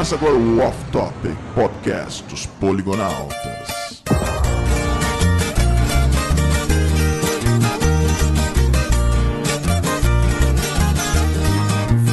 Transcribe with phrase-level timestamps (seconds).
[0.00, 4.02] Começa agora o Off Topic Podcast dos Poligonautas.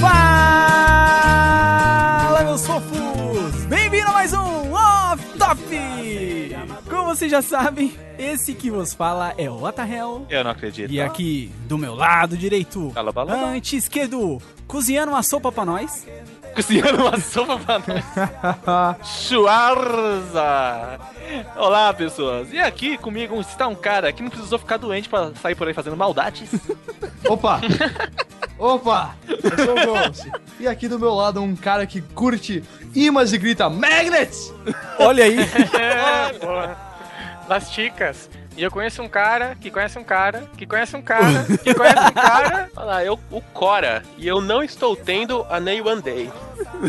[0.02, 0.84] Fala,
[2.44, 3.66] meus fofos!
[3.70, 5.62] Bem-vindo a mais um Off Top!
[6.90, 10.26] Como vocês já sabem, esse que vos fala é o Otahel.
[10.30, 10.92] Eu não acredito.
[10.92, 13.14] E aqui, do meu lado direito, alô.
[13.46, 16.06] anti-esquerdo, cozinhando uma sopa pra nós.
[16.57, 19.07] Cozinhando uma sopa pra nós.
[19.07, 21.00] Schwarza!
[21.56, 22.52] Olá, pessoas.
[22.52, 25.74] E aqui comigo está um cara que não precisou ficar doente pra sair por aí
[25.75, 26.50] fazendo maldades.
[27.30, 27.61] Opa!
[28.57, 29.16] Opa!
[29.28, 30.33] Eu sou o.
[30.60, 32.64] E aqui do meu lado um cara que curte
[32.95, 34.52] imãs e grita Magnets!
[34.97, 35.38] Olha aí,
[35.80, 36.75] É, porra.
[37.47, 38.31] Las Chicas.
[38.58, 42.00] E eu conheço um cara que conhece um cara que conhece um cara que conhece
[42.00, 42.69] um cara.
[42.75, 46.31] Olha lá, eu, o Cora, e eu não estou tendo a Nay One Day.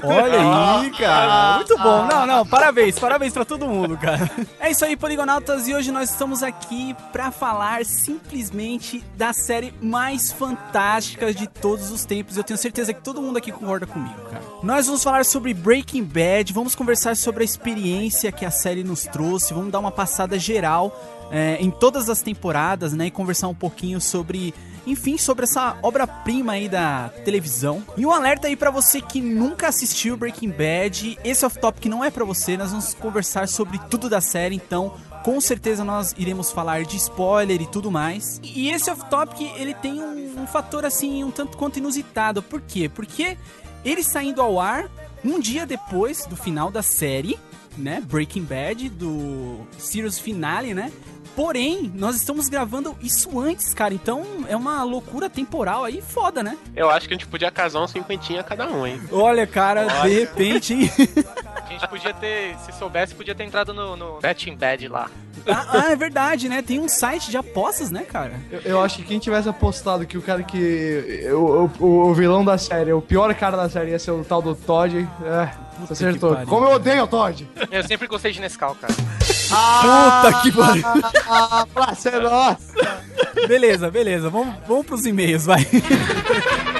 [0.02, 1.56] olha aí, cara.
[1.56, 2.06] Muito bom.
[2.06, 4.30] Não, não, parabéns, parabéns pra todo mundo, cara.
[4.58, 10.32] É isso aí, Poligonautas, e hoje nós estamos aqui pra falar simplesmente da série mais
[10.32, 12.36] fantástica de todos os tempos.
[12.36, 14.42] Eu tenho certeza que todo mundo aqui concorda comigo, cara.
[14.62, 19.04] Nós vamos falar sobre Breaking Bad, vamos conversar sobre a experiência que a série nos
[19.04, 23.06] trouxe, vamos dar uma passada geral é, em todas as temporadas, né?
[23.06, 24.54] E conversar um pouquinho sobre,
[24.86, 27.82] enfim, sobre essa obra-prima aí da televisão.
[27.96, 32.10] E um alerta aí pra você que nunca assistiu Breaking Bad, esse off-topic não é
[32.10, 36.84] pra você, nós vamos conversar sobre tudo da série, então com certeza nós iremos falar
[36.84, 38.40] de spoiler e tudo mais.
[38.42, 42.42] E esse off-topic, ele tem um, um fator assim, um tanto quanto inusitado.
[42.42, 42.88] Por quê?
[42.88, 43.36] Porque
[43.84, 44.90] ele saindo ao ar
[45.24, 47.38] um dia depois do final da série,
[47.76, 48.00] né?
[48.00, 50.92] Breaking Bad, do Series Finale, né?
[51.38, 53.94] Porém, nós estamos gravando isso antes, cara.
[53.94, 56.58] Então é uma loucura temporal aí foda, né?
[56.74, 59.00] Eu acho que a gente podia casar um cinquentinha cada um, hein?
[59.12, 60.90] Olha, cara, de repente, hein?
[61.54, 65.08] A gente podia ter, se soubesse, podia ter entrado no, no Betting Bad lá.
[65.46, 66.60] ah, ah, é verdade, né?
[66.60, 68.32] Tem um site de apostas, né, cara?
[68.50, 71.24] Eu, eu acho que quem tivesse apostado que o cara que.
[71.30, 74.42] O, o, o vilão da série, o pior cara da série ia ser o tal
[74.42, 75.08] do Todd.
[75.22, 76.34] É, você acertou.
[76.46, 77.48] Como eu odeio o Todd!
[77.70, 78.92] Eu sempre gostei de Nescau, cara.
[79.48, 80.84] Puta que pariu.
[81.28, 82.58] Ah, pra ser nossa!
[83.46, 84.30] Beleza, beleza.
[84.30, 85.66] Vamos, vamos pros e-mails, vai.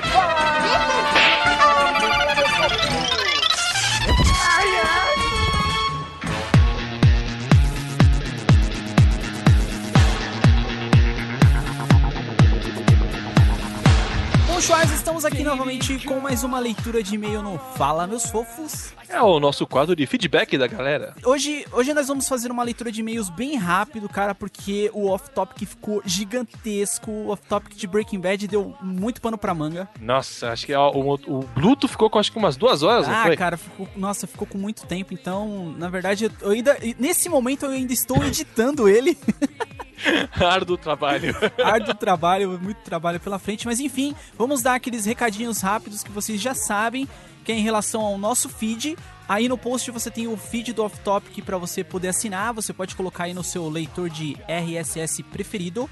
[15.19, 18.93] estamos aqui novamente com mais uma leitura de e-mail no Fala, meus fofos.
[19.09, 21.12] É o nosso quadro de feedback da galera.
[21.25, 25.67] Hoje, hoje nós vamos fazer uma leitura de e-mails bem rápido, cara, porque o off-topic
[25.67, 27.11] ficou gigantesco.
[27.11, 29.89] O off-topic de Breaking Bad deu muito pano pra manga.
[30.01, 33.35] Nossa, acho que ó, o, o Bluto ficou com acho que umas duas horas, Ah,
[33.37, 35.12] cara, ficou, nossa, ficou com muito tempo.
[35.12, 36.79] Então, na verdade, eu ainda.
[36.97, 39.19] Nesse momento eu ainda estou editando ele.
[40.34, 41.34] Árduo trabalho.
[41.62, 43.66] Árduo trabalho, muito trabalho pela frente.
[43.66, 47.09] Mas enfim, vamos dar aqueles recadinhos rápidos que vocês já sabem,
[47.44, 48.97] que é em relação ao nosso feed.
[49.28, 52.54] Aí no post você tem o feed do Off Topic para você poder assinar.
[52.54, 55.88] Você pode colocar aí no seu leitor de RSS preferido.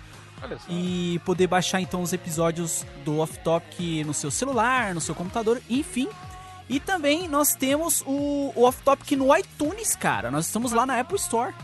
[0.68, 5.60] E poder baixar então os episódios do Off Topic no seu celular, no seu computador,
[5.68, 6.08] enfim.
[6.68, 10.30] E também nós temos o, o Off Topic no iTunes, cara.
[10.30, 11.54] Nós estamos lá na Apple Store.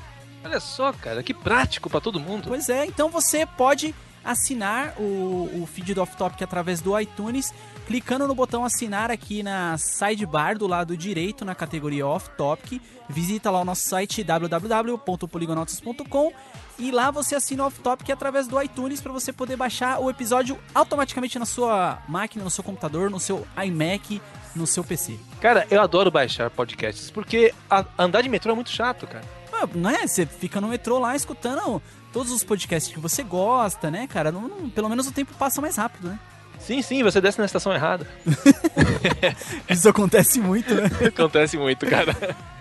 [0.45, 2.49] Olha só, cara, que prático pra todo mundo.
[2.49, 3.95] Pois é, então você pode
[4.25, 7.55] assinar o, o feed do Off Topic através do iTunes,
[7.87, 12.81] clicando no botão assinar aqui na sidebar do lado direito, na categoria Off Topic.
[13.09, 16.33] Visita lá o nosso site www.poligonautas.com
[16.79, 20.09] e lá você assina o Off Topic através do iTunes para você poder baixar o
[20.09, 24.23] episódio automaticamente na sua máquina, no seu computador, no seu iMac,
[24.55, 25.19] no seu PC.
[25.41, 27.55] Cara, eu adoro baixar podcasts, porque
[27.99, 29.42] andar de metrô é muito chato, cara.
[29.63, 30.07] Ah, Não é?
[30.07, 31.81] Você fica no metrô lá escutando
[32.13, 34.31] todos os podcasts que você gosta, né, cara?
[34.33, 36.19] Não- não- pelo menos o tempo passa mais rápido, né?
[36.61, 38.07] Sim, sim, você desce na estação errada.
[39.69, 40.83] Isso acontece muito, né?
[41.09, 42.15] Acontece muito, cara.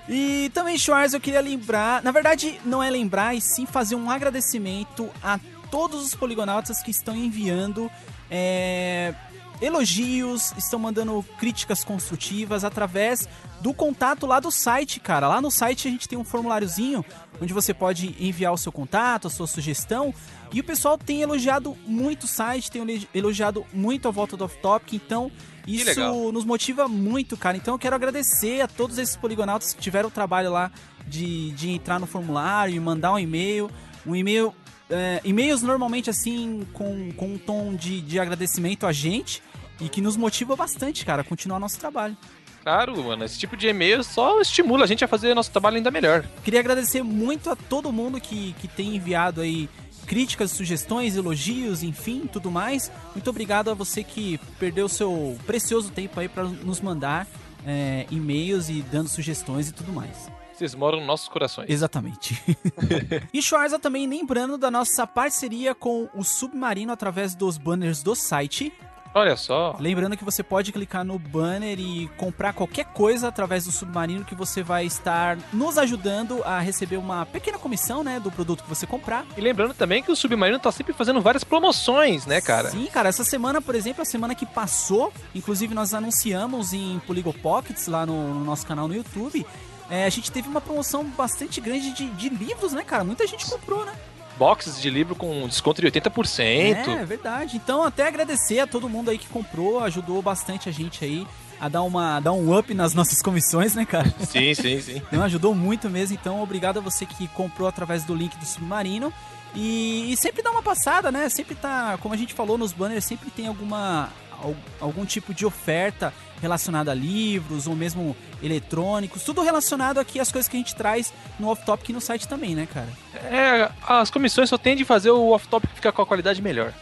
[0.10, 4.10] E também, Schwarz, eu queria lembrar, na verdade, não é lembrar, e sim fazer um
[4.10, 5.40] agradecimento a
[5.70, 7.90] todos os poligonautas que estão enviando
[8.30, 9.14] é,
[9.62, 13.30] elogios, estão mandando críticas construtivas através
[13.62, 15.28] do contato lá do site, cara.
[15.28, 17.06] Lá no site a gente tem um formuláriozinho
[17.40, 20.14] onde você pode enviar o seu contato, a sua sugestão.
[20.52, 24.58] E o pessoal tem elogiado muito o site, tem elogiado muito a volta do Off
[24.58, 25.32] Topic, então
[25.68, 27.56] isso nos motiva muito, cara.
[27.56, 30.72] Então eu quero agradecer a todos esses poligonautas que tiveram o trabalho lá
[31.08, 33.70] de, de entrar no formulário e mandar um e-mail.
[34.06, 34.54] Um e-mail.
[34.90, 39.42] é, e-mails normalmente assim, com, com um tom de, de agradecimento a gente
[39.82, 42.16] e que nos motiva bastante, cara, a continuar nosso trabalho.
[42.64, 43.26] Claro, mano.
[43.26, 46.24] Esse tipo de e-mail só estimula a gente a fazer nosso trabalho ainda melhor.
[46.44, 49.68] Queria agradecer muito a todo mundo que, que tem enviado aí
[50.06, 52.92] críticas, sugestões, elogios, enfim, tudo mais.
[53.16, 57.28] Muito obrigado a você que perdeu seu precioso tempo aí para nos mandar
[57.66, 60.30] é, e-mails e dando sugestões e tudo mais.
[60.54, 61.70] Vocês moram nos nossos corações.
[61.70, 62.40] Exatamente.
[63.34, 68.72] e Schwarza também lembrando da nossa parceria com o Submarino através dos banners do site.
[69.14, 69.76] Olha só.
[69.80, 74.34] Lembrando que você pode clicar no banner e comprar qualquer coisa através do Submarino que
[74.34, 78.88] você vai estar nos ajudando a receber uma pequena comissão, né, do produto que você
[78.88, 79.26] comprar.
[79.36, 82.70] E lembrando também que o Submarino tá sempre fazendo várias promoções, né, cara?
[82.70, 83.10] Sim, cara.
[83.10, 88.06] Essa semana, por exemplo, a semana que passou, inclusive nós anunciamos em Polygo Pockets lá
[88.06, 89.46] no, no nosso canal no YouTube.
[89.90, 93.04] é, a gente teve uma promoção bastante grande de, de livros, né, cara?
[93.04, 93.94] Muita gente comprou, né?
[94.38, 96.40] Boxes de livro com desconto de 80%.
[96.40, 97.58] É, verdade.
[97.58, 101.28] Então, até agradecer a todo mundo aí que comprou, ajudou bastante a gente aí
[101.60, 104.12] a dar, uma, dar um up nas nossas comissões, né, cara?
[104.20, 105.02] Sim, sim, sim.
[105.12, 106.18] Então, ajudou muito mesmo.
[106.20, 109.14] Então, obrigado a você que comprou através do link do Submarino.
[109.54, 111.28] E, e sempre dá uma passada, né?
[111.30, 114.31] Sempre tá, como a gente falou nos banners, sempre tem alguma al-
[114.80, 120.50] algum tipo de oferta relacionada a livros ou mesmo eletrônicos, tudo relacionado aqui às coisas
[120.50, 122.90] que a gente traz no Off Topic e no site também, né, cara?
[123.14, 126.74] É, as comissões só tendem a fazer o off-topic ficar com a qualidade melhor.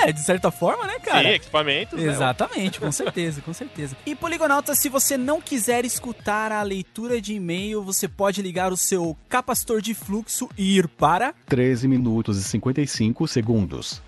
[0.00, 1.34] É, de certa forma, né, cara?
[1.34, 1.98] equipamentos.
[1.98, 2.12] né?
[2.12, 3.96] Exatamente, com certeza, com certeza.
[4.06, 8.76] E Poligonauta, se você não quiser escutar a leitura de e-mail, você pode ligar o
[8.76, 11.34] seu capacitor de fluxo e ir para.
[11.46, 14.00] 13 minutos e 55 segundos.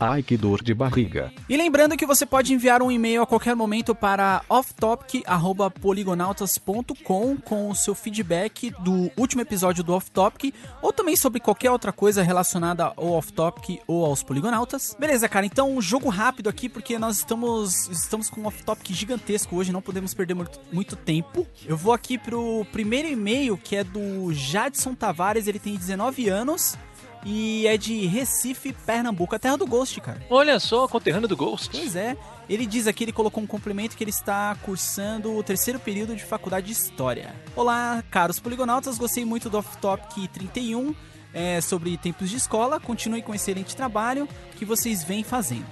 [0.00, 1.32] Ai que dor de barriga.
[1.48, 7.74] E lembrando que você pode enviar um e-mail a qualquer momento para offtopic@poligonautas.com com o
[7.74, 12.92] seu feedback do último episódio do Off Topic ou também sobre qualquer outra coisa relacionada
[12.96, 14.96] ao Off Topic ou aos Poligonautas.
[14.98, 15.46] Beleza, cara?
[15.46, 19.72] Então, um jogo rápido aqui porque nós estamos estamos com um Off Topic gigantesco hoje,
[19.72, 21.46] não podemos perder muito, tempo.
[21.64, 26.76] Eu vou aqui pro primeiro e-mail que é do Jadson Tavares, ele tem 19 anos.
[27.24, 30.20] E é de Recife, Pernambuco, a terra do Ghost, cara.
[30.30, 31.70] Olha só, conterrâneo do Ghost.
[31.70, 32.16] Pois é.
[32.48, 36.24] Ele diz aqui, ele colocou um complemento que ele está cursando o terceiro período de
[36.24, 37.34] faculdade de História.
[37.54, 40.94] Olá, caros poligonautas, gostei muito do Off Topic 31
[41.34, 42.80] é, sobre tempos de escola.
[42.80, 45.66] Continue com o excelente trabalho que vocês vêm fazendo.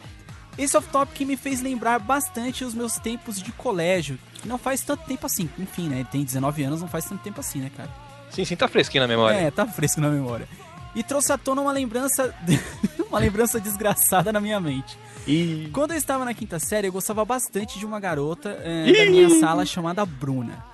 [0.59, 4.83] Esse Off Topic me fez lembrar bastante os meus tempos de colégio, que não faz
[4.83, 5.49] tanto tempo assim.
[5.59, 6.07] Enfim, né?
[6.11, 7.91] Tem 19 anos, não faz tanto tempo assim, né, cara?
[8.31, 9.37] Sim, sim, tá fresquinho na memória.
[9.37, 10.49] É, tá fresco na memória.
[10.97, 12.35] E trouxe à tona uma lembrança.
[13.09, 14.99] uma lembrança desgraçada na minha mente.
[15.29, 15.69] E...
[15.73, 19.29] Quando eu estava na quinta série, eu gostava bastante de uma garota é, da minha
[19.41, 20.65] sala chamada Bruna.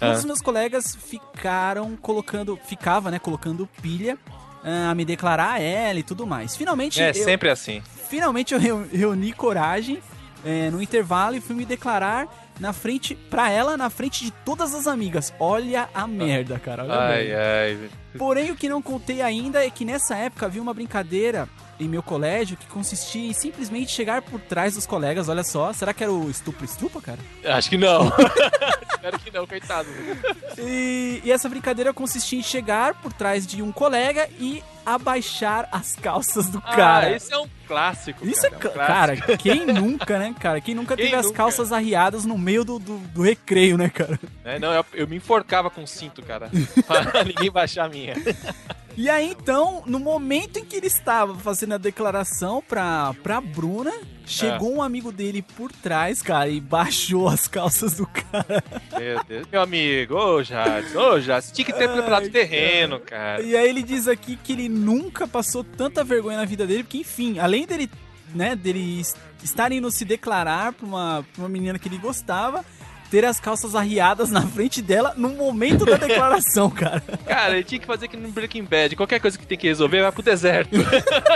[0.00, 0.12] Um Ah.
[0.12, 2.58] dos meus colegas ficaram colocando.
[2.64, 4.18] Ficava, né, colocando pilha
[4.64, 6.56] ah, a me declarar a ela e tudo mais.
[6.56, 7.82] Finalmente, É, eu, sempre assim.
[8.08, 10.00] finalmente eu reu- reuni coragem
[10.44, 14.72] é, no intervalo e fui me declarar na frente, pra ela, na frente de todas
[14.72, 15.34] as amigas.
[15.40, 16.84] Olha a merda, cara.
[16.84, 17.36] Olha a merda.
[17.36, 17.90] Ai, ai.
[18.16, 21.48] Porém, o que não contei ainda é que nessa época havia uma brincadeira
[21.80, 25.72] em meu colégio que consistia em simplesmente chegar por trás dos colegas, olha só.
[25.72, 27.18] Será que era o estupro-estupa, cara?
[27.44, 28.12] Acho que não.
[29.02, 29.88] Espero que não, coitado.
[30.58, 35.96] E, e essa brincadeira consistia em chegar por trás de um colega e abaixar as
[35.96, 37.06] calças do cara.
[37.08, 38.24] Ah, esse é um clássico.
[38.26, 39.26] Isso é, cara, ca- um clássico.
[39.26, 40.60] cara, quem nunca, né, cara?
[40.60, 41.36] Quem nunca Quem teve as nunca?
[41.36, 44.18] calças arriadas no meio do, do, do recreio, né, cara?
[44.44, 46.48] É, não, eu, eu me enforcava com cinto, cara.
[46.86, 48.14] Pra ninguém baixar a minha.
[48.96, 53.92] E aí, então, no momento em que ele estava fazendo a declaração pra, pra Bruna,
[54.26, 58.62] chegou um amigo dele por trás, cara, e baixou as calças do cara.
[58.98, 59.46] Meu Deus.
[59.50, 63.40] Meu amigo, ô Jadson, ô Jadson, tinha que ter preparado terreno, cara.
[63.42, 66.98] E aí ele diz aqui que ele nunca passou tanta vergonha na vida dele, porque,
[66.98, 67.90] enfim, além dele,
[68.34, 72.62] né, dele es- estar indo se declarar pra uma, pra uma menina que ele gostava,
[73.12, 77.02] ter as calças arriadas na frente dela no momento da declaração, cara.
[77.26, 78.96] Cara, ele tinha que fazer que no Breaking Bad.
[78.96, 80.70] Qualquer coisa que tem que resolver, vai pro deserto.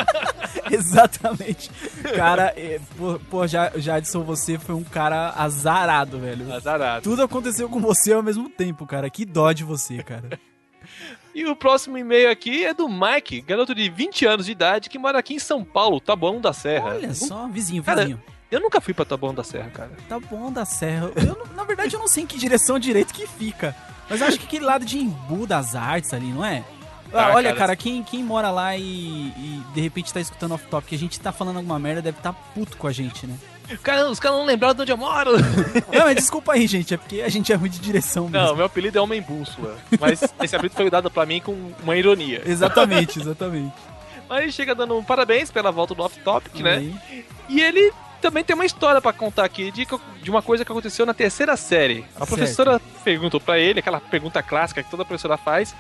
[0.72, 1.70] Exatamente.
[2.16, 2.80] Cara, é,
[3.28, 6.50] pô, Já- Jadson, você foi um cara azarado, velho.
[6.50, 7.02] Azarado.
[7.02, 9.10] Tudo aconteceu com você ao mesmo tempo, cara.
[9.10, 10.40] Que dó de você, cara.
[11.34, 14.98] E o próximo e-mail aqui é do Mike, garoto de 20 anos de idade que
[14.98, 16.94] mora aqui em São Paulo, Taboão da Serra.
[16.94, 18.22] Olha só, vizinho, Cara, vizinho.
[18.50, 19.90] Eu nunca fui pra Taboão da Serra, cara.
[20.30, 21.10] Bom da serra.
[21.16, 23.74] Eu, na verdade, eu não sei em que direção direito que fica.
[24.08, 26.64] Mas eu acho que aquele lado de Embu das Artes ali, não é?
[27.12, 30.86] Ah, olha, cara, cara, quem, quem mora lá e, e de repente tá escutando off-top
[30.86, 33.36] que a gente tá falando alguma merda deve tá puto com a gente, né?
[33.82, 35.32] Cara, os caras não lembraram de onde eu moro.
[35.92, 38.46] Não, mas desculpa aí, gente, é porque a gente é ruim de direção mesmo.
[38.46, 39.76] Não, meu apelido é Homem Bússola.
[40.00, 42.42] Mas esse apelido foi dado pra mim com uma ironia.
[42.46, 43.74] Exatamente, exatamente.
[44.28, 46.92] Mas ele chega dando um parabéns pela volta do Off Topic, né?
[47.48, 47.92] E ele
[48.26, 49.86] também tem uma história pra contar aqui de,
[50.20, 52.04] de uma coisa que aconteceu na terceira série.
[52.16, 52.28] A Certo.
[52.28, 55.76] professora perguntou pra ele, aquela pergunta clássica que toda professora faz.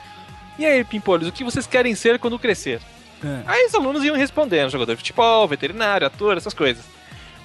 [0.56, 2.80] E aí, Pimpolhos, o que vocês querem ser quando crescer?
[3.24, 3.40] É.
[3.46, 6.84] Aí os alunos iam respondendo, jogador de futebol, veterinário, ator, essas coisas.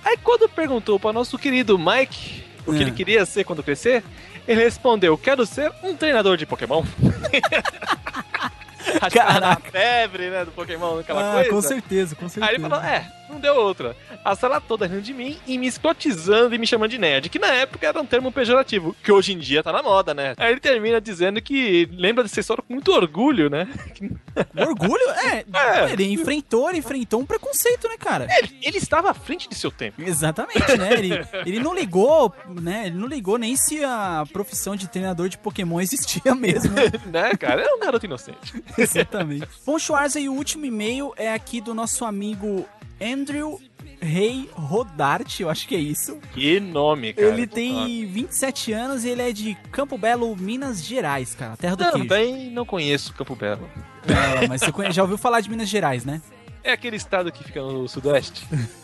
[0.05, 2.81] Aí quando perguntou para nosso querido Mike o que É.
[2.83, 4.03] ele queria ser quando crescer,
[4.47, 6.83] ele respondeu, quero ser um treinador de Pokémon.
[9.01, 9.71] Na Caraca.
[9.71, 11.49] febre, né, do Pokémon, aquela Ah, coisa.
[11.49, 12.45] com certeza, com certeza.
[12.49, 13.95] Aí ele falou, é, não deu outra.
[14.23, 17.39] A sala toda rindo de mim e me escrotizando e me chamando de nerd, que
[17.39, 20.33] na época era um termo pejorativo, que hoje em dia tá na moda, né?
[20.37, 23.67] Aí ele termina dizendo que lembra dessa história com muito orgulho, né?
[24.57, 25.09] Orgulho?
[25.11, 25.91] É, É.
[25.91, 28.27] ele enfrentou, ele enfrentou um preconceito, né, cara?
[28.37, 30.01] Ele, ele estava à frente de seu tempo.
[30.01, 30.93] Exatamente, né?
[30.93, 31.09] Ele,
[31.45, 32.87] ele não ligou, né?
[32.87, 36.73] Ele não ligou nem se a profissão de treinador de Pokémon existia mesmo.
[37.11, 37.61] né, cara?
[37.61, 38.63] É um garoto inocente.
[38.77, 39.47] Exatamente.
[39.65, 42.65] Bom, Schwarza, e o último e-mail é aqui do nosso amigo
[43.01, 43.59] Andrew
[44.01, 46.17] Rei Rodarte, eu acho que é isso.
[46.33, 47.27] Que nome, cara.
[47.27, 51.55] Ele tem 27 anos e ele é de Campo Belo, Minas Gerais, cara.
[51.55, 52.07] Terra do queijo.
[52.07, 53.69] Também não conheço Campo Belo.
[54.07, 56.19] É, mas você conhe- já ouviu falar de Minas Gerais, né?
[56.63, 58.45] É aquele estado que fica no sudeste.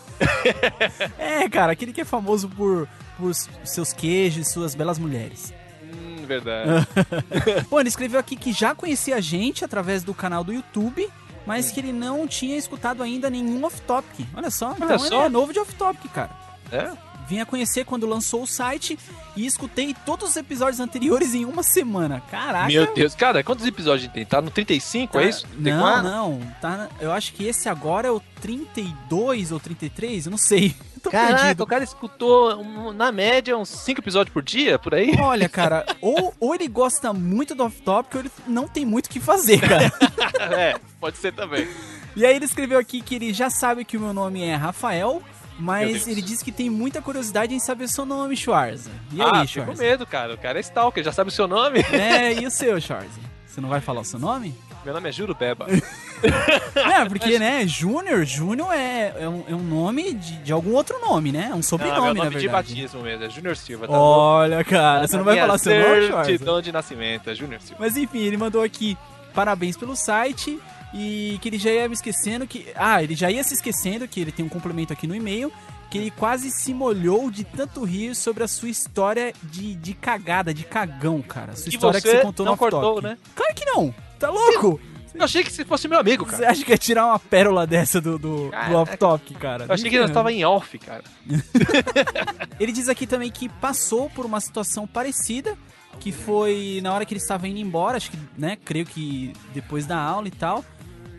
[1.19, 3.31] É, cara, aquele que é famoso por, por
[3.63, 5.53] seus queijos e suas belas mulheres.
[5.83, 6.87] Hum, verdade.
[7.69, 11.07] Bom, ele escreveu aqui que já conhecia a gente através do canal do YouTube,
[11.47, 14.27] mas que ele não tinha escutado ainda nenhum off-topic.
[14.35, 15.05] Olha só, então só.
[15.15, 16.29] ele é novo de off-topic, cara.
[16.71, 16.91] É?
[17.27, 18.97] Vim a conhecer quando lançou o site
[19.35, 22.21] e escutei todos os episódios anteriores em uma semana.
[22.29, 22.67] Caraca.
[22.67, 23.15] Meu Deus.
[23.15, 24.25] Cara, quantos episódios tem?
[24.25, 25.45] Tá no 35, Tá- é isso?
[25.57, 26.03] Não, 34?
[26.03, 26.39] não.
[26.61, 30.73] Tá, eu acho que esse agora é o 32 ou 33, eu não sei.
[31.01, 31.63] Tô Caraca, perdido.
[31.63, 32.63] o cara escutou,
[32.93, 35.15] na média, uns 5 episódios por dia, por aí?
[35.19, 39.09] Olha, cara, ou, ou ele gosta muito do off-topic ou ele não tem muito o
[39.09, 39.91] que fazer, cara.
[40.55, 41.67] é, pode ser também.
[42.15, 45.21] E aí ele escreveu aqui que ele já sabe que o meu nome é Rafael,
[45.59, 48.89] mas ele disse que tem muita curiosidade em saber seu nome, Schwarza.
[49.11, 49.83] E aí, ah, fico com Schwarza?
[49.83, 50.33] medo, cara.
[50.33, 51.79] O cara é stalker, já sabe o seu nome?
[51.91, 53.19] É, e o seu, Schwarza?
[53.45, 54.55] Você não vai falar o seu nome?
[54.85, 55.67] Meu nome é Juro Beba.
[56.75, 60.99] É, porque, né, Júnior, Júnior é, é, um, é um nome de, de algum outro
[60.99, 61.47] nome, né?
[61.49, 62.73] É um Não, sobrenome, meu na nome de verdade.
[62.73, 63.87] batismo mesmo, é Júnior Silva.
[63.87, 67.77] Tá Olha, cara, você não vai falar seu nome, certidão de nascimento, é Júnior Silva.
[67.79, 68.97] Mas enfim, ele mandou aqui
[69.33, 70.59] parabéns pelo site
[70.93, 72.67] e que ele já ia me esquecendo que.
[72.75, 75.51] Ah, ele já ia se esquecendo que ele tem um complemento aqui no e-mail.
[75.89, 80.53] Que ele quase se molhou de tanto rir sobre a sua história de, de cagada,
[80.53, 81.55] de cagão, cara.
[81.55, 83.17] Sua E história que você contou não no cortou, né?
[83.33, 83.95] Claro que não!
[84.19, 84.81] Tá louco?
[85.17, 86.51] Eu achei que você fosse meu amigo, Você cara.
[86.51, 88.77] acha que ia tirar uma pérola dessa do, do, do Caraca.
[88.77, 89.65] off-top, cara?
[89.65, 91.03] Eu achei que nós tava em off, cara.
[92.59, 95.57] Ele diz aqui também que passou por uma situação parecida,
[95.99, 99.85] que foi na hora que ele estava indo embora, acho que, né, creio que depois
[99.85, 100.63] da aula e tal.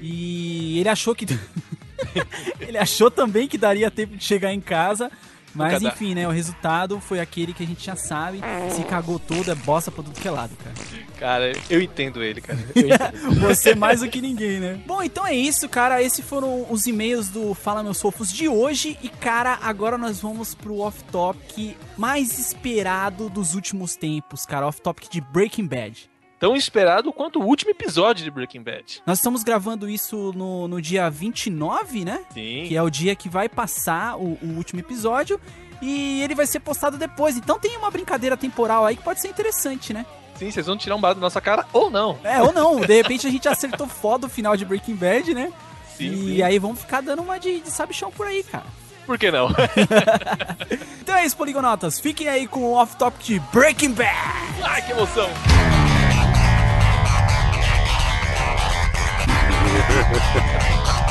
[0.01, 1.27] E ele achou que
[2.61, 5.11] ele achou também que daria tempo de chegar em casa,
[5.53, 8.41] mas enfim, né, o resultado foi aquele que a gente já sabe,
[8.71, 10.75] se cagou todo, é bosta pra tudo que é lado, cara.
[11.19, 12.59] Cara, eu entendo ele, cara.
[12.75, 13.41] Entendo.
[13.41, 14.81] Você mais do que ninguém, né?
[14.87, 16.03] Bom, então é isso, cara.
[16.03, 18.97] Esses foram os e-mails do Fala Meus Fofos de hoje.
[19.03, 24.67] E, cara, agora nós vamos pro off-topic mais esperado dos últimos tempos, cara.
[24.69, 26.09] Off-topic de Breaking Bad.
[26.39, 29.03] Tão esperado quanto o último episódio de Breaking Bad.
[29.05, 32.21] Nós estamos gravando isso no, no dia 29, né?
[32.33, 32.65] Sim.
[32.69, 35.41] Que é o dia que vai passar o, o último episódio.
[35.83, 37.37] E ele vai ser postado depois.
[37.37, 40.07] Então tem uma brincadeira temporal aí que pode ser interessante, né?
[40.39, 42.19] Sim, vocês vão tirar um barato da nossa cara ou não.
[42.23, 42.81] É, ou não.
[42.81, 45.53] De repente a gente acertou foda o final de Breaking Bad, né?
[45.97, 46.43] Sim, e sim.
[46.43, 48.67] aí vamos ficar dando uma de, de sabichão por aí, cara.
[49.05, 49.49] Por que não?
[51.01, 51.99] Então é isso, Poligonautas.
[51.99, 54.13] Fiquem aí com o off-topic de Breaking Bad.
[54.63, 55.29] Ai, que emoção.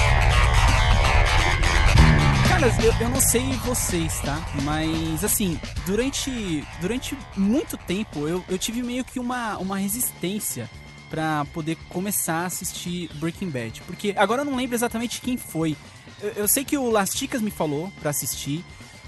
[2.60, 4.44] Cara, eu, eu não sei vocês, tá?
[4.64, 10.68] Mas, assim, durante, durante muito tempo eu, eu tive meio que uma, uma resistência
[11.08, 13.84] pra poder começar a assistir Breaking Bad.
[13.84, 15.78] Porque agora eu não lembro exatamente quem foi.
[16.20, 18.66] Eu, eu sei que o Lasticas me falou pra assistir.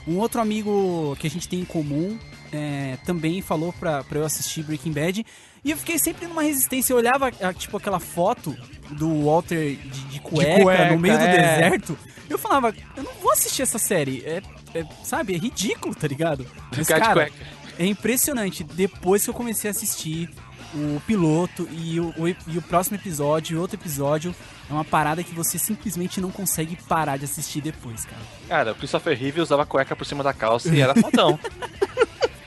[0.07, 2.19] Um outro amigo que a gente tem em comum
[2.51, 5.25] é, também falou pra, pra eu assistir Breaking Bad.
[5.63, 6.93] E eu fiquei sempre numa resistência.
[6.93, 8.55] Eu olhava, a- tipo, aquela foto
[8.91, 11.31] do Walter de, de cueca, cueca, no meio do é.
[11.31, 11.97] deserto.
[12.29, 14.23] Eu falava, eu não vou assistir essa série.
[14.25, 14.41] É,
[14.73, 16.45] é, sabe, é ridículo, tá ligado?
[16.75, 17.29] Mas, de cara,
[17.77, 18.63] é impressionante.
[18.63, 20.29] Depois que eu comecei a assistir
[20.73, 24.33] o piloto e o, o- e o próximo episódio e outro episódio,
[24.69, 28.21] é uma parada que você simplesmente não consegue parar de assistir depois, cara.
[28.47, 31.39] Cara, o Christopher Reeve usava cueca por cima da calça e era fodão.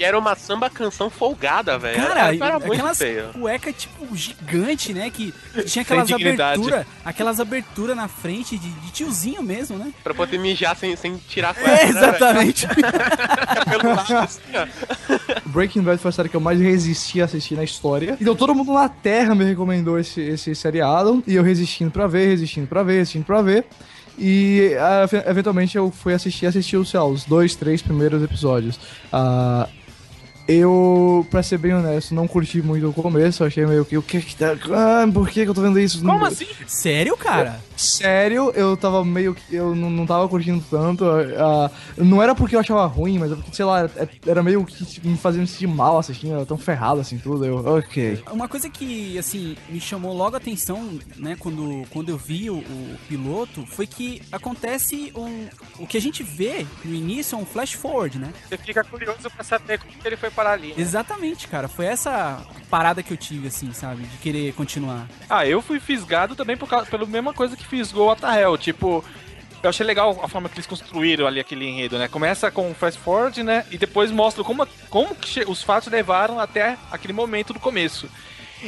[0.02, 1.96] que era uma samba canção folgada, velho.
[1.96, 3.28] Cara, era, era muito aquelas feio.
[3.32, 5.08] cueca, tipo, gigante, né?
[5.10, 5.32] Que
[5.64, 9.92] tinha aquelas aberturas, aquelas aberturas na frente de, de tiozinho mesmo, né?
[10.02, 11.70] Pra poder mijar sem, sem tirar a cueca.
[11.70, 11.98] É, né, velho?
[11.98, 12.66] exatamente.
[13.70, 15.38] Pelo lado, assim, ó.
[15.46, 18.16] Breaking Bad foi a série que eu mais resisti a assistir na história.
[18.20, 21.22] Então todo mundo na Terra me recomendou esse, esse seriado.
[21.28, 23.64] E eu resistindo pra ver, resistindo pra ver, resistindo pra ver.
[24.18, 24.72] E
[25.04, 28.78] efe- eventualmente eu fui assistir, assistir sei lá, os dois, três primeiros episódios.
[29.12, 29.68] Ah,
[30.48, 33.44] eu, pra ser bem honesto, não curti muito o começo.
[33.44, 34.56] Achei meio que, o que que tá.
[34.70, 36.02] Ah, por que que eu tô vendo isso?
[36.02, 36.46] Como assim?
[36.66, 37.60] Sério, cara?
[37.82, 39.54] Sério, eu tava meio que.
[39.54, 41.04] Eu não, não tava curtindo tanto.
[41.38, 44.64] ah, não era porque eu achava ruim, mas é porque, sei lá, é- era meio
[44.64, 46.34] que me fazia me sentir mal assistindo.
[46.34, 47.44] Era tão ferrado assim tudo.
[47.44, 48.22] Eu, ok.
[48.30, 52.56] Uma coisa que, assim, me chamou logo a atenção, né, quando, quando eu vi o,
[52.58, 55.46] o piloto, foi que acontece um...
[55.78, 58.32] O que a gente vê no início é um flash forward, né?
[58.48, 60.68] Você fica curioso pra saber como que ele foi parar ali.
[60.68, 60.74] né?
[60.78, 61.68] Exatamente, cara.
[61.68, 64.02] Foi essa parada que eu tive, assim, sabe?
[64.04, 65.08] De querer continuar.
[65.28, 68.58] Ah, eu fui fisgado também por causa, pela mesma coisa que fisgou a Tahel.
[68.58, 69.02] Tipo,
[69.62, 72.06] eu achei legal a forma que eles construíram ali aquele enredo, né?
[72.06, 73.64] Começa com o fast forward, né?
[73.70, 75.16] E depois mostra como, como
[75.48, 78.06] os fatos levaram até aquele momento do começo.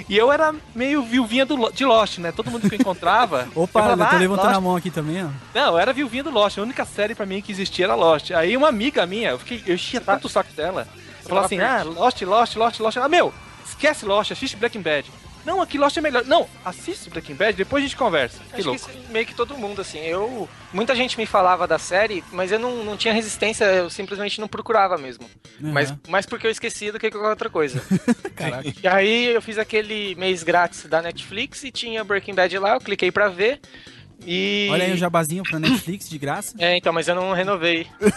[0.08, 2.32] E eu era meio viuvinha do, de Lost, né?
[2.32, 3.46] Todo mundo que eu encontrava.
[3.54, 5.28] Opa, eu eu falava, tô "Ah, levantando Lost." a mão aqui também, ó.
[5.54, 6.58] Não, eu era viuvinha do Lost.
[6.58, 8.30] A única série pra mim que existia era Lost.
[8.32, 10.88] Aí uma amiga minha, eu, fiquei, eu enchia tanto o saco dela.
[11.22, 12.96] Eu falava assim, ah, Lost, Lost, Lost, Lost.
[12.96, 13.32] Ah, meu,
[13.64, 15.10] esquece Lost, assiste Breaking Bad.
[15.44, 16.24] Não, aqui Lost é melhor.
[16.24, 18.40] Não, assiste Breaking Bad, depois a gente conversa.
[18.50, 18.88] Que Acho louco.
[18.88, 19.98] que é meio que todo mundo, assim.
[19.98, 20.48] Eu.
[20.72, 24.48] Muita gente me falava da série, mas eu não, não tinha resistência, eu simplesmente não
[24.48, 25.28] procurava mesmo.
[25.60, 25.72] Uhum.
[25.72, 27.82] Mas mais porque eu esqueci do que qualquer outra coisa.
[28.34, 28.64] Caraca.
[28.82, 32.80] e aí eu fiz aquele mês grátis da Netflix e tinha Breaking Bad lá, eu
[32.80, 33.60] cliquei pra ver.
[34.26, 34.68] E.
[34.70, 36.54] Olha aí o jabazinho pra Netflix de graça.
[36.64, 37.86] É, então, mas eu não renovei.
[38.00, 38.10] eu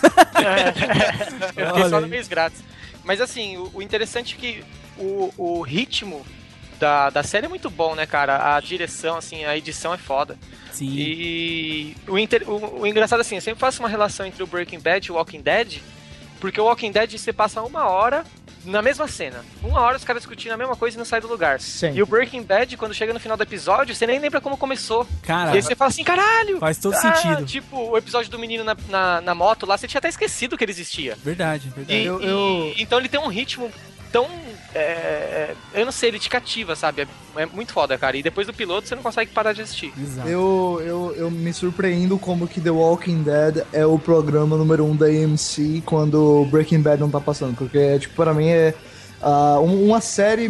[1.50, 2.64] fiquei Olha só no mês grátis.
[3.04, 4.64] Mas assim, o, o interessante é que
[4.98, 6.26] o, o ritmo
[6.80, 8.56] da, da série é muito bom, né, cara?
[8.56, 10.38] A direção, assim, a edição é foda.
[10.72, 10.90] Sim.
[10.96, 14.80] E o, inter- o, o engraçado, assim, eu sempre faço uma relação entre o Breaking
[14.80, 15.80] Bad e o Walking Dead,
[16.40, 18.24] porque o Walking Dead você passa uma hora
[18.64, 19.44] na mesma cena.
[19.64, 21.60] Uma hora os caras discutindo a mesma coisa e não sai do lugar.
[21.62, 22.00] Sempre.
[22.00, 25.08] E o Breaking Bad, quando chega no final do episódio, você nem lembra como começou.
[25.24, 26.60] Cara, E aí você fala assim, caralho!
[26.60, 27.46] faz todo Ah, sentido.
[27.46, 30.64] Tipo, o episódio do menino na, na, na moto lá, você tinha até esquecido que
[30.66, 31.18] ele existia.
[31.24, 31.98] Verdade, verdade.
[31.98, 33.72] E- Eu- e- eu- então ele tem um ritmo
[34.12, 34.28] tão.
[34.76, 37.02] é, eu não sei, ele te cativa, sabe?
[37.02, 38.18] É, é muito foda, cara.
[38.18, 39.94] E depois do piloto você não consegue parar de assistir.
[40.00, 40.28] Exato.
[40.28, 44.96] Eu, eu, eu me surpreendo como que The Walking Dead é o programa número um
[44.96, 47.56] da AMC quando Breaking Bad não tá passando.
[47.56, 48.74] Porque, tipo, pra mim é
[49.62, 50.50] um- uma série.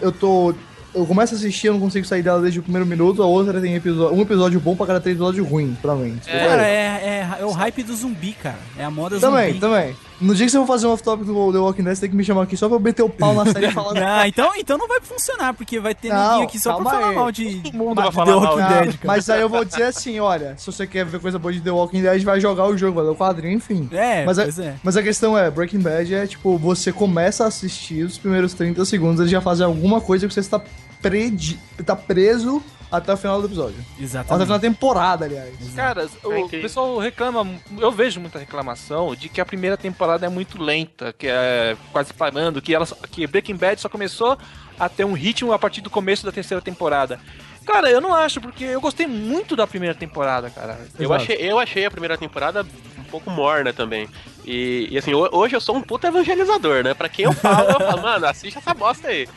[0.00, 0.54] Eu tô.
[0.94, 3.60] Eu começo a assistir, eu não consigo sair dela desde o primeiro minuto, a outra
[3.60, 6.16] tem episódio, um episódio bom pra cada três episódios ruins, pra mim.
[6.16, 8.58] Tipo, Cara, é, é, é, é o hype do zumbi, cara.
[8.76, 9.60] É a moda Também, zumbi.
[9.60, 9.96] também.
[10.20, 12.16] No dia que você for fazer um off-topic do The Walking Dead, você tem que
[12.16, 13.94] me chamar aqui só pra eu meter o pau na série e falar.
[14.00, 17.08] Não, então, então não vai funcionar, porque vai ter Não, ninguém aqui só pra falar
[17.10, 17.14] aí.
[17.14, 18.40] mal de, Todo mundo vai The falar mal.
[18.42, 18.98] Walking Ah, Dead, cara.
[19.04, 21.70] mas aí eu vou dizer assim, olha, se você quer ver coisa boa de The
[21.70, 23.88] Walking Dead, vai jogar o jogo, vai ler o quadrinho, enfim.
[23.92, 24.74] É, Mas, a, pois é.
[24.82, 28.84] mas a questão é, Breaking Bad é tipo, você começa a assistir os primeiros 30
[28.84, 30.60] segundos, eles já fazem alguma coisa que você está
[31.00, 33.76] predi tá preso até o final do episódio.
[33.78, 34.48] Até o final Exatamente.
[34.48, 35.54] da temporada, aliás.
[35.74, 36.62] Cara, o incrível.
[36.62, 37.46] pessoal reclama,
[37.78, 42.12] eu vejo muita reclamação de que a primeira temporada é muito lenta, que é quase
[42.14, 44.38] parando, que, ela, que Breaking Bad só começou
[44.78, 47.20] a ter um ritmo a partir do começo da terceira temporada.
[47.66, 50.78] Cara, eu não acho, porque eu gostei muito da primeira temporada, cara.
[50.98, 52.64] Eu achei, eu achei a primeira temporada
[52.98, 54.08] um pouco morna também.
[54.50, 56.94] E, e, assim, ho- hoje eu sou um puta evangelizador, né?
[56.94, 59.28] Pra quem eu falo, eu falo, mano, assiste essa bosta aí.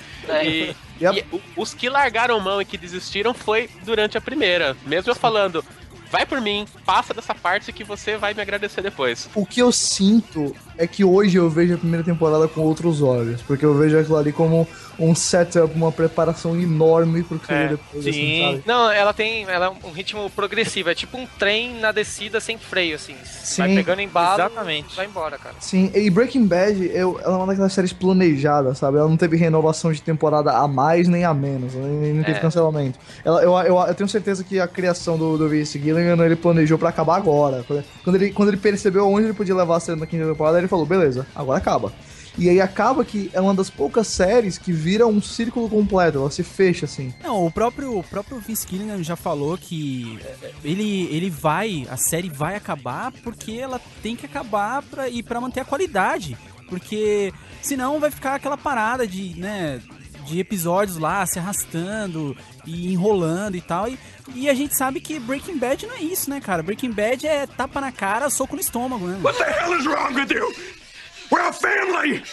[0.46, 1.26] E, Yep.
[1.32, 4.78] e o- os que largaram mão e que desistiram foi durante a primeira.
[4.86, 5.66] Mesmo eu falando,
[6.10, 9.28] vai por mim, passa dessa parte que você vai me agradecer depois.
[9.36, 13.42] O que eu sinto é que hoje eu vejo a primeira temporada com outros olhos,
[13.42, 14.68] porque eu vejo aquilo ali como
[15.00, 18.10] um setup, uma preparação enorme pro que É, depois, sim.
[18.10, 18.64] assim, sabe?
[18.66, 22.58] Não, ela tem ela é um ritmo progressivo, é tipo um trem na descida sem
[22.58, 23.16] freio, assim.
[23.58, 24.96] Vai Sim, pegando embalo, exatamente.
[24.96, 25.56] vai embora, cara.
[25.60, 28.98] Sim, e Breaking Bad, eu, ela é uma daquelas séries planejadas, sabe?
[28.98, 32.42] Ela não teve renovação de temporada a mais nem a menos, nem- não teve É.
[32.42, 33.00] cancelamento.
[33.26, 36.78] Ela, eu, eu, eu tenho certeza que a criação do, do Vince Gilligan, ele planejou
[36.78, 37.66] pra acabar agora.
[38.04, 40.70] Quando ele, quando ele percebeu onde ele podia levar a série na quinta temporada, ele
[40.70, 41.94] falou, beleza, agora acaba.
[42.38, 46.32] E aí acaba que é uma das poucas séries que vira um círculo completo, ela
[46.32, 47.14] se fecha assim.
[47.22, 51.98] Não, o próprio, o próprio Vince Gilligan já falou que eh, ele, ele vai, a
[51.98, 56.38] série vai acabar porque ela tem que acabar pra, e para manter a qualidade.
[56.70, 59.82] Porque senão vai ficar aquela parada de, né,
[60.26, 63.90] de episódios lá se arrastando e enrolando e tal.
[63.90, 64.00] E,
[64.36, 66.64] e a gente sabe que Breaking Bad não é isso, né, cara?
[66.64, 69.20] Breaking Bad é tapa na cara, soco no estômago, né?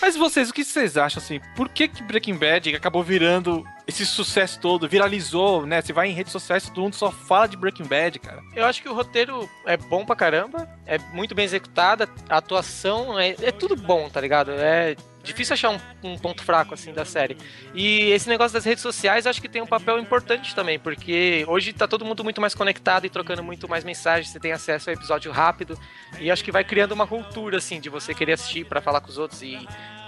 [0.00, 1.40] Mas vocês, o que vocês acham assim?
[1.54, 5.80] Por que que Breaking Bad acabou virando esse sucesso todo, viralizou, né?
[5.80, 8.42] Você vai em redes sociais, todo mundo só fala de Breaking Bad, cara.
[8.56, 13.16] Eu acho que o roteiro é bom pra caramba, é muito bem executada, a atuação
[13.16, 14.50] é, é tudo bom, tá ligado?
[14.50, 17.36] É difícil achar um, um ponto fraco assim da série.
[17.74, 21.72] E esse negócio das redes sociais acho que tem um papel importante também, porque hoje
[21.72, 24.94] tá todo mundo muito mais conectado e trocando muito mais mensagens, você tem acesso ao
[24.94, 25.78] episódio rápido
[26.18, 29.08] e acho que vai criando uma cultura assim de você querer assistir pra falar com
[29.10, 29.58] os outros e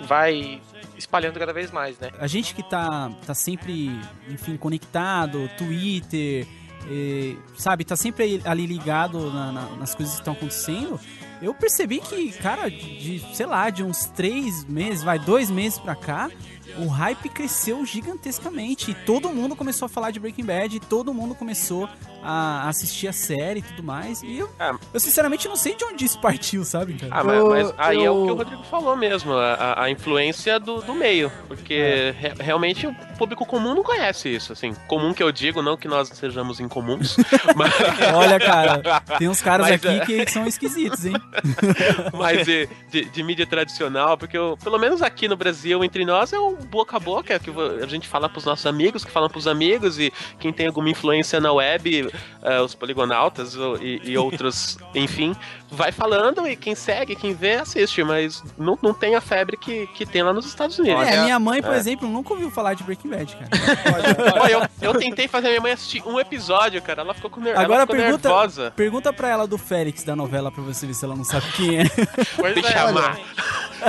[0.03, 0.61] vai
[0.97, 2.11] espalhando cada vez mais, né?
[2.19, 3.91] A gente que tá, tá sempre,
[4.29, 6.47] enfim, conectado, Twitter,
[6.91, 10.99] eh, sabe, tá sempre ali ligado na- na- nas coisas que estão acontecendo.
[11.43, 15.95] Eu percebi que, cara, de, sei lá, de uns três meses, vai, dois meses pra
[15.95, 16.31] cá,
[16.79, 18.91] o hype cresceu gigantescamente.
[18.91, 21.89] E todo mundo começou a falar de Breaking Bad, e todo mundo começou
[22.23, 24.23] a assistir a série e tudo mais.
[24.23, 24.75] E eu, Ah.
[24.93, 27.13] eu sinceramente não sei de onde isso partiu, sabe, cara?
[27.15, 29.91] Ah, mas, Eu- mas aí é o eu- que o Rodrigo falou mesmo, a, a-
[29.91, 31.31] influência do, do meio.
[31.49, 34.75] Porque re- realmente o público comum não conhece isso, assim.
[34.87, 37.17] Comum que eu digo, não que nós sejamos incomuns,
[37.57, 37.73] mas,
[38.15, 38.81] Olha, cara,
[39.19, 40.25] tem uns caras Mas, aqui é.
[40.25, 41.15] que são esquisitos, hein?
[42.13, 46.33] mas de, de- de mídia tradicional, porque eu- pelo menos aqui no Brasil, entre nós,
[46.33, 47.51] é o boca a boca, que
[47.83, 51.41] a gente fala pros nossos amigos, que falam pros amigos, e quem tem alguma influência
[51.41, 52.10] na web,
[52.43, 55.35] eh, os poligonautas e, e outros, enfim,
[55.71, 59.87] vai falando e quem segue, quem vê, assiste, mas não, não tem a febre que,
[59.89, 61.07] que tem lá nos Estados Unidos.
[61.07, 61.77] É, minha mãe, por É.
[61.79, 63.49] exemplo, nunca ouviu falar de Breaking Bad, cara.
[64.43, 67.03] Ó, eu, eu tentei fazer minha mãe assistir um episódio, cara.
[67.03, 68.73] Ela ficou, com ner- Agora ficou pergunta, nervosa.
[68.75, 71.81] pergunta pra ela do Félix da novela pra você ver se ela não sabe quem
[71.81, 71.85] é.
[72.37, 73.19] Pois Me chamar.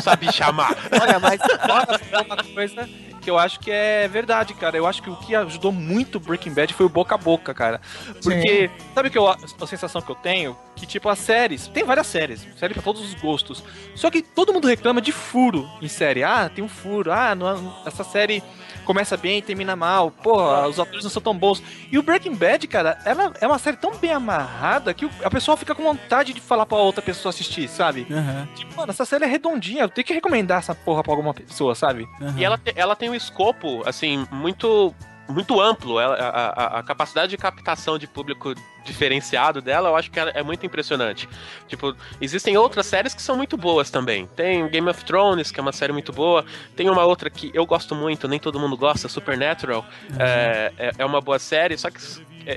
[0.02, 0.76] Sabe chamar.
[1.02, 2.88] Olha, mas falar uma coisa
[3.22, 4.76] que eu acho que é verdade, cara.
[4.78, 7.80] Eu acho que o que ajudou muito Breaking Bad foi o boca a boca, cara.
[8.24, 10.58] Porque, sabe o que eu, a sensação que eu tenho?
[10.76, 13.64] Que, tipo, as séries, tem várias séries, série pra todos os gostos.
[13.96, 16.24] Só que todo mundo reclama de furo em série.
[16.24, 17.12] Ah, tem um furo.
[17.12, 18.44] Ah, não- essa série
[18.86, 20.12] começa bem e termina mal.
[20.12, 21.62] Porra, os atores não são tão bons.
[21.92, 25.30] E o Breaking Bad, cara, ela é uma série tão bem amarrada que o- a
[25.30, 28.08] pessoa fica com vontade de falar pra outra pessoa assistir, sabe?
[28.12, 31.34] Aham, Tipo, mano, essa série é redondinha, eu tenho que recomendar essa porra pra alguma
[31.34, 32.08] pessoa, sabe?
[32.22, 32.36] aham.
[32.38, 34.94] E ela, ela tem um escopo, assim, muito
[35.30, 36.00] muito amplo.
[36.00, 36.30] Ela- a,
[36.78, 38.54] a- a capacidade de captação de público
[38.84, 41.30] diferenciado dela, eu acho que é muito impressionante.
[41.68, 44.26] Tipo, existem outras séries que são muito boas também.
[44.36, 46.44] Tem Game of Thrones, que é uma série muito boa.
[46.76, 49.86] Tem uma outra que eu gosto muito, nem todo mundo gosta, Supernatural.
[50.20, 52.00] É, é, é uma boa série, só que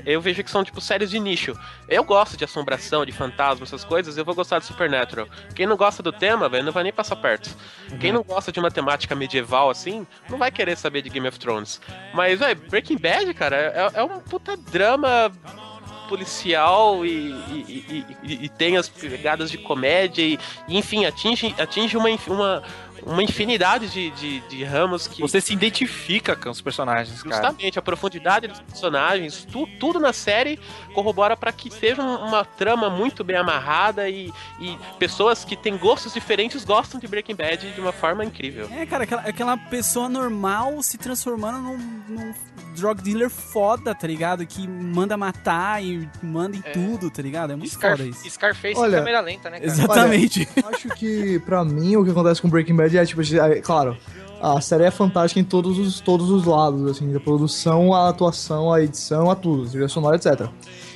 [0.05, 1.57] eu vejo que são, tipo, séries de nicho.
[1.87, 5.27] Eu gosto de assombração, de fantasma, essas coisas, eu vou gostar de Supernatural.
[5.55, 7.49] Quem não gosta do tema, velho, não vai nem passar perto.
[7.99, 11.37] Quem não gosta de uma temática medieval assim, não vai querer saber de Game of
[11.39, 11.79] Thrones.
[12.13, 15.31] Mas, velho, Breaking Bad, cara, é, é um puta drama
[16.07, 17.09] policial e,
[17.49, 22.63] e, e- e- tem as pegadas de comédia e, enfim, atinge, atinge uma, uma,
[23.03, 25.21] uma infinidade de, de, de ramos que...
[25.21, 27.35] Você se identifica com os personagens, cara.
[27.35, 30.59] Justamente, a profundidade dos personagens, tu- tudo na série
[30.93, 35.77] corrobora para que seja um- uma trama muito bem amarrada e, e pessoas que têm
[35.77, 38.67] gostos diferentes gostam de Breaking Bad de uma forma incrível.
[38.71, 41.77] É, cara, aquela, aquela pessoa normal se transformando num,
[42.09, 42.33] num
[42.75, 44.45] drug dealer foda, tá ligado?
[44.45, 46.71] Que manda matar e manda em É.
[46.71, 47.53] tudo, tá ligado?
[47.53, 48.29] É muito Scar- foda isso.
[48.29, 49.71] Scarface Olha, em câmera lenta, né, cara?
[49.71, 50.47] Exatamente.
[50.73, 53.97] Acho que, pra mim, o que acontece com Breaking Bad é, tipo, é, claro,
[54.41, 58.71] a série é fantástica em todos os, todos os lados, assim, da produção, a atuação,
[58.71, 60.47] a edição, a tudo, trilha sonora, etc.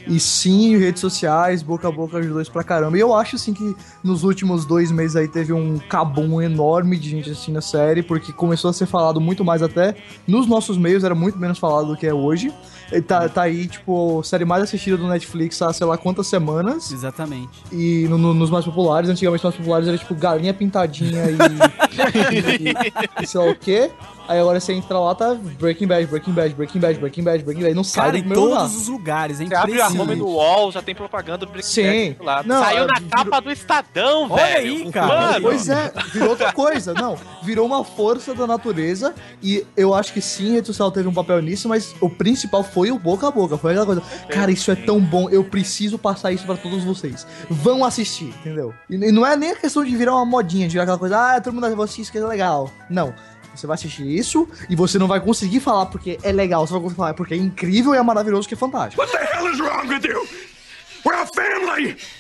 [0.08, 2.98] E sim, redes sociais, boca a boca ajudou isso pra caramba.
[2.98, 7.10] E eu acho, assim, que nos últimos dois meses aí teve um cabum enorme de
[7.10, 9.96] gente assistindo a série, porque começou a ser falado muito mais até
[10.28, 12.52] nos nossos meios, era muito menos falado do que é hoje.
[12.92, 16.92] E tá, tá aí, tipo, série mais assistida do Netflix há sei lá quantas semanas.
[16.92, 17.50] Exatamente.
[17.72, 21.38] E no- no- nos mais populares, antigamente os mais populares era tipo galinha pintadinha e,
[22.00, 23.92] e, e sei lá o quê.
[24.28, 27.64] Aí agora você entra lá, tá Breaking Bad, Breaking Bad, Breaking Bad, Breaking Bad, Breaking
[27.64, 27.74] Bad.
[27.74, 28.60] Não sai Cara, do em primeiro lugar.
[28.60, 31.68] todos os lugares, é Você abre a home no wall, já tem propaganda do Breaking
[31.68, 32.12] Sim.
[32.14, 32.48] Bad lado.
[32.48, 34.58] Não, Saiu é, na virou- capa do Estadão, Olha velho.
[34.86, 35.08] aí, cara.
[35.32, 36.94] Mano, Pois é, virou outra coisa.
[36.94, 41.08] Não, virou uma força da natureza e eu acho que sim, a rede social teve
[41.08, 43.58] um papel nisso, mas o principal foi o boca a boca.
[43.58, 47.26] Foi aquela coisa, cara, isso é tão bom, eu preciso passar isso pra todos vocês.
[47.50, 48.76] Vão assistir, entendeu?
[48.88, 51.18] E, e não é nem a questão de virar uma modinha, de virar aquela coisa,
[51.36, 52.72] ah, todo mundo vai assistir isso que é legal.
[52.90, 53.14] Não.
[53.56, 56.82] Você vai assistir isso e você não vai conseguir falar porque é legal, você vai
[56.82, 59.02] conseguir falar porque é incrível e é maravilhoso, que é fantástico.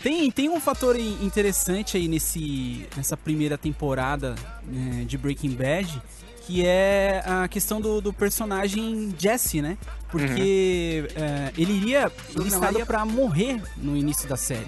[0.02, 6.02] Tem, tem um fator in- interessante aí nesse, nessa primeira temporada né, de Breaking Bad,
[6.46, 9.78] que é a questão do, do personagem Jesse, né?
[10.10, 14.66] Porque é, ele iria listado pra morrer no início da série.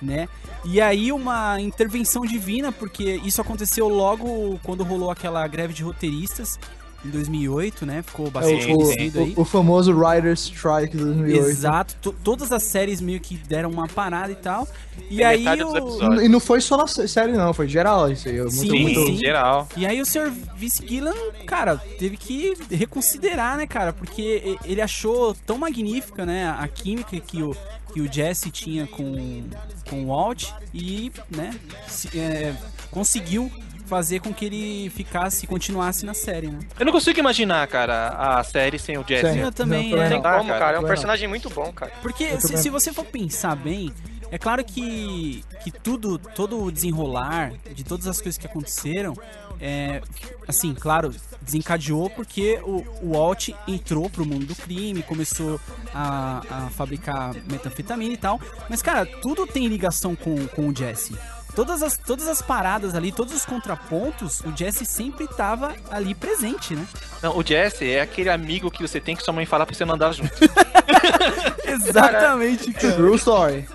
[0.00, 0.28] Né?
[0.64, 6.58] E aí uma intervenção divina, porque isso aconteceu logo quando rolou aquela greve de roteiristas
[7.04, 8.02] em 2008, né?
[8.02, 9.34] Ficou É bastante o, conhecido aí.
[9.36, 11.46] o, o famoso Writer's Strike de 2008.
[11.48, 14.68] Exato, to- todas as séries meio que deram uma parada e tal.
[15.10, 16.20] E Tem aí o...
[16.20, 18.38] E não foi só na sé- série, não, foi geral isso aí.
[18.38, 19.06] Muito, Sim, muito...
[19.06, 19.16] sim.
[19.16, 19.66] geral.
[19.76, 20.30] E aí o Sr.
[20.56, 21.14] Vince Gillan,
[21.46, 23.92] cara, teve que reconsiderar, né, cara?
[23.92, 27.56] Porque ele achou tão magnífica, né, a química que o,
[27.94, 29.42] que o Jesse tinha com,
[29.88, 31.54] com o Walt e, né,
[31.88, 32.54] se- é,
[32.90, 33.50] conseguiu
[33.90, 36.60] fazer com que ele ficasse, continuasse na série, né?
[36.78, 39.32] Eu não consigo imaginar, cara, a série sem o Jesse.
[39.32, 39.40] Sim.
[39.40, 40.08] Eu também, Não, é.
[40.08, 40.76] Tem como, cara.
[40.76, 41.90] É um personagem muito bom, cara.
[42.00, 43.92] Porque se, se você for pensar bem,
[44.30, 49.16] é claro que, que tudo, todo o desenrolar de todas as coisas que aconteceram,
[49.60, 50.00] é,
[50.46, 55.60] assim, claro, desencadeou porque o, o Walt entrou pro mundo do crime, começou
[55.92, 58.40] a, a fabricar metanfetamina e tal.
[58.68, 61.18] Mas, cara, tudo tem ligação com, com o Jesse.
[61.54, 66.74] Todas as, todas as paradas ali, todos os contrapontos, o Jesse sempre tava ali presente,
[66.74, 66.86] né?
[67.22, 69.84] Não, o Jesse é aquele amigo que você tem que sua mãe falar pra você
[69.84, 70.32] mandar junto.
[71.66, 72.94] Exatamente, cara.
[72.94, 73.68] True story.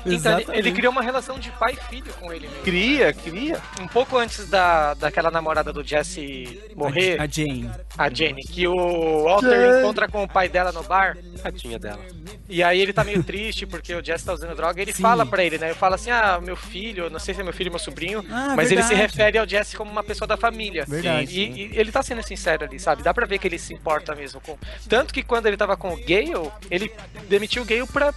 [0.00, 0.58] Então, ele, Exatamente.
[0.58, 2.62] ele criou uma relação de pai e filho com ele mesmo.
[2.62, 3.60] Cria, cria.
[3.78, 7.70] Um pouco antes da, daquela namorada do Jesse morrer, A Jane.
[7.98, 11.18] a Jenny, que o Walter encontra com o pai dela no bar.
[11.42, 12.00] Tadinha dela.
[12.48, 14.80] E aí ele tá meio triste porque o Jesse tá usando droga.
[14.80, 15.02] E ele Sim.
[15.02, 15.66] fala pra ele, né?
[15.68, 18.24] Ele fala assim: Ah, meu filho, não sei se é meu filho ou meu sobrinho.
[18.30, 19.10] Ah, mas ele se verdade.
[19.12, 20.84] refere ao Jesse como uma pessoa da família.
[20.86, 21.38] Verdade.
[21.38, 23.02] E, e ele tá sendo sincero ali, sabe?
[23.02, 24.56] Dá pra ver que ele se importa mesmo com.
[24.88, 26.90] Tanto que quando ele tava com o Gale, ele
[27.28, 28.14] demitiu o Gale pra,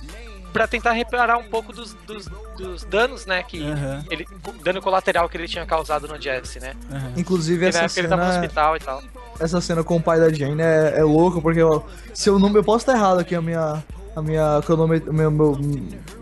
[0.52, 2.28] pra tentar reparar um pouco dos, dos,
[2.58, 3.44] dos danos, né?
[3.44, 4.26] Que Aham, ele,
[4.64, 6.74] dano colateral que ele tinha causado no Jesse, né?
[6.92, 7.14] aham.
[7.18, 9.04] Inclusive, essa época ele tava no cena, hospital e tal.
[9.40, 12.54] essa cena com o pai da Jane é, é louco, porque eu, se eu não.
[12.56, 13.84] Eu posso estar errado aqui a minha.
[14.16, 15.58] A minha cronômetro, meu, meu,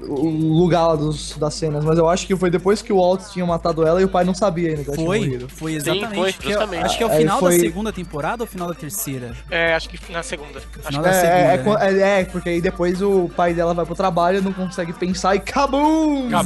[0.08, 3.22] o lugar lá dos, das cenas, mas eu acho que foi depois que o Walt
[3.34, 5.50] tinha matado ela e o pai não sabia ainda que ela tinha Foi, morrido.
[5.50, 6.16] foi Sim, exatamente.
[6.16, 6.86] foi, eu- justamente.
[6.86, 9.34] acho que é o Aí final foi- da segunda temporada ou final da terceira?
[9.50, 10.60] É, acho que na segunda.
[10.60, 11.84] Acho Final que da É, segunda.
[11.84, 12.02] é, é, né?
[12.18, 15.40] é, é, porque aí depois o pai dela vai pro trabalho, não consegue pensar e
[15.42, 16.30] cabum!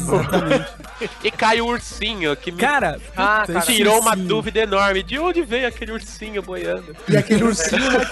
[1.24, 4.28] E cai o ursinho, que me Cara, Ah, puta, cara, tirou uma ursinho.
[4.30, 5.04] dúvida enorme.
[5.04, 6.96] De onde veio aquele ursinho boiando?
[7.10, 8.06] E aquele ursinho, né,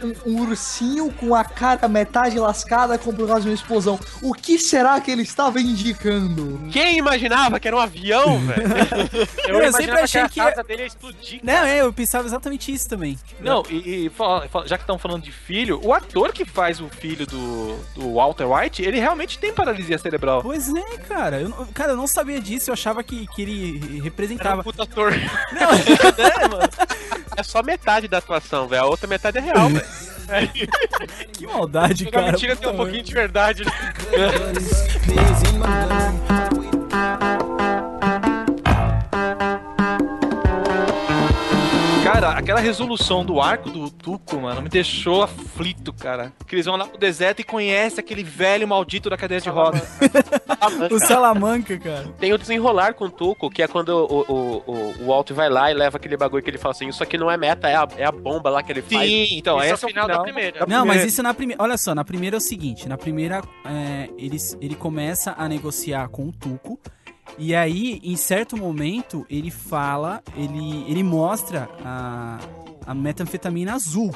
[0.00, 3.98] com, um, um ursinho com a cara metade lascada com por causa de uma explosão.
[4.22, 6.60] O que será que ele estava indicando?
[6.70, 9.28] Quem imaginava que era um avião, velho?
[9.48, 11.40] Eu, Eu sempre que achei a que- casa dele ia explodir.
[11.42, 13.18] Não, é, eu pensava exatamente isso também.
[13.40, 14.12] Não, e, e
[14.66, 18.44] já que estão falando de filho, o ator que faz o filho do, do Walter
[18.46, 20.42] White, ele realmente tem paralisia cerebral.
[20.42, 21.40] Pois é, cara.
[21.40, 22.70] Eu, não- cara, eu não sabia disso.
[22.70, 24.62] Eu achava que, que ele Era um representava.
[24.62, 25.12] puta ator.
[25.14, 26.60] é, mano.
[27.36, 28.82] É só metade da atuação, velho.
[28.82, 29.86] A outra metade é real, velho.
[31.32, 32.32] Que maldade, cara.
[32.32, 33.64] mentira tem um pouquinho de verdade.
[35.58, 36.69] né?
[42.12, 46.32] Cara, aquela resolução do arco do Tuco, mano, me deixou aflito, cara.
[46.46, 49.82] Que eles vão lá pro deserto e conhecem aquele velho maldito da cadeia de rodas.
[50.90, 52.08] O Salamanca, cara.
[52.18, 55.48] Tem o desenrolar com o Tuco, que é quando o, o, o, o Walt vai
[55.48, 57.76] lá e leva aquele bagulho que ele fala assim: Isso aqui não é meta, é
[57.76, 59.08] a, é a bomba lá que ele faz.
[59.08, 60.18] Sim, então, Esse é o esse é o final final.
[60.18, 60.60] da primeira.
[60.60, 61.06] da Não, mas primeira.
[61.08, 61.62] isso na primeira.
[61.62, 66.08] Olha só, na primeira é o seguinte: na primeira, é, ele, ele começa a negociar
[66.08, 66.78] com o Tuco.
[67.38, 72.38] E aí, em certo momento, ele fala, ele, ele mostra a,
[72.86, 74.14] a metanfetamina azul,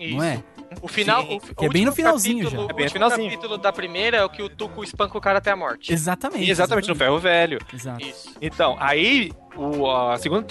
[0.00, 0.42] não é?
[0.82, 1.22] O final.
[1.22, 2.70] Sim, o, que é bem no finalzinho capítulo- já.
[2.70, 3.30] É bem no o finalzinho.
[3.30, 5.90] capítulo da primeira é o que o Tuco espanca o cara até a morte.
[5.92, 6.50] Exatamente.
[6.50, 7.58] Exatamente, no ferro velho.
[7.72, 8.04] Exato.
[8.04, 8.34] Isso.
[8.42, 10.44] Então, aí o, a, segunda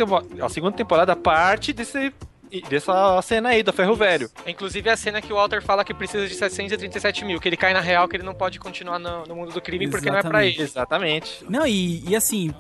[0.44, 2.12] a segunda temporada parte desse,
[2.62, 4.30] dessa cena aí do ferro velho.
[4.46, 7.58] Inclusive é a cena que o Walter fala que precisa de 737 mil, que ele
[7.58, 10.18] cai na real, que ele não pode continuar no, no mundo do crime porque não
[10.18, 10.58] é pra Exatamente.
[10.58, 10.64] ele.
[10.64, 11.46] Exatamente.
[11.50, 12.54] Não, e, e assim,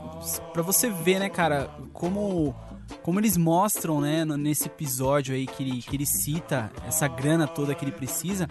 [0.53, 2.55] pra você ver, né, cara, como,
[3.01, 7.73] como eles mostram, né, nesse episódio aí que ele, que ele cita essa grana toda
[7.75, 8.47] que ele precisa,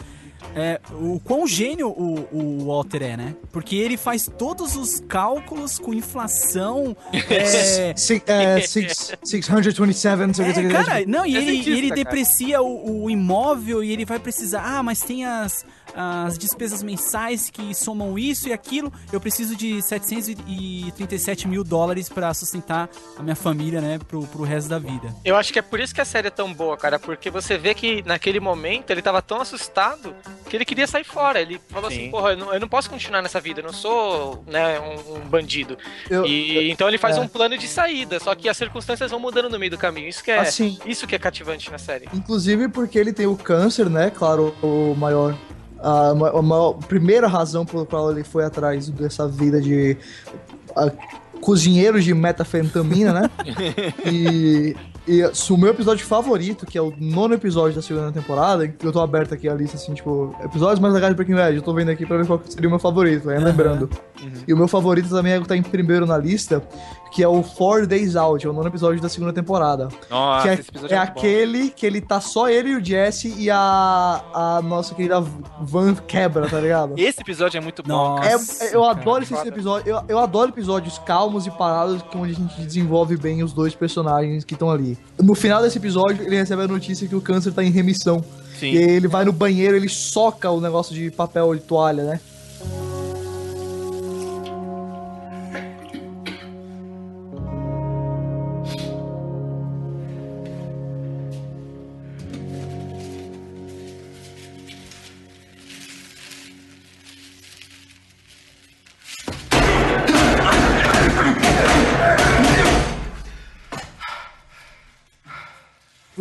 [0.55, 3.35] é, o quão gênio o, o Walter é, né?
[3.51, 6.95] Porque ele faz todos os cálculos com inflação.
[7.31, 11.51] é, Si- é, six- 627, não sei o que, é, cara, não, e É ele,
[11.53, 15.65] cientista, ele deprecia o, o imóvel e ele vai precisar, ah, mas tem as,
[15.97, 22.33] as despesas mensais que somam isso e aquilo, eu preciso de 737 mil dólares pra
[22.35, 25.15] sustentar a minha família, né, pro, pro resto da vida.
[25.25, 27.57] Eu acho que é por isso que a série é tão boa, cara, porque você
[27.57, 30.15] vê que naquele momento ele tava tão assustado
[30.49, 31.41] que ele queria sair fora.
[31.41, 31.97] Ele falou Sim.
[31.97, 35.17] assim, porra, eu não, eu não posso continuar nessa vida, eu não sou, né, um,
[35.17, 35.77] um bandido.
[36.11, 37.21] Eu- e então ele faz é.
[37.21, 40.09] um plano de saída, só que as circunstâncias vão mudando no meio do caminho.
[40.09, 42.09] Isso que é, Assim, isso que é cativante na série.
[42.13, 44.11] inclusive porque ele tem o câncer, né?
[44.11, 45.35] Claro, o maior
[45.85, 49.97] a, a maior- primeira razão pela qual ele foi atrás dessa vida de
[50.75, 50.91] ah,
[51.41, 53.31] cozinheiro de metafetamina, né?
[54.11, 54.75] e,
[55.07, 59.01] e o meu episódio favorito, que é o nono episódio da segunda temporada, eu tô
[59.01, 61.91] aberto aqui a lista, assim, tipo, episódios mais legais de Breaking Bad, eu tô vendo
[61.91, 63.91] aqui pra ver qual seria o meu favorito, aí lembrando.
[64.49, 66.63] E o meu favorito também é o que tá em primeiro na lista,
[67.15, 69.89] que é o Four Days Out, é o nono episódio da segunda temporada.
[70.11, 71.21] Nossa, que é, esse episódio é muito bom.
[71.21, 75.21] aquele que ele tá só ele e o Jesse e a, a nossa querida
[75.61, 76.95] Van quebra, tá ligado?
[76.99, 77.89] Esse episódio é muito bom.
[77.89, 78.23] Nossa.
[78.23, 78.35] cara.
[78.35, 79.41] É- é- eu adoro cara.
[79.41, 79.89] esse episódio.
[79.89, 83.77] Eu, eu adoro episódios calmos e parados que onde a gente desenvolve bem os dois
[83.77, 84.99] personagens que estão ali.
[85.23, 88.25] No final desse episódio, ele recebe a notícia que o câncer tá em remissão.
[88.59, 88.73] Sim.
[88.73, 92.21] E ele vai no banheiro, ele soca o negócio de papel de toalha, né?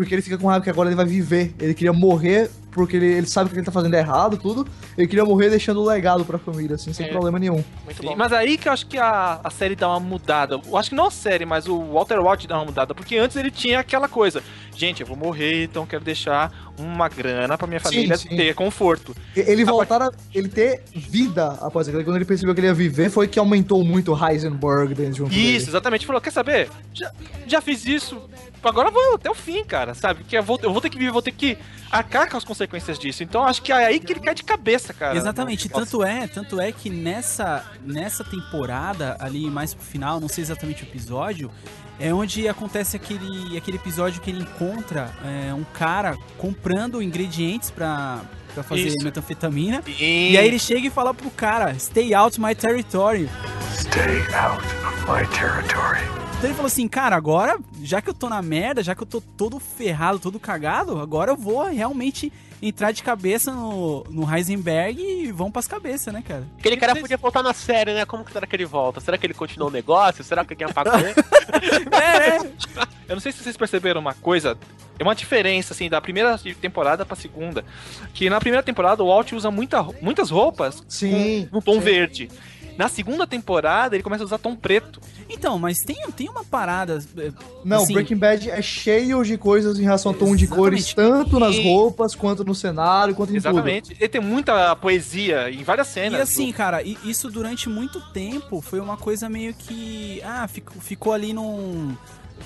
[0.03, 1.53] Porque ele fica com raiva que agora ele vai viver.
[1.57, 4.67] Ele queria morrer porque ele, ele sabe que o que ele tá fazendo errado, tudo.
[4.97, 7.09] Ele queria morrer deixando o legado pra família, assim, sem É.
[7.09, 7.63] problema nenhum.
[7.85, 8.15] Muito Sim, bom.
[8.15, 10.59] Mas aí que eu acho que a, a série dá uma mudada.
[10.65, 12.93] Eu acho que não a série, mas o Walter White dá uma mudada.
[12.95, 14.41] Porque antes ele tinha aquela coisa.
[14.75, 18.29] Gente, eu vou morrer, então quero deixar uma grana pra minha Sim, família sim.
[18.29, 19.15] ter conforto.
[19.35, 22.03] Ele voltar a ele ter vida após aquilo.
[22.03, 25.31] Quando ele percebeu que ele ia viver, foi que aumentou muito o Heisenberg dentro junto
[25.33, 25.69] Isso, dele.
[25.69, 26.05] exatamente.
[26.07, 26.69] Falou, quer saber?
[26.91, 27.11] Já,
[27.45, 28.19] já fiz isso,
[28.63, 30.23] agora eu vou até o fim, cara, sabe?
[30.23, 31.55] Que eu vou, eu vou ter que viver, vou ter que
[31.91, 32.62] arcar com as consequências
[32.99, 33.23] disso.
[33.23, 35.17] Então acho que é aí que ele cai de cabeça, cara.
[35.17, 40.43] Exatamente, tanto é, tanto é que nessa, nessa temporada, ali mais pro final, não sei
[40.43, 41.51] exatamente o episódio,
[41.99, 48.21] é onde acontece aquele, aquele episódio que ele encontra é, um cara comprando ingredientes pra,
[48.53, 49.03] pra fazer Isso.
[49.03, 49.81] metanfetamina.
[49.83, 50.31] Sim.
[50.31, 53.29] E aí ele chega e fala pro cara, stay out my territory.
[53.75, 56.01] Stay out of my territory.
[56.43, 59.07] Então ele falou assim, cara, agora, já que eu tô na merda, já que eu
[59.07, 62.33] tô todo ferrado, todo cagado, agora eu vou realmente
[62.67, 66.47] entrar de cabeça no, no Heisenberg e vão pras cabeças, né, cara?
[66.57, 68.05] Aquele cara podia voltar na série, né?
[68.05, 69.01] Como que será que ele volta?
[69.01, 70.23] Será que ele continuou o negócio?
[70.23, 71.03] Será que ele quer pagar?
[71.03, 72.39] É, é.
[73.07, 74.57] Eu não sei se vocês perceberam uma coisa.
[74.97, 77.65] É uma diferença, assim, da primeira temporada pra segunda.
[78.13, 81.79] Que na primeira temporada o Walt usa muita, muitas roupas Sim, com um tom sim.
[81.79, 82.29] verde.
[82.77, 84.99] Na segunda temporada ele começa a usar tom preto.
[85.29, 87.03] Então, mas tem, tem uma parada.
[87.17, 87.31] é,
[87.63, 90.95] Não, assim, Breaking Bad é cheio de coisas em relação ao tom de cores, Exatamente.
[91.25, 93.95] tanto nas roupas, quanto no cenário, quanto em Exatamente.
[93.99, 96.19] Ele tem muita poesia em várias cenas.
[96.19, 100.21] E assim, cara, e- isso durante muito tempo foi uma coisa meio que.
[100.23, 101.95] Ah, ficou, ficou ali num.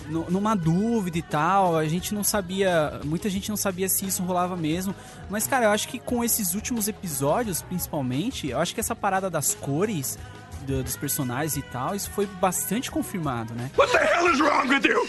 [0.07, 4.23] Nu- Numa dúvida e tal, a gente não sabia, muita gente não sabia se isso
[4.23, 4.93] rolava mesmo.
[5.29, 9.29] Mas, cara, eu acho que com esses últimos episódios, principalmente, eu acho que essa parada
[9.29, 10.17] das cores
[10.65, 13.69] do- dos personagens e tal, isso foi bastante confirmado, né?
[13.77, 15.07] What the hell is wrong with you?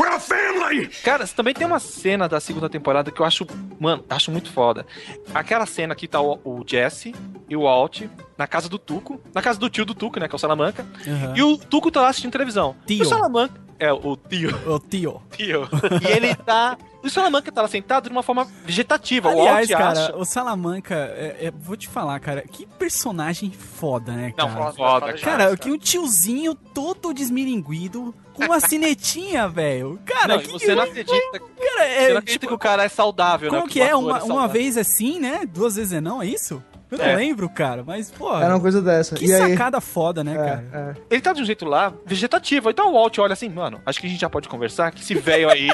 [0.00, 0.88] We're a family!
[1.04, 3.46] Cara, também tem uma cena da segunda temporada que eu acho,
[3.78, 4.86] mano, acho muito foda.
[5.34, 7.14] Aquela cena que tá o, o Jesse
[7.48, 8.02] e o Walt
[8.38, 10.86] na casa do Tuco, na casa do tio do Tuco, né, que é o Salamanca,
[11.06, 11.34] Aham.
[11.36, 12.74] e o Tuco tá lá assistindo televisão.
[12.86, 13.02] Tio.
[13.02, 15.20] O Salamanca, é, o tio, Ô, tio.
[15.36, 15.68] tio.
[16.02, 19.28] e ele tá, o Salamanca tá lá sentado de uma forma vegetativa.
[19.30, 20.16] Aliás, o Walt cara, acha...
[20.16, 24.58] o Salamanca, é- é- vou te falar, cara, que personagem foda, né, Não, cara?
[24.58, 29.98] foda, foda, demais, Cara, que um tiozinho todo desmilinguido com uma cinetinha, velho.
[30.04, 32.84] Cara, Não, que, você não acredita, cara, é, você não acredita tipo, que o cara
[32.84, 33.58] é saudável, né?
[33.58, 33.94] como que é?
[33.94, 34.48] Uma, uma saudável.
[34.48, 35.40] vez assim, né?
[35.46, 36.62] Duas vezes é não, é isso?
[36.90, 37.14] Eu não É.
[37.14, 39.14] lembro, cara, mas, pô, Era uma coisa dessa.
[39.14, 40.96] que e aí, sacada foda, né, é, cara?
[40.98, 41.14] é.
[41.14, 42.68] Ele tá de um jeito lá, vegetativo.
[42.68, 45.14] Então o Walt olha assim, mano, acho que a gente já pode conversar que esse
[45.14, 45.70] velho aí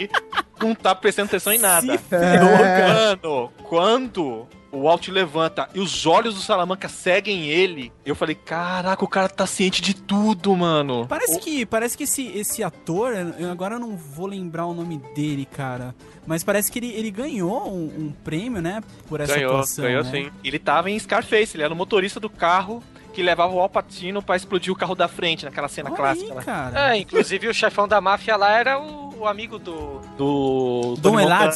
[0.61, 1.87] não tá prestando atenção em nada.
[1.93, 2.81] Se ferrou, É.
[2.81, 3.19] cara.
[3.23, 9.05] Mano, quando o Walt levanta e os olhos do Salamanca seguem ele, eu falei, caraca,
[9.05, 11.07] o cara tá ciente de tudo, mano.
[11.09, 14.99] Parece que, parece que esse, esse ator, eu agora eu não vou lembrar o nome
[15.15, 15.95] dele, cara,
[16.27, 20.05] mas parece que ele, ele ganhou um, um prêmio, né, por essa ganhou, atuação, ganhou
[20.05, 20.11] né?
[20.11, 20.31] sim.
[20.45, 22.83] Ele tava em Scarface, ele era o motorista do carro
[23.17, 26.37] que levava o Alpatino pra explodir o carro da frente, naquela cena Olha clássica aí,
[26.37, 26.43] lá.
[26.43, 26.95] cara.
[26.95, 30.01] É, inclusive o chefão da máfia lá era o, o amigo do.
[30.19, 31.51] Do Dom Montana.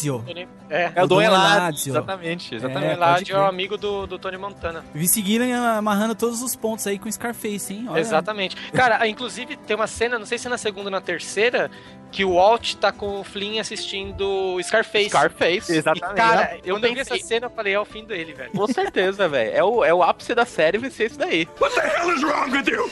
[0.70, 1.90] É, É o O Dom Eladio.
[1.92, 2.88] Exatamente, É, o exatamente.
[2.88, 4.84] pode Eladio é o amigo do, do Tony Montana.
[4.94, 7.86] Vince Gilliam amarrando todos os pontos aí com Scarface, hein?
[7.88, 8.00] Olha.
[8.00, 8.56] Exatamente.
[8.72, 11.70] Cara, inclusive tem uma cena, não sei se é na segunda ou na terceira,
[12.12, 15.08] que o Walt tá com o Flynn assistindo Scarface.
[15.10, 15.72] Scarface.
[15.76, 16.12] Exatamente.
[16.12, 18.50] E, cara, Eu quando eu vi essa cena, eu falei, é o fim dele, velho.
[18.52, 19.50] Com certeza, velho.
[19.56, 21.48] É o, é o ápice da série vai ser isso daí.
[21.60, 22.90] What the hell is wrong with you?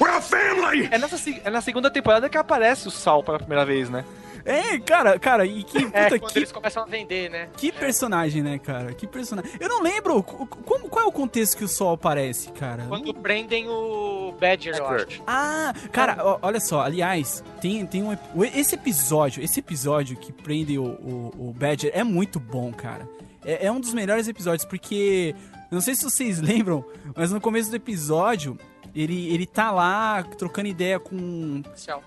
[0.00, 0.88] We're a family!
[0.90, 4.04] É, nessa, é na segunda temporada que aparece o Sal pela primeira vez, né?
[4.44, 7.48] É, cara, cara, e que É, puta, quando que, eles começam a vender, né?
[7.56, 8.92] que personagem, né, cara?
[8.92, 9.50] Que personagem.
[9.60, 12.84] Eu não lembro co- como, qual é o contexto que o Sol aparece, cara.
[12.88, 15.22] Quando prendem o Badger, eu acho.
[15.28, 18.16] Ah, cara, ó, olha só, aliás, tem, tem um.
[18.52, 23.08] Esse episódio, esse episódio que prende o, o, o Badger é muito bom, cara.
[23.44, 25.34] É, é um dos melhores episódios, porque.
[25.70, 26.84] Não sei se vocês lembram,
[27.14, 28.58] mas no começo do episódio,
[28.94, 31.62] ele, ele tá lá trocando ideia com.
[31.70, 32.02] Oficial.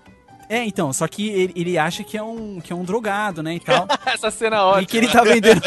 [0.48, 3.54] É, então, só que ele, ele acha que é um, que é um drogado, né,
[3.56, 3.86] e tal.
[4.06, 4.82] Essa cena é ótima.
[4.82, 5.60] E que ele tá vendendo.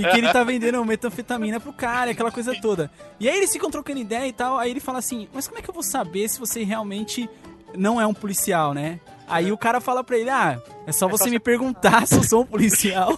[0.00, 2.90] e que ele tá vendendo metanfetamina pro cara, aquela coisa toda.
[3.18, 4.58] E aí eles ficam trocando ideia e tal.
[4.58, 7.28] Aí ele fala assim: Mas como é que eu vou saber se você realmente
[7.74, 9.00] não é um policial, né?
[9.26, 12.42] Aí o cara fala pra ele: Ah, é só você me perguntar se eu sou
[12.42, 13.16] um policial.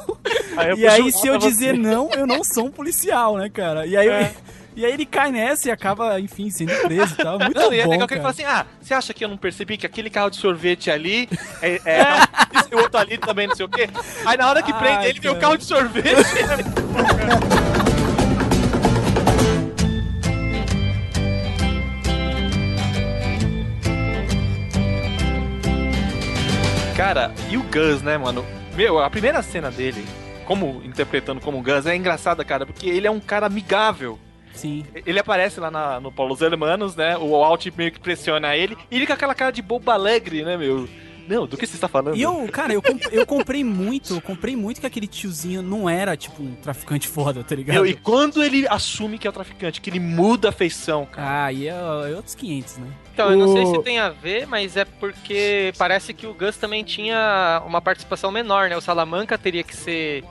[0.57, 1.81] Aí eu e aí, se eu dizer você.
[1.83, 3.85] não, eu não sou um policial, né, cara?
[3.85, 4.35] E aí, É.
[4.77, 7.39] e aí ele cai nessa e acaba, enfim, sendo preso e tal.
[7.39, 9.29] Muito Não, e é bom, legal que ele fala assim: ah, você acha que eu
[9.29, 11.29] não percebi que aquele carro de sorvete ali
[11.61, 11.81] é.
[11.85, 12.03] é
[12.61, 13.89] esse outro ali também, não sei o quê?
[14.25, 16.07] Aí na hora que Ai, prende ele, vê o carro de sorvete.
[27.01, 28.45] Cara, e o Gus, né, mano?
[28.77, 30.05] Meu, a primeira cena dele,
[30.45, 34.19] como interpretando como Gus, é engraçada, cara, porque ele é um cara amigável.
[34.61, 34.85] Sim.
[35.07, 37.17] Ele aparece lá na- no Paulo Hermanos, né?
[37.17, 38.77] O Alt meio que pressiona ele.
[38.91, 40.87] E ele com aquela cara de bobo alegre, né, meu?
[41.29, 42.17] Não, do que você está falando?
[42.17, 45.89] E eu, cara, eu, comp- eu comprei muito, eu comprei muito que aquele tiozinho não
[45.89, 47.75] era, tipo, um traficante foda, tá ligado?
[47.77, 51.45] Meu, e quando ele assume que é o traficante, que ele muda a feição, cara.
[51.47, 52.87] Ah, e é, é outros 500, né?
[53.13, 56.57] Então, eu não sei se tem a ver, mas é porque parece que o Gus
[56.57, 58.77] também tinha uma participação menor, né?
[58.77, 60.25] O Salamanca teria que ser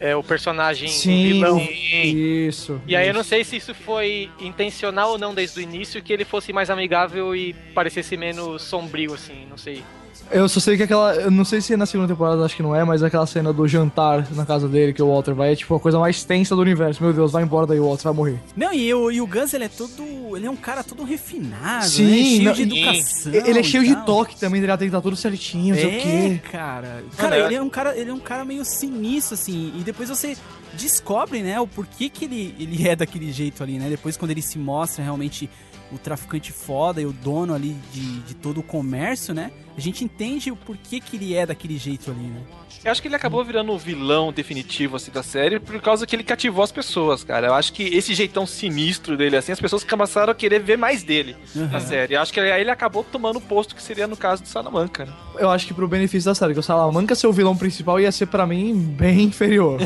[0.00, 1.60] é, o personagem Sim, vilão.
[1.60, 2.80] isso.
[2.86, 3.18] E aí eu isso.
[3.18, 6.68] não sei se isso foi intencional ou não desde o início, que ele fosse mais
[6.70, 9.82] amigável e parecesse menos sombrio, assim, não sei.
[10.30, 11.14] Eu só sei que aquela.
[11.14, 13.52] Eu não sei se é na segunda temporada, acho que não é, mas aquela cena
[13.52, 16.54] do jantar na casa dele que o Walter vai é tipo a coisa mais tensa
[16.56, 17.02] do universo.
[17.02, 18.38] Meu Deus, vai embora daí, o Walter vai morrer.
[18.56, 20.02] Não, e o, e o Gus, ele é todo.
[20.36, 22.14] Ele é um cara todo refinado, Sim, né?
[22.16, 23.32] Cheio não, de e- educação.
[23.34, 25.94] Ele é cheio de toque também, ele tem que estar tudo certinho, não sei o
[25.94, 26.40] É, quê.
[26.50, 27.04] cara.
[27.16, 29.72] Cara, ele é um cara, ele é um cara meio sinistro, assim.
[29.78, 30.34] E depois você
[30.74, 33.88] descobre, né, o porquê que ele, ele é daquele jeito ali, né?
[33.90, 35.48] Depois quando ele se mostra realmente
[35.92, 39.50] o traficante foda e o dono ali de, de todo o comércio, né?
[39.76, 42.40] A gente entende o porquê que ele é daquele jeito ali, né?
[42.84, 46.16] Eu acho que ele acabou virando o vilão definitivo, assim, da série, por causa que
[46.16, 47.46] ele cativou as pessoas, cara.
[47.46, 51.02] Eu acho que esse jeitão sinistro dele, assim, as pessoas começaram a querer ver mais
[51.04, 51.80] dele na Uhum.
[51.80, 52.14] série.
[52.14, 55.04] Eu acho que aí ele acabou tomando o posto que seria no caso do Salamanca,
[55.04, 55.12] né?
[55.38, 58.10] Eu acho que pro benefício da série, que o Salamanca ser o vilão principal ia
[58.10, 59.78] ser pra mim bem inferior.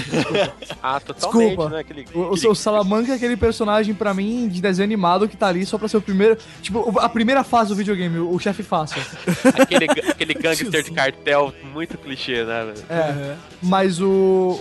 [0.83, 1.69] Ah, totalmente, Desculpa.
[1.75, 1.81] né?
[1.81, 5.49] Aquele, O, o, o Salamanca é aquele personagem, pra mim, de desenho animado que tá
[5.49, 6.39] ali só pra ser o primeiro.
[6.63, 9.01] Tipo, a primeira fase do videogame, o, o chefe fácil.
[9.59, 12.75] aquele, aquele gangster de cartel muito clichê, né?
[12.89, 13.37] É.
[13.63, 14.07] Mas o,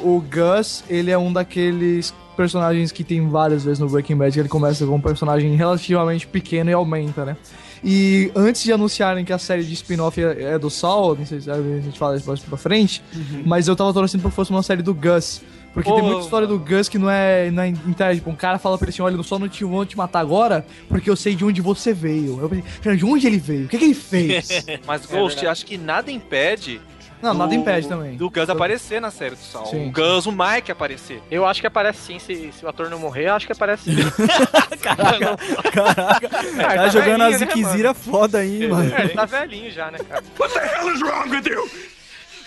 [0.03, 4.39] o Gus, ele é um daqueles personagens que tem várias vezes no Breaking Bad, que
[4.39, 7.37] ele começa com um personagem relativamente pequeno e aumenta, né?
[7.83, 11.39] E antes de anunciarem que a série de spin-off é, é do Saul, não sei
[11.39, 13.01] se a gente fala isso mais pra frente,
[13.45, 15.41] mas eu tava torcendo pra que fosse uma série do Gus.
[15.75, 17.73] Porque tem muita história do Gus que não é, não é.
[18.15, 20.21] Tipo, um cara fala pra ele assim: olha, eu só não te vou te matar
[20.21, 22.39] agora porque eu sei de onde você veio.
[22.41, 23.65] Eu falei, cara, de onde ele veio?
[23.65, 24.65] O que, que ele fez?
[24.87, 26.79] Mas Ghost, acho que nada impede.
[27.21, 28.15] não, nada do- impede também.
[28.15, 29.65] Do Gus aparecer na série do Sal.
[29.65, 29.89] Sim.
[29.89, 31.21] O Gus, o Mike aparecer.
[31.29, 33.83] Eu acho que aparece sim, se, se o ator não morrer, eu acho que aparece
[33.93, 33.97] sim.
[34.81, 35.37] Caraca,
[35.73, 38.93] tá, tá jogando velhinho, as né, Ziquezira foda aí, mano.
[38.95, 40.23] É, ele tá velhinho já, né, cara?
[40.39, 41.69] What the hell is wrong with you?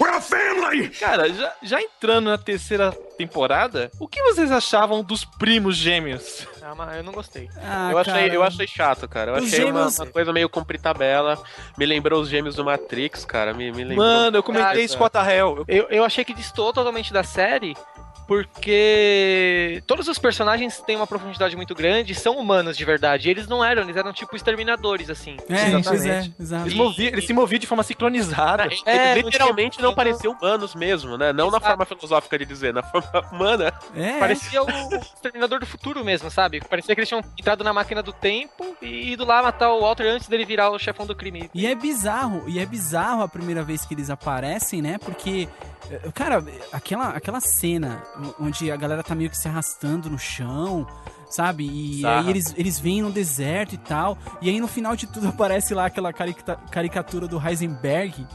[0.01, 0.89] We're a family!
[0.91, 6.47] Cara, já, já entrando na terceira temporada, o que vocês achavam dos primos gêmeos?
[6.63, 7.49] Ah, mas eu não gostei.
[7.63, 8.35] Ah, eu, achei, cara.
[8.35, 9.33] eu achei chato, cara.
[9.33, 11.43] Eu Os achei uma- gêmeos- uma, coisa meio cumprir tabela.
[11.77, 13.53] Me lembrou os gêmeos do Matrix, cara.
[13.55, 14.07] Me, me lembrou.
[14.07, 15.65] Mano, eu comentei Cara, isso com a Tahel.
[15.67, 17.75] Eu- Eu, achei que destoou totalmente da série,
[18.29, 23.29] porque todos os personagens têm uma profundidade muito grande, são humanos de verdade.
[23.29, 25.37] E eles não eram, eles eram tipo exterminadores, assim.
[25.49, 26.09] É, Exatamente.
[26.39, 26.62] é, exato.
[26.64, 28.68] Eles, moviam, eles se moviam de forma sincronizada.
[28.85, 31.33] É, literalmente não não tinha- parecia humanos mesmo, né?
[31.33, 31.66] Não na Exato.
[31.66, 33.72] forma filosófica de dizer, na forma humana.
[33.97, 36.61] É, Parecia o Exterminador do Futuro mesmo, sabe?
[36.61, 40.05] Parecia que eles tinham entrado na máquina do tempo e ido lá matar o Walter
[40.07, 41.51] antes dele virar o chefão do crime.
[41.55, 44.99] E é bizarro, e é bizarro a primeira vez que eles aparecem, né?
[44.99, 45.49] Porque,
[45.91, 48.03] eh, cara, aquela, aquela cena
[48.41, 50.87] onde a galera tá meio que se arrastando no chão,
[51.31, 51.64] sabe?
[51.66, 52.21] E Bizarra.
[52.21, 54.16] aí eles, eles vêm no deserto e tal.
[54.41, 58.27] E aí no final de tudo aparece lá aquela carica- caricatura do Heisenberg.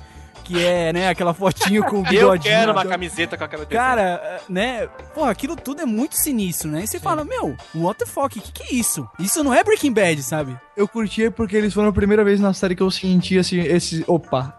[0.43, 2.41] que é, né, aquela fotinho com o Eu bigodinho.
[2.53, 6.83] quero uma camiseta com aquela Cara, né, porra, aquilo tudo é muito sinistro, né?
[6.83, 9.07] E você fala, meu, what the fuck, que que é isso?
[9.17, 10.57] Isso não é Breaking Bad, sabe?
[10.75, 14.03] Eu curti porque eles foram a primeira vez na série que eu senti assim, esse.
[14.05, 14.53] Opa,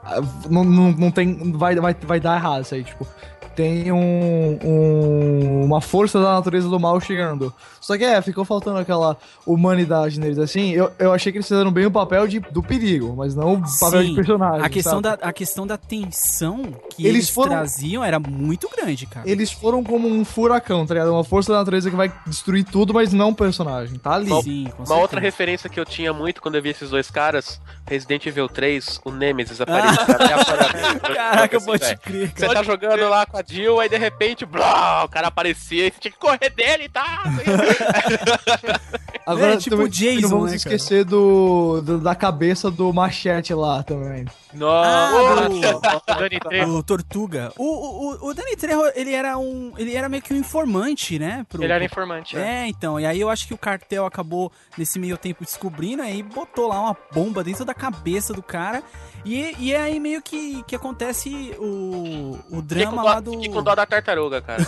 [0.49, 1.53] não, não, não tem.
[1.53, 3.07] Vai, vai, vai dar errado isso aí, tipo.
[3.55, 7.53] Tem um, um- uma força da natureza do mal chegando.
[7.81, 10.71] Só que é, ficou faltando aquela humanidade neles, assim.
[10.73, 13.63] Eu, eu achei que eles fizeram bem o papel de, do perigo, mas não o
[13.79, 14.63] papel Sim, de personagem.
[14.65, 15.21] A questão, sabe?
[15.21, 19.29] da, a questão da tensão que Eles eles, foram- traziam era muito grande, cara.
[19.29, 21.13] Eles foram como um furacão, tá ligado?
[21.13, 23.99] Uma força da natureza que vai destruir tudo, mas não o personagem.
[23.99, 24.31] Tá ali.
[24.43, 27.61] Sim, com Uma outra referência que eu tinha muito quando eu vi esses dois caras,
[27.87, 30.07] Resident Evil 3, o Nemesis apareceu.
[30.07, 30.99] cara.
[31.01, 32.55] Caraca, Assim, pode crer, Você cara.
[32.55, 36.01] tá jogando lá com a Jill, aí de repente, blá, o cara aparecia e você
[36.01, 37.22] tinha que correr dele tá.
[39.26, 43.55] Agora, É, tipo também, Jason, não vamos né, esquecer do, do- da cabeça do machete
[43.55, 44.26] lá também.
[44.53, 46.05] Ah, Nossa!
[46.18, 46.70] Dani Trejo.
[46.76, 47.51] O Tortuga.
[47.57, 49.72] O, o, o- Danny Trejo, ele era um.
[49.78, 51.47] Ele era meio que um informante, né?
[51.49, 52.36] pro- Ele era informante.
[52.36, 52.64] é.
[52.64, 53.01] É, então.
[53.01, 56.78] E aí eu acho que o cartel acabou, nesse meio tempo, descobrindo, aí botou lá
[56.80, 58.82] uma bomba dentro da cabeça do cara.
[59.24, 63.34] E, e é aí meio que, que acontece o, o drama lá do.
[63.37, 64.64] Fiquei com dó da tartaruga, cara.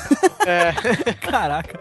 [1.20, 1.80] Caraca.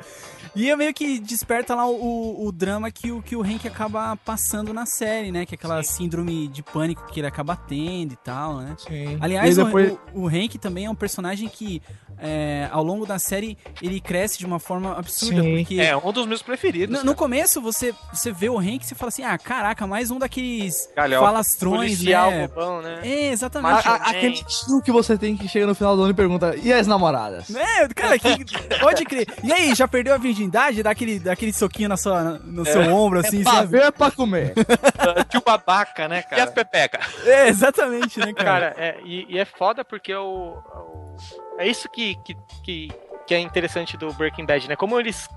[0.55, 4.15] E é meio que desperta lá o, o, drama que o, que o Hank acaba
[4.15, 5.45] passando na série, né?
[5.45, 8.75] Que é aquela síndrome de pânico que ele acaba tendo e tal, né?
[8.77, 9.17] Sim.
[9.19, 9.91] Aliás, depois...
[10.13, 11.81] o, o, o Hank também é um personagem que,
[12.17, 15.57] é, ao longo da série, ele cresce de uma forma absurda, Sim.
[15.57, 15.79] porque...
[15.81, 16.99] É um dos meus preferidos.
[16.99, 20.09] No, no começo, você, você vê o Hank e você fala assim, ah, caraca, mais
[20.09, 21.25] um daqueles Galhofa.
[21.25, 22.47] falastrões, Policial né?
[22.47, 23.01] bobão, né?
[23.03, 23.87] É, A- exatamente.
[23.87, 26.71] a- aquele tio que você tem que chega no final do ano e pergunta, e
[26.71, 27.53] as namoradas?
[27.53, 28.45] É, cara, que,
[28.79, 29.27] pode crer.
[29.43, 30.44] E aí, já perdeu a virgindade?
[30.49, 33.67] Dá aquele, dá aquele soquinho na sua, no seu ombro, assim, Pra sabe?
[33.67, 34.53] ver é pra comer.
[35.29, 36.51] Tio babaca, né, E as cara?
[36.51, 37.05] pepecas?
[37.25, 38.45] É, exatamente, né, cara?
[38.71, 41.15] Cara, é, e, e é foda porque o, o-
[41.57, 42.87] é isso que, que, que,
[43.27, 44.75] que é interessante do Breaking Bad, né?
[44.75, 45.27] Como eles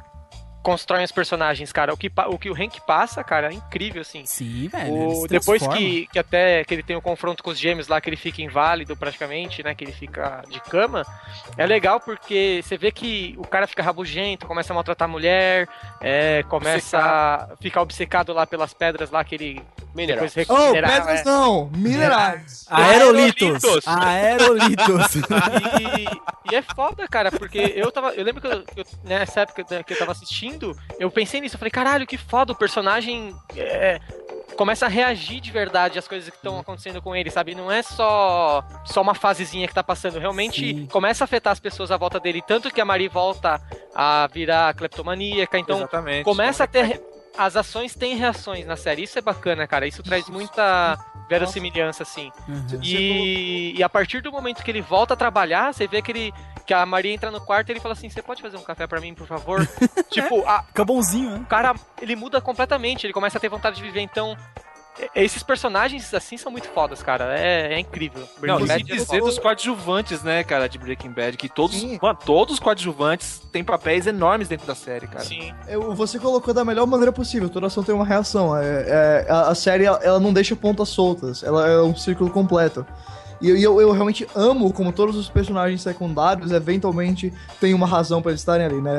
[0.62, 1.92] constroem os personagens, cara.
[1.92, 4.24] O que, o que o Hank passa, cara, é incrível, assim.
[4.26, 4.92] Sim, velho.
[4.92, 8.08] O- depois que, que até que ele tem o confronto com os gêmeos lá, que
[8.10, 9.74] ele fica inválido praticamente, né?
[9.74, 11.04] Que ele fica de cama.
[11.56, 15.68] É legal porque você vê que o cara fica rabugento, começa a maltratar a mulher,
[16.00, 19.62] é, começa a ficar obcecado lá pelas pedras lá que ele
[19.98, 20.26] Mineral.
[20.26, 21.24] depois Oh, pedras é.
[21.24, 22.66] não, minerais.
[22.70, 23.64] Aerolitos.
[23.86, 23.86] Aerolitos.
[23.86, 25.14] Aerolitos.
[26.48, 28.12] E, e é foda, cara, porque eu tava.
[28.14, 31.56] Eu lembro que eu, eu- nessa época que eu tava assistindo, eu pensei nisso.
[31.56, 34.00] Eu falei, caralho, que foda, o personagem é,
[34.56, 37.54] começa a reagir de verdade às coisas que estão acontecendo com ele, sabe?
[37.54, 40.18] Não é só, só uma fasezinha que tá passando.
[40.18, 40.86] Realmente Sim.
[40.86, 42.42] começa a afetar as pessoas à volta dele.
[42.46, 43.60] Tanto que a Mari volta
[43.94, 45.58] a virar cleptomaníaca.
[45.58, 46.24] Então Exatamente.
[46.24, 47.00] começa a ter.
[47.38, 49.04] As ações têm reações na série.
[49.04, 49.86] Isso é bacana, cara.
[49.86, 52.32] Isso traz muita verossimilhança, assim.
[52.48, 52.80] Uhum.
[52.82, 56.34] E, e a partir do momento que ele volta a trabalhar, você vê que ele
[56.66, 58.86] que a Maria entra no quarto e ele fala assim: "Você pode fazer um café
[58.86, 59.66] pra mim, por favor?"
[60.10, 61.38] tipo, a- Fica bonzinho, né?
[61.42, 64.00] o cara ele muda completamente, ele começa a ter vontade de viver.
[64.00, 64.36] Então,
[65.14, 67.38] esses personagens assim são muito fodas, cara.
[67.38, 68.22] É, é incrível.
[68.42, 71.48] Não, Breaking e Bad se é dizer dos coadjuvantes, né, cara, de Breaking Bad, que
[71.48, 75.24] todos, mano, todos os coadjuvantes têm papéis enormes dentro da série, cara.
[75.24, 75.52] Sim.
[75.66, 78.56] Eu- você colocou da melhor maneira possível, toda ação tem uma reação.
[78.56, 82.30] É, é, a, a série ela, ela não deixa pontas soltas, ela é um círculo
[82.30, 82.86] completo.
[83.40, 88.32] E eu, eu, realmente amo como todos os personagens secundários eventualmente têm uma razão pra
[88.32, 88.92] eles estarem ali, né?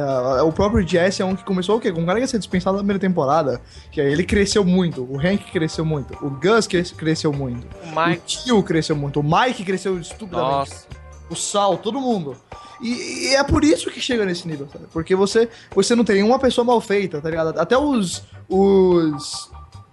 [0.43, 1.91] O próprio Jesse é um que começou o quê?
[1.91, 3.59] Com um cara que ia ser dispensado na primeira temporada.
[3.91, 8.05] Que ele cresceu muito, o Hank cresceu muito, o Gus cres- cresceu muito, O o
[8.07, 10.87] Mike, tio cresceu muito, o Mike cresceu estupidamente Nossa.
[11.29, 12.37] o Sal, todo mundo.
[12.81, 14.85] E, e é por isso que chega nesse nível, sabe?
[14.93, 17.59] Porque você, você não tem uma pessoa mal feita, tá ligado?
[17.59, 18.23] Até os.
[18.47, 19.51] os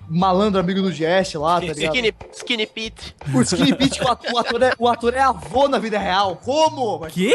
[0.09, 1.94] malandro amigo do Jesse lá, tá ligado?
[1.94, 3.14] Skinny, skinny Pete.
[3.34, 6.36] O Skinny Pete, o ator, o, ator é, o ator é avô na vida real.
[6.36, 7.07] Como?
[7.07, 7.34] Quê?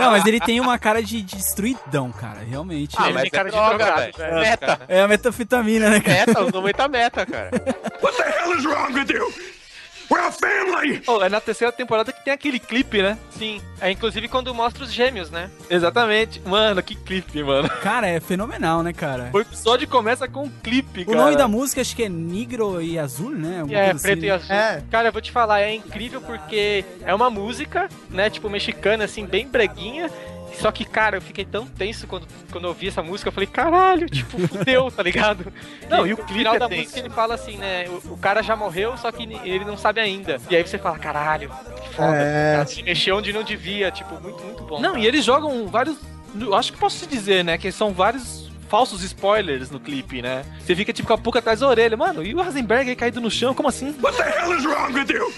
[0.00, 2.40] Não, mas ele tem uma cara de destruidão, cara.
[2.40, 2.96] Realmente.
[2.98, 4.12] Ah, ele mas tem cara é de droga, velho.
[4.16, 4.34] velho.
[4.40, 4.80] Meta.
[4.88, 6.26] É a metafetamina, né, cara?
[6.26, 7.50] Meta, usou muita meta, cara.
[8.02, 9.55] What the hell is wrong with you?
[10.10, 11.02] We're a family!
[11.06, 13.18] Oh, é na terceira temporada que tem aquele clipe, né?
[13.30, 13.60] sim.
[13.80, 15.50] É inclusive quando mostra os gêmeos, né?
[15.68, 16.40] Exatamente.
[16.46, 17.68] Mano, que clipe, mano.
[17.82, 19.28] Cara, é fenomenal, né, cara?
[19.32, 21.18] O episódio começa com um clipe, O cara.
[21.18, 23.60] nome da música acho que é Negro e Azul, né?
[23.60, 24.54] Alguma É, preto assim, e azul.
[24.56, 24.82] É.
[24.90, 29.26] Cara, eu vou te falar, é incrível porque é uma música, né, tipo mexicana, assim,
[29.26, 30.10] bem breguinha.
[30.60, 33.28] Só que, cara, eu fiquei tão tenso quando, quando eu ouvi essa música.
[33.28, 35.52] Eu falei, caralho, tipo, fudeu, tá ligado?
[35.88, 36.82] Não, e o no clipe final é da tenso.
[36.82, 37.86] música ele fala assim, né?
[37.88, 40.40] O, o cara já morreu, só que ele não sabe ainda.
[40.50, 41.50] E aí você fala, caralho,
[41.82, 42.16] que foda.
[42.16, 42.52] É.
[42.56, 44.80] Cara, se mexeu onde não devia, tipo, muito, muito bom.
[44.80, 45.04] Não, cara.
[45.04, 45.96] e eles jogam vários.
[46.40, 47.58] eu Acho que posso te dizer, né?
[47.58, 50.44] Que são vários falsos spoilers no clipe, né?
[50.60, 51.96] Você fica tipo com a boca atrás da orelha.
[51.96, 53.54] Mano, e o Hasenberg aí caído no chão?
[53.54, 53.94] Como assim?
[54.02, 55.32] What the hell is wrong with you?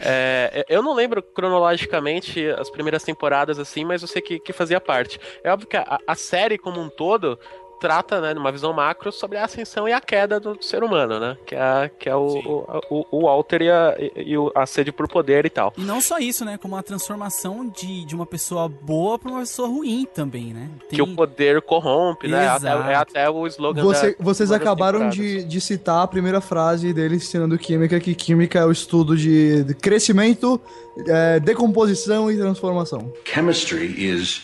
[0.00, 4.80] É, eu não lembro cronologicamente as primeiras temporadas assim, mas eu sei que, que fazia
[4.80, 5.18] parte.
[5.42, 7.38] É óbvio que a, a série como um todo
[7.80, 11.36] trata, né, numa visão macro, sobre a ascensão e a queda do ser humano, né?
[11.46, 14.90] Que é, que é o, o, o, o Walter e, a, e, o- a sede
[14.92, 15.72] por poder e tal.
[15.76, 16.58] E não só isso, né?
[16.58, 20.70] Como a transformação de, de uma pessoa boa pra uma pessoa ruim também, né?
[20.88, 22.46] Tem- Que o poder corrompe, né?
[22.48, 22.88] Até- Exato.
[22.90, 27.16] é até o slogan Você- da, vocês acabaram de, de citar a primeira frase dele
[27.16, 30.60] ensinando química, que química é o estudo de, de crescimento,
[31.06, 33.12] é, decomposição e transformação.
[33.24, 34.42] Chemistry is,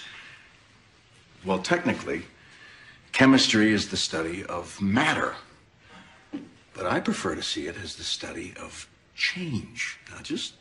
[1.46, 2.24] well, technically,
[3.12, 5.34] chemistry is the study of matter.
[6.74, 9.98] But I prefer to see it as the study of change.
[10.10, 10.54] Now, just,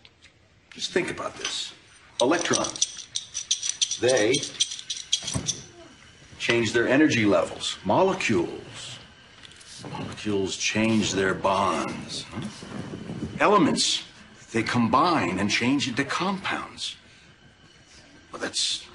[0.72, 1.74] just think about this.
[2.22, 4.34] Electrons, they
[6.38, 7.78] change their energy levels.
[7.86, 9.00] Molecules,
[9.92, 12.24] molecules change their bonds.
[12.24, 12.48] huh?
[13.40, 14.04] Elements,
[14.52, 16.98] they combine and change into compounds.
[18.32, 18.86] Well, that's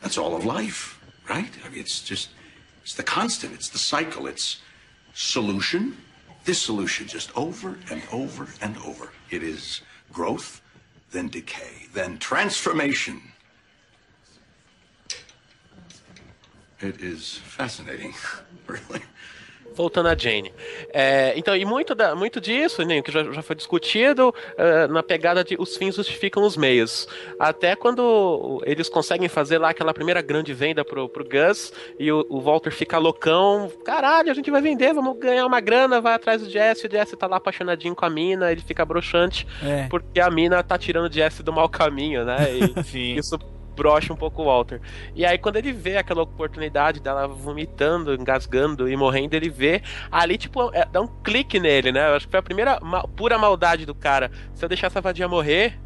[0.00, 1.50] that's all of life, right?
[1.64, 2.28] I mean, it's just
[2.84, 4.60] it's the constant, it's the cycle, it's
[5.14, 5.96] solution,
[6.44, 9.08] dissolution, just over and over and over.
[9.30, 9.80] It is
[10.12, 10.60] growth,
[11.10, 13.22] then decay, then transformation.
[16.80, 18.12] It is fascinating,
[18.66, 19.00] really.
[19.74, 20.52] Voltando a Jane.
[20.92, 25.02] É, então, e muito, da, muito disso, né, que já, já foi discutido é, na
[25.02, 27.08] pegada de os fins justificam os meios.
[27.38, 32.24] Até quando eles conseguem fazer lá aquela primeira grande venda pro, pro Gus e o,
[32.28, 33.70] o Walter fica loucão.
[33.84, 37.16] Caralho, a gente vai vender, vamos ganhar uma grana, vai atrás do Jesse, o Jesse
[37.16, 39.88] tá lá apaixonadinho com a mina, ele fica broxante É.
[39.88, 42.36] porque a mina tá tirando o Jesse do mau caminho, né?
[42.52, 43.14] E Sim.
[43.16, 43.38] isso
[43.74, 44.80] brocha um pouco o Walter.
[45.14, 50.36] E aí, quando ele vê aquela oportunidade dela vomitando, engasgando e morrendo, ele vê ali,
[50.38, 52.08] tipo, é, dá um clique nele, né?
[52.08, 54.30] Eu acho que foi a primeira ma- pura maldade do cara.
[54.54, 55.78] Se eu deixar essa vadia morrer,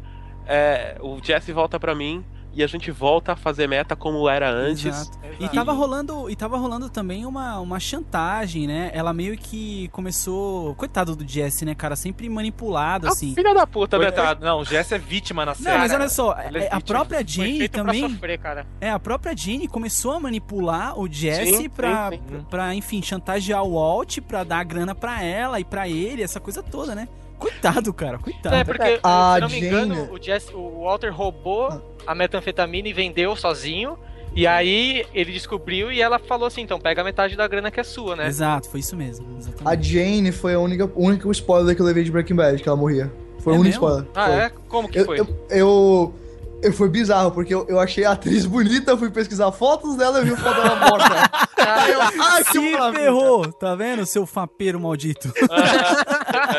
[0.47, 2.23] é, o Jesse volta pra mim
[2.53, 4.85] e a gente volta a fazer meta como era antes.
[4.85, 5.19] Exato.
[5.39, 8.89] E tava rolando, e tava rolando também uma, uma chantagem, né?
[8.93, 13.33] Ela meio que começou, coitado do Jesse, né, cara, sempre manipulado Ah, assim.
[13.35, 14.05] filha da puta, né?
[14.05, 15.69] Coitado, não, o Jesse é vítima na série.
[15.69, 18.65] Não, mas olha só, Ele é é, a própria Jane também, sofrer, cara.
[18.81, 22.45] é, a própria Jane começou a manipular o Jesse Sim, pra, sim, sim.
[22.49, 26.61] pra, enfim, chantagear o Walt, pra dar grana pra ela e pra ele, essa coisa
[26.63, 27.07] toda, né?
[27.39, 28.53] Coitado, cara, coitado.
[28.55, 32.87] É, porque, A se não me engano, Jane- o, Jesse, o Walter roubou a metanfetamina
[32.89, 33.97] e vendeu sozinho.
[34.35, 37.83] E aí ele descobriu e ela falou assim: então pega metade da grana que é
[37.83, 38.27] sua, né?
[38.27, 39.25] Exato, foi isso mesmo.
[39.35, 39.87] A Exatamente.
[39.87, 42.77] Jane foi a única, o único spoiler que eu levei de Breaking Bad, que ela
[42.77, 43.11] morria.
[43.39, 43.99] Foi É o único mesmo?
[43.99, 44.07] spoiler.
[44.13, 44.35] Ah, Foi.
[44.35, 44.51] é?
[44.67, 45.19] Como que Eu, foi?
[45.19, 46.13] eu, eu,
[46.61, 50.25] eu- Foi bizarro, porque eu, eu achei a atriz bonita, fui pesquisar fotos dela e
[50.25, 51.49] vi foto dela morta.
[51.89, 52.59] Eu, ai, que Se
[52.97, 55.31] ferrou, tá vendo, seu fapeiro maldito?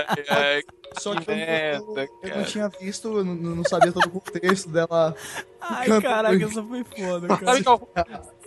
[0.98, 4.10] Só que eu, merda, eu, eu não tinha visto, eu não, não sabia todo o
[4.10, 5.14] contexto dela.
[5.60, 7.62] Ai, caraca, foi- essa foi foda, Sabe cara.
[7.62, 7.88] qual,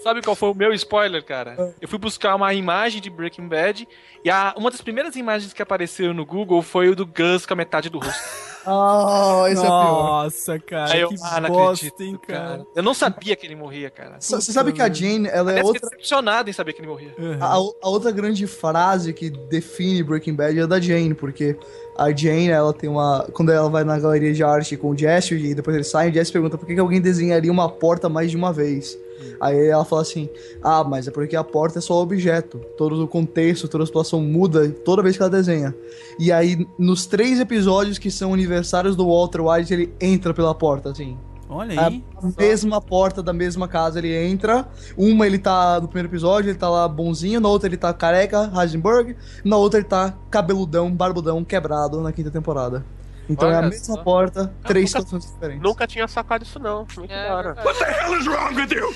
[0.04, 1.74] sabe qual foi o meu spoiler, cara?
[1.80, 3.88] Eu fui buscar uma imagem de Breaking Bad
[4.26, 7.54] e a, uma das primeiras imagens que apareceram no Google foi o do Gus com
[7.54, 8.14] a metade do rosto.
[8.66, 10.24] Ah, esse é pior.
[10.24, 12.66] Nossa, cara, eu, que ah, não bosta, acredito, hein, cara.
[12.76, 14.18] Eu não sabia que ele morria, cara.
[14.20, 15.74] Você sabe que a Jane, ela é outra.
[15.74, 17.14] fiquei decepcionado em saber que ele morria.
[17.40, 21.58] A, a outra grande frase que define Breaking Bad é da Jane, porque
[21.98, 23.28] a Jane, ela tem uma.
[23.34, 26.14] Quando ela vai na galeria de arte com o Jesse e depois ele sai, o
[26.14, 28.98] Jesse pergunta por que, que alguém desenharia uma porta mais de uma vez.
[29.40, 30.30] Aí ela fala assim:
[30.62, 32.60] Ah, mas é porque a porta é só objeto.
[32.78, 35.76] Todo o contexto, toda a situação muda toda vez que ela desenha.
[36.20, 40.90] E aí, nos três episódios que são aniversários do Walter White, ele entra pela porta,
[40.92, 41.18] assim.
[41.50, 42.04] Olha A aí.
[42.38, 44.68] mesma porta da mesma casa ele entra.
[44.98, 48.52] Uma ele tá no primeiro episódio, ele tá lá bonzinho, na outra ele tá careca,
[48.60, 52.84] Heisenberg, na outra ele tá cabeludão, barbudão, quebrado na quinta temporada.
[53.30, 54.04] Então é a Olha mesma só.
[54.04, 55.64] porta, três nunca- situações diferentes.
[55.64, 56.86] Nunca tinha sacado isso, não.
[56.98, 57.54] Muito É, da hora.
[57.54, 57.68] verdade.
[57.68, 58.96] What the hell is wrong with you?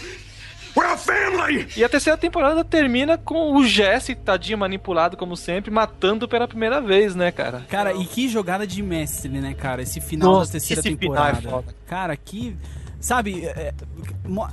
[0.76, 1.68] We're a family!
[1.76, 6.80] E a terceira temporada termina com o Jesse, tadinho manipulado como sempre, matando pela primeira
[6.80, 7.66] vez, né, cara?
[7.68, 9.82] Cara, e que jogada de mestre, né, cara?
[9.82, 11.50] Esse final Nossa, da terceira esse final é temporada.
[11.50, 11.76] foda.
[11.88, 12.56] Cara, que.
[13.00, 13.74] Sabe, é,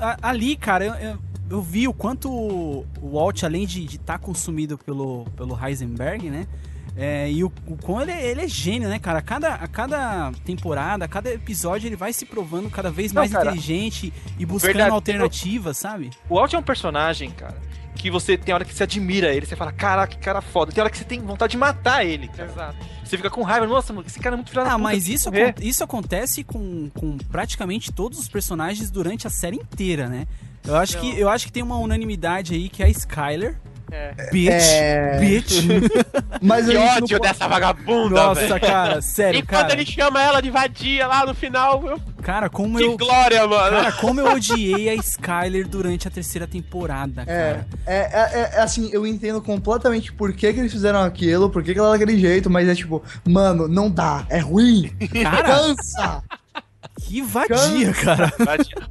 [0.00, 1.18] a- ali, cara, eu, eu,
[1.50, 6.46] eu vi o quanto o Walt, além de estar consumido pelo, pelo Heisenberg, né?
[6.96, 9.18] É, e o, o ele, é- ele é gênio, né, cara?
[9.18, 13.22] A cada, a cada temporada, a cada episódio, ele vai se provando cada vez Não,
[13.22, 16.10] mais cara, inteligente e buscando verdadeiro- alternativas, sabe?
[16.28, 17.56] O Walt é um personagem, cara,
[17.96, 20.70] que você tem hora que você admira ele, você fala, caraca, que cara foda.
[20.70, 22.28] Tem hora que você tem vontade de matar ele.
[22.28, 22.48] cara.
[22.48, 22.76] Exato.
[23.04, 25.54] Você fica com raiva, nossa, mano, esse cara é muito filho Ah, mas isso, acon-
[25.60, 30.26] isso acontece com, com praticamente todos os personagens durante a série inteira, né?
[30.64, 33.58] Eu acho, que, eu acho que tem uma unanimidade aí que é a Skyler.
[34.32, 35.18] Bitch, É.
[35.20, 35.52] bitch.
[36.42, 38.60] Mas Que não ódio pode- dessa vagabunda, Nossa, velho.
[38.60, 39.72] cara, E sério, quando cara.
[39.74, 42.00] ele chama ela de vadia lá no final, eu...
[42.22, 42.96] Cara, como que eu.
[42.96, 43.76] glória, mano.
[43.76, 47.66] Cara, como eu odiei a Skyler durante a terceira temporada, É, cara.
[47.86, 51.72] é, é, é, assim, eu entendo completamente por que, que eles fizeram aquilo, por que,
[51.74, 54.90] que ela é daquele jeito, mas é tipo, mano, não dá, é ruim,
[55.22, 56.22] Cara, cansa.
[57.00, 58.32] Que vadia, cara.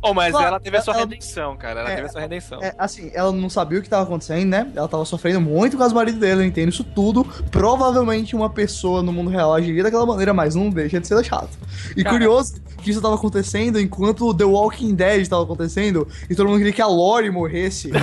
[0.06, 1.80] Oh, mas Claro, ela teve a sua ela- redenção, cara.
[1.80, 2.62] Ela É, teve a sua redenção.
[2.62, 4.68] É, assim, ela não sabia o que tava acontecendo, né?
[4.76, 7.24] Ela tava sofrendo muito com as maridos dele, eu entendo isso tudo.
[7.50, 11.58] Provavelmente uma pessoa no mundo real agiria daquela maneira, mas não deixa de ser chato.
[11.96, 12.16] E Cara.
[12.18, 16.74] curioso que isso tava acontecendo enquanto The Walking Dead tava acontecendo e todo mundo queria
[16.74, 17.92] que a Lori morresse.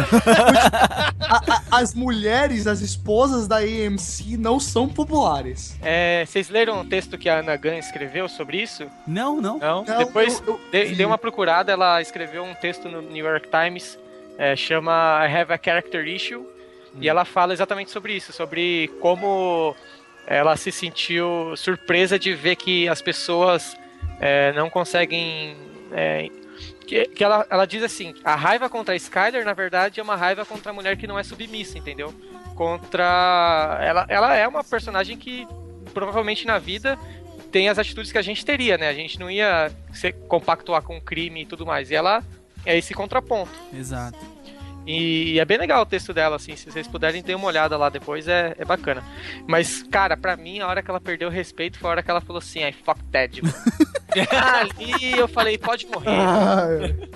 [1.20, 5.76] A- a- as mulheres, as esposas da AMC não são populares.
[5.82, 8.84] É, vocês leram o texto que a Ana Gunn escreveu sobre isso?
[9.07, 9.59] Não, não.
[9.59, 9.84] Não?
[9.91, 13.49] Não, Depois eu- eu dei, dei uma procurada, ela escreveu um texto no New York
[13.49, 13.99] Times,
[14.38, 16.45] é, chama I Have a Character Issue,
[17.01, 19.76] e ela fala exatamente sobre isso, sobre como
[20.26, 23.76] ela se sentiu surpresa de ver que as pessoas
[24.20, 25.57] é, não conseguem.
[25.93, 26.28] é,
[26.86, 30.16] que, que ela, ela diz assim: a raiva contra a Skyler, na verdade, é uma
[30.16, 32.12] raiva contra a mulher que não é submissa, entendeu?
[32.57, 33.78] Contra.
[33.80, 35.47] Ela, ela é uma personagem que
[35.95, 36.99] provavelmente na vida
[37.51, 38.88] tem as atitudes que a gente teria, né?
[38.88, 41.90] A gente não ia se compactuar com o crime e tudo mais.
[41.90, 42.22] E ela
[42.64, 43.51] é esse contraponto.
[43.72, 44.18] Exato.
[44.86, 46.57] E é bem legal o texto dela, assim.
[46.57, 49.05] Se vocês puderem ter uma olhada lá depois, é, é bacana.
[49.46, 52.11] Mas, cara, pra mim, a hora que ela perdeu o respeito foi a hora que
[52.11, 53.55] ela falou assim: ai, fuck Ted, mano.
[54.42, 56.09] Ali eu falei: pode morrer.
[56.09, 56.66] Ah,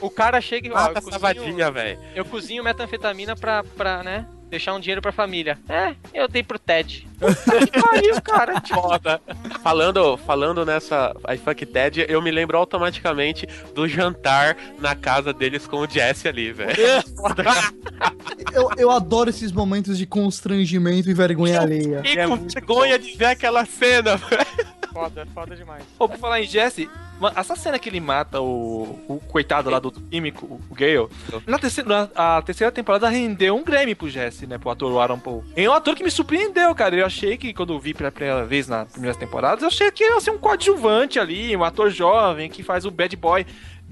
[0.01, 1.99] O cara chega e ó, Mata eu cozinho, velho.
[2.15, 4.27] eu cozinho metanfetamina pra, pra, né?
[4.55, 5.59] Deixar um dinheiro pra família.
[5.69, 7.05] É, eu dei pro Ted.
[7.19, 8.63] Puta que pariu, cara.
[8.73, 9.21] Foda.
[9.65, 15.67] Falando, falando nessa I Fuck Ted, eu me lembro automaticamente do jantar na casa deles
[15.67, 16.77] com o Jesse ali, velho.
[18.55, 22.01] eu, eu adoro esses momentos de constrangimento e vergonha alheia.
[22.03, 24.84] Que com vergonha de ver aquela cena, velho.
[24.95, 25.85] Foda, foda demais.
[25.99, 26.89] Pô, por falar em Jesse,
[27.37, 31.09] essa cena que ele mata o, o coitado lá do químico, o Gale,
[31.47, 34.57] na terceira, na- a terceira temporada rendeu um Grammy pro Jesse, né?
[34.57, 35.45] Pro ator Aaron Paul.
[35.57, 36.95] É um ator que me surpreendeu, cara.
[36.97, 40.05] Eu achei que quando eu vi pela primeira vez nas primeiras temporadas, eu achei que
[40.05, 43.45] ia ser um coadjuvante ali, um ator jovem que faz o bad boy.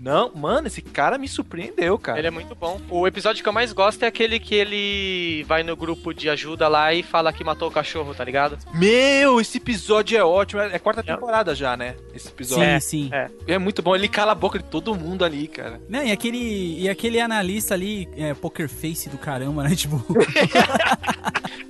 [0.02, 2.18] Não, mano, esse cara me surpreendeu, cara.
[2.18, 2.80] Ele é muito bom.
[2.90, 6.66] O episódio que eu mais gosto é aquele que ele vai no grupo de ajuda
[6.66, 8.58] lá e fala que matou o cachorro, tá ligado?
[8.74, 10.60] Meu, esse episódio é ótimo.
[10.60, 11.94] É é quarta temporada já, né?
[12.12, 12.64] Esse episódio.
[12.64, 13.10] Sim, É, sim.
[13.12, 13.30] é.
[13.46, 13.94] É muito bom.
[13.94, 15.80] Ele cala a boca de todo mundo ali, cara.
[15.88, 19.76] Não, e aquele, e aquele analista ali, é, poker face do caramba, né?
[19.82, 20.04] Tipo,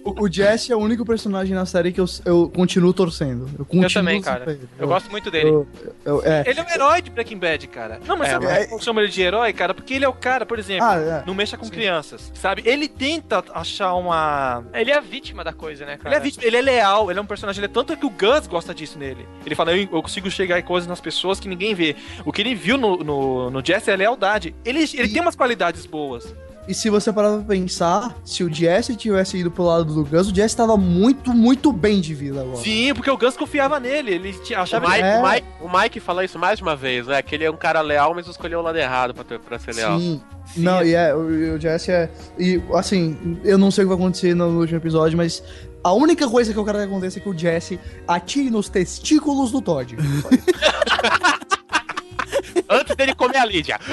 [0.05, 3.49] O, o Jesse é o único personagem na série que eu, eu continuo torcendo.
[3.57, 4.45] Eu, continuo Eu também, cara.
[4.45, 4.69] torcendo.
[4.79, 5.49] Eu gosto muito dele.
[5.49, 5.67] eu-
[6.05, 6.43] eu- é.
[6.47, 8.01] Ele é um herói de Breaking Bad, cara.
[8.05, 9.75] Não, mas É, sabe mas- chamo ele de herói, cara?
[9.75, 11.23] Porque ele é o cara, por exemplo, Ah, é.
[11.27, 12.63] não mexa com crianças, sabe?
[12.65, 14.65] Ele tenta achar uma.
[14.73, 16.11] Ele é a vítima da coisa, né, cara?
[16.11, 17.61] Ele é vítima, ele é leal, ele é um personagem.
[17.61, 19.27] Ele é tanto que o Gus gosta disso nele.
[19.45, 21.95] Ele fala, eu, eu consigo chegar em coisas nas pessoas que ninguém vê.
[22.25, 24.55] O que ele viu no, no, no Jesse é lealdade.
[24.65, 26.35] Ele, ele E- tem umas qualidades boas.
[26.69, 30.29] E se você parar pra pensar, se o Jesse tivesse ido pro lado do Gus,
[30.31, 32.59] o Jesse tava muito, muito bem de vida agora.
[32.59, 34.13] Sim, porque o Gus confiava nele.
[34.13, 35.19] Ele tinha- O achava Mike, É.
[35.19, 37.21] o, Mike, o Mike fala isso mais de uma vez, né?
[37.21, 39.75] Que ele é um cara leal, mas escolheu o lado errado pra, ter, pra ser
[39.75, 39.99] leal.
[39.99, 40.23] Sim.
[40.57, 42.09] Não, e é, o, o Jesse é.
[42.39, 45.43] E assim, eu não sei o que vai acontecer no último episódio, mas
[45.83, 49.51] a única coisa que eu quero que aconteça é que o Jesse atire nos testículos
[49.51, 49.97] do Todd.
[52.71, 53.79] Antes dele comer a Lídia.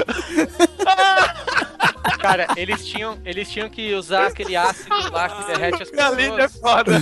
[2.20, 6.58] Cara, eles tinham, eles tinham que usar aquele ácido lá que derrete as é pessoas.
[6.58, 6.92] foda.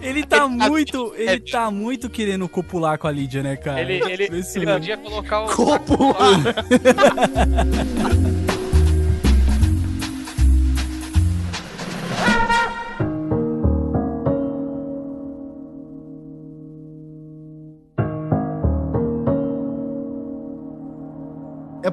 [0.00, 3.80] ele tá muito, ele tá muito querendo copular com a Lídia, né, cara?
[3.80, 5.46] Ele, ele, ele podia colocar o.
[5.46, 6.40] Copular.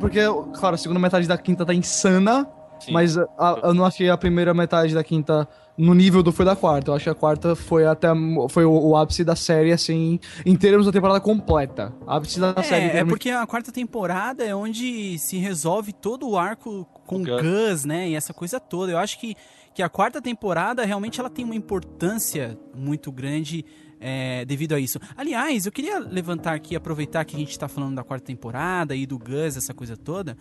[0.02, 0.20] porque,
[0.60, 2.48] claro, a segunda metade da quinta tá insana,
[2.92, 5.48] mas a- a- eu não achei a primeira metade da quinta
[5.78, 6.92] no nível do foi da quarta.
[6.92, 8.08] Eu acho que a quarta foi até
[8.50, 11.94] foi o, o ápice da série, assim, em termos da temporada completa.
[12.06, 12.86] Ápice da série.
[12.86, 17.18] É, é termos- porque a quarta temporada é onde se resolve todo o arco com
[17.22, 17.42] o Gus.
[17.42, 18.10] Gus, né?
[18.10, 18.92] E essa coisa toda.
[18.92, 19.36] Eu acho que,
[19.74, 23.64] que a quarta temporada realmente ela tem uma importância muito grande
[24.02, 25.00] é, devido a isso.
[25.16, 29.06] Aliás, eu queria levantar aqui, aproveitar que a gente tá falando da quarta temporada e
[29.06, 30.36] do Gus, essa coisa toda.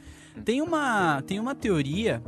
[0.45, 2.23] Tem uma, tem uma teoria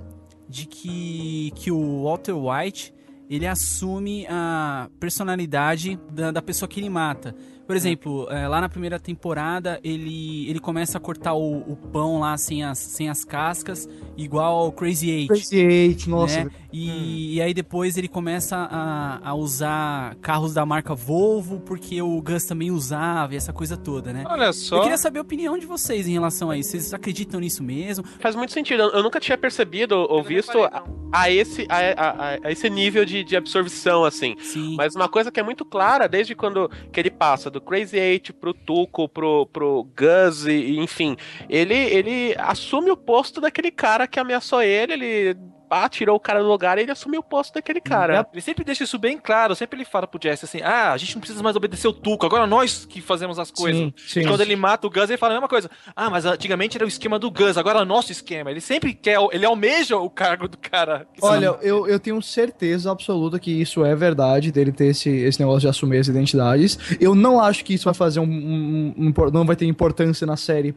[0.49, 2.95] de que, que o Walter White
[3.31, 7.35] ele assume a personalidade da, da pessoa que ele mata.
[7.67, 12.19] Por exemplo, é, lá na primeira temporada, ele, ele começa a cortar o, o pão
[12.21, 15.29] lá sem as, sem as cascas, igual ao Crazy Eight.
[15.29, 16.45] Crazy Eight, nossa.
[16.45, 16.51] né?
[16.73, 22.21] E, e aí depois ele começa a, a usar carros da marca Volvo, porque o
[22.23, 24.25] Gus também usava e essa coisa toda, né?
[24.27, 24.81] Olha Eu só.
[24.81, 26.71] queria saber a opinião de vocês em relação a isso.
[26.71, 28.05] Vocês acreditam nisso mesmo?
[28.21, 28.83] Faz muito sentido.
[28.85, 33.05] Eu eu nunca tinha percebido ou visto a, a esse, a, a- a esse nível
[33.05, 34.37] de, de absorção, assim.
[34.39, 34.77] Sim.
[34.77, 38.33] Mas uma coisa que é muito clara, desde quando que ele passa do Crazy Eight
[38.33, 41.17] pro Tuco, pro, pro Gus, enfim,
[41.49, 45.37] ele, ele assume o posto daquele cara que ameaçou ele, ele
[45.73, 48.27] ah, tirou o cara do lugar e ele assumiu o posto daquele cara.
[48.33, 51.15] Ele sempre deixa isso bem claro, sempre ele fala pro Jesse assim: ah, a gente
[51.15, 53.81] não precisa mais obedecer o Tuco, agora nós que fazemos as coisas.
[53.81, 54.21] Sim, sim.
[54.21, 55.71] E quando ele mata o Gus, ele fala a mesma coisa.
[55.97, 58.51] Ah, mas antigamente era o esquema do Gus, agora é o nosso esquema.
[58.51, 61.07] Ele sempre quer, ele almeja o cargo do cara.
[61.21, 65.61] Olha, eu, eu tenho certeza absoluta que isso é verdade, dele ter esse, esse negócio
[65.61, 66.79] de assumir as identidades.
[67.01, 70.37] Eu não acho que isso vai fazer um, um- um não vai ter importância na
[70.37, 70.75] série,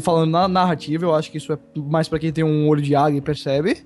[0.00, 2.94] falando na narrativa, eu acho que isso é mais pra quem tem um olho de
[2.94, 3.78] águia e percebe.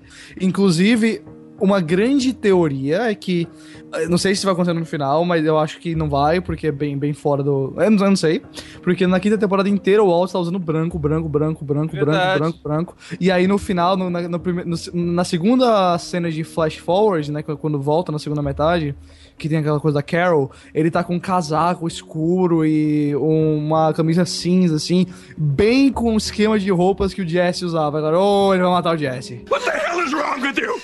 [0.47, 1.21] Inclusive,
[1.59, 3.47] uma grande teoria é que,
[3.93, 6.67] eu não sei se vai acontecer no final, mas eu acho que não vai, porque
[6.67, 7.73] é bem, bem fora do...
[7.77, 8.43] Eu não, eu não sei,
[8.83, 12.39] porque na quinta temporada inteira o Walt tá usando branco, branco, branco, branco, branco, Verdade.
[12.39, 12.95] branco, branco.
[13.19, 17.41] E aí no final, no- na, no no- na segunda cena de flash forward, né,
[17.41, 18.93] quando volta na segunda metade,
[19.35, 24.25] que tem aquela coisa da Carol, ele tá com um casaco escuro e uma camisa
[24.25, 25.05] cinza, assim,
[25.37, 27.97] bem com o esquema de roupas que o Jesse usava.
[27.99, 29.43] Agora, oh, ele vai matar o Jesse.
[29.49, 29.76] What the
[30.07, 30.81] is wrong with you?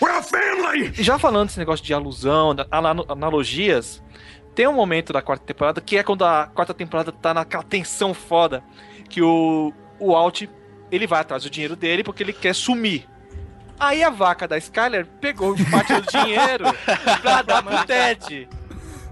[0.00, 0.92] We're a family!
[0.98, 2.54] E já falando desse negócio de alusão,
[3.08, 4.02] analogias,
[4.54, 8.14] tem um momento da quarta temporada que é quando a quarta temporada tá naquela tensão
[8.14, 8.62] foda,
[9.08, 10.42] que o, o Alt,
[10.90, 13.06] ele vai atrás do dinheiro dele porque ele quer sumir.
[13.78, 16.64] Aí a vaca da Skyler pegou parte do dinheiro
[17.22, 18.48] pra dar pro Ted.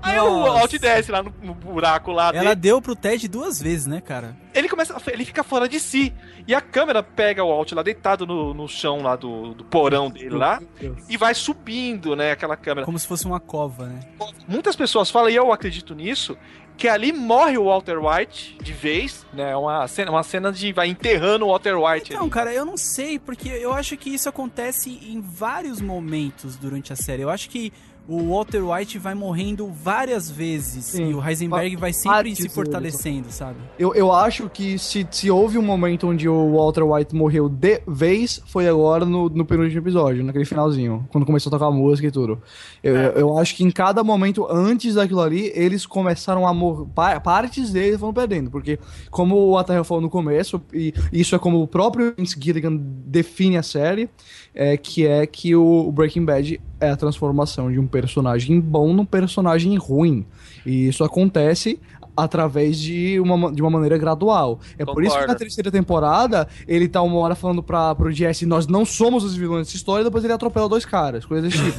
[0.03, 0.61] Aí o Nossa.
[0.61, 2.55] Alt desce lá no, no buraco lá Ela dele.
[2.55, 4.37] deu pro Ted duas vezes, né, cara?
[4.55, 6.15] Ele começa, ele fica fora de si.
[6.49, 10.11] E a câmera pega o Alt lá deitado no, no chão lá do, do porão
[10.11, 10.59] dele lá
[11.07, 12.87] e vai subindo, né, aquela câmera.
[12.87, 14.01] Como se fosse uma cova, né?
[14.49, 16.39] Muitas pessoas falam, e eu acredito nisso,
[16.79, 19.55] que ali morre o Walter White de vez, né?
[19.55, 22.13] Uma cena, uma cena de vai enterrando o Walter White.
[22.13, 22.31] Então, ali.
[22.31, 26.97] cara, eu não sei, porque eu acho que isso acontece em vários momentos durante a
[26.97, 27.21] série.
[27.21, 27.75] Eu acho que
[28.09, 31.11] o Walter White vai morrendo várias vezes Sim.
[31.11, 33.59] e o Heisenberg vai sempre se dele, fortalecendo, sabe?
[33.79, 37.83] Eu, eu acho que se, se houve um momento onde o Walter White morreu de
[37.87, 42.09] vez, foi agora no, no penúltimo episódio, naquele finalzinho, quando começou a tocar a música
[42.09, 42.41] e tudo.
[42.83, 46.87] Eu, eu acho que em cada momento antes daquilo ali, eles começaram a morrer.
[47.23, 48.79] Partes deles foram perdendo, porque,
[49.11, 53.59] como o Atarel falou no começo, e isso é como o próprio Vince Gilligan define
[53.59, 54.09] a série,
[54.55, 59.05] é, que é que o Breaking Bad é a transformação de um personagem bom num
[59.05, 60.25] personagem ruim.
[60.65, 61.79] E isso acontece
[62.17, 64.59] através de uma, de uma maneira gradual.
[64.77, 65.39] É por isso que na Concordo.
[65.39, 69.67] terceira temporada ele tá uma hora falando pra, pro Jesse, nós não somos os vilões
[69.69, 71.79] dessa história, e depois ele atropela dois caras, coisas desse tipo.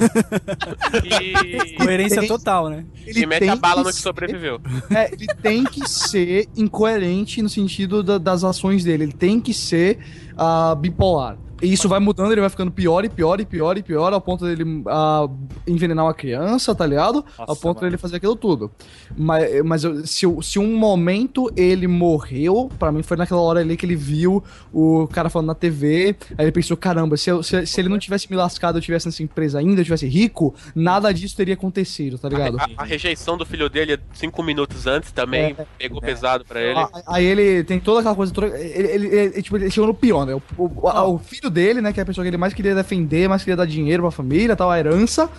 [1.06, 2.86] E Coerência tem- total, né?
[3.06, 4.62] E mete a bala no que ser- sobreviveu.
[4.90, 9.04] é, ele tem que ser incoerente no sentido da- das ações dele.
[9.04, 10.00] Ele tem que ser
[10.38, 11.38] ah, bipolar.
[11.62, 14.22] E isso vai mudando, ele vai ficando pior e pior e pior e pior, ao
[14.22, 15.28] ponto dele ah,
[15.68, 17.26] envenenar uma criança, tá ligado?
[17.38, 17.90] ao Nossa, ponto mano.
[17.90, 18.72] dele fazer aquilo tudo.
[19.18, 23.76] Mas, mas eu- se, se um momento ele morreu, pra mim foi naquela hora ali
[23.76, 24.44] que ele viu
[24.74, 28.00] o cara falando na TV, aí ele pensou, caramba, se, eu- se, se ele não
[28.00, 32.18] tivesse me lascado, eu tivesse nessa empresa ainda, eu tivesse rico, nada disso teria acontecido,
[32.18, 32.58] tá ligado?
[32.60, 35.66] A, a rejeição do filho dele cinco minutos antes também É.
[35.78, 36.80] pegou pesado pra ele.
[37.08, 38.34] Aí ele tem toda aquela coisa.
[38.34, 40.34] toda- ele, ele, ele- tipo, ele chegou no pior, né?
[40.36, 41.92] O, o- a- o filho dele, né?
[41.94, 44.56] Que é a pessoa que ele mais queria defender, mais queria dar dinheiro pra família,
[44.56, 45.30] tal, a herança,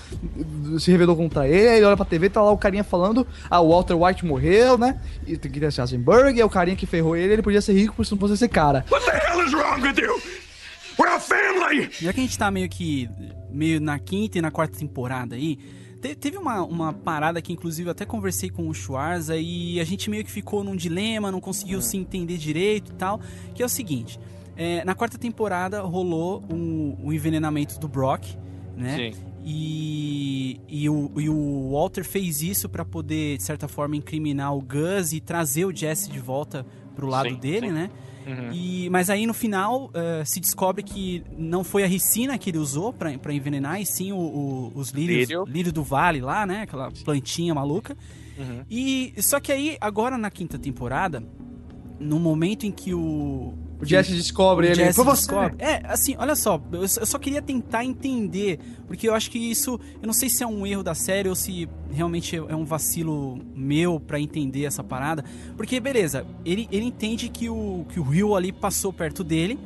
[0.78, 1.68] se revelou contra ele.
[1.68, 4.76] Aí ele olha pra TV, tá lá o carinha falando: Ah, o Walter White morreu,
[4.78, 5.00] né?
[5.26, 7.60] E tem que ter esse Heisenberg, e é o carinha que ferrou ele, ele podia
[7.60, 8.84] ser rico se não fosse esse cara.
[8.90, 10.20] What the hell is wrong with you?
[10.98, 11.88] We're a family!
[12.00, 13.08] Já que a gente tá meio que
[13.50, 15.56] meio na quinta e na quarta temporada aí,
[16.00, 19.84] te- teve uma, uma parada que inclusive eu até conversei com o Schwarza e a
[19.84, 23.18] gente meio que ficou num dilema, não conseguiu se entender direito e tal,
[23.54, 24.20] que é o seguinte,
[24.62, 28.24] é, na quarta temporada rolou um, um envenenamento do Brock,
[28.76, 28.96] né?
[28.96, 29.30] Sim.
[29.42, 34.60] E, e, o, e o Walter fez isso pra poder, de certa forma, incriminar o
[34.60, 37.72] Gus e trazer o Jesse de volta pro lado Sim, dele, sim.
[37.72, 37.90] né?
[38.26, 38.52] Uhum.
[38.52, 42.58] E, mas aí no final eh, se descobre que não foi a ricina que ele
[42.58, 45.44] usou pra, pra envenenar, e sim o- o- os lírios, Lírio.
[45.48, 46.62] lírio do vale lá, né?
[46.62, 47.96] Aquela plantinha maluca.
[48.38, 48.62] Uhum.
[48.70, 51.22] E só que aí, agora na quinta temporada,
[51.98, 54.74] no momento em que o, O Jesse descobre o ele.
[54.76, 55.22] Jesse Foi você.
[55.26, 55.56] descobre.
[55.58, 60.06] É, assim, olha só, eu só queria tentar entender, porque eu acho que isso, eu
[60.06, 63.98] não sei se é um erro da série ou se realmente é um vacilo meu
[63.98, 65.24] pra entender essa parada,
[65.56, 69.58] porque beleza, ele, ele entende que o que o Rio ali passou perto dele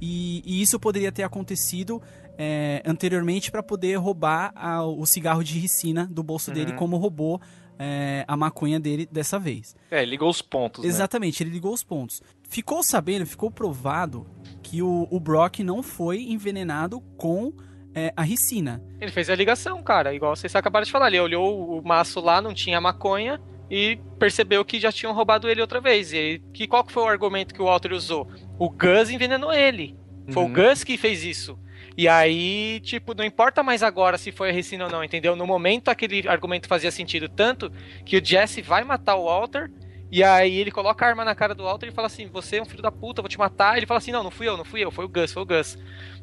[0.00, 2.00] e, e isso poderia ter acontecido
[2.38, 7.38] é, anteriormente pra poder roubar a- o cigarro de ricina do bolso dele, como roubou
[7.78, 9.74] é, a maconha dele dessa vez.
[9.90, 10.88] É, ligou os pontos, né?
[10.90, 12.22] Exatamente, ele ligou os pontos.
[12.50, 14.26] Ficou sabendo, ficou provado
[14.60, 17.52] que o, o Brock não foi envenenado com
[17.94, 18.82] é, a ricina.
[19.00, 21.06] Ele fez a ligação, cara, igual vocês acabaram de falar.
[21.06, 23.40] Ele olhou o maço lá, não tinha maconha
[23.70, 26.12] e percebeu que já tinham roubado ele outra vez.
[26.12, 28.28] E aí, que, qual que foi o argumento que o Walter usou?
[28.58, 29.96] O Gus envenenou ele.
[30.30, 30.50] Foi Uhum.
[30.50, 31.56] o Gus que fez isso.
[31.96, 35.36] E aí, tipo, não importa mais agora se foi a Ricina ou não, entendeu?
[35.36, 37.70] No momento aquele argumento fazia sentido tanto
[38.04, 39.70] que o Jesse vai matar o Walter
[40.10, 42.62] e aí ele coloca a arma na cara do Walter e fala assim: Você é
[42.62, 43.76] um filho da puta, vou te matar.
[43.76, 45.46] Ele fala assim: Não, não fui eu, não fui eu, foi o Gus, foi o
[45.46, 45.78] Gus.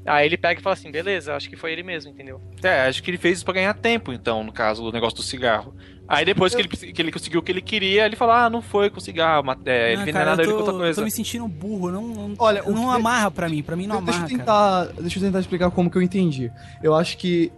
[0.05, 2.41] Aí ele pega e fala assim: Beleza, acho que foi ele mesmo, entendeu?
[2.63, 5.23] É, acho que ele fez isso pra ganhar tempo, então, no caso, o negócio do
[5.23, 5.73] cigarro.
[6.09, 8.61] Aí depois que ele, que ele conseguiu o que ele queria, ele falou, ah, não
[8.61, 11.01] foi com cigarro, é, ele Ah, ele eu com tô, outra coisa.
[11.01, 14.01] tô me sentindo burro, não, não, Olha, não que- amarra pra mim, pra mim não
[14.01, 14.85] deixa, amarra, eu cara.
[14.93, 16.49] tentar, deixa eu tentar explicar como que eu entendi.
[16.81, 17.51] Eu acho que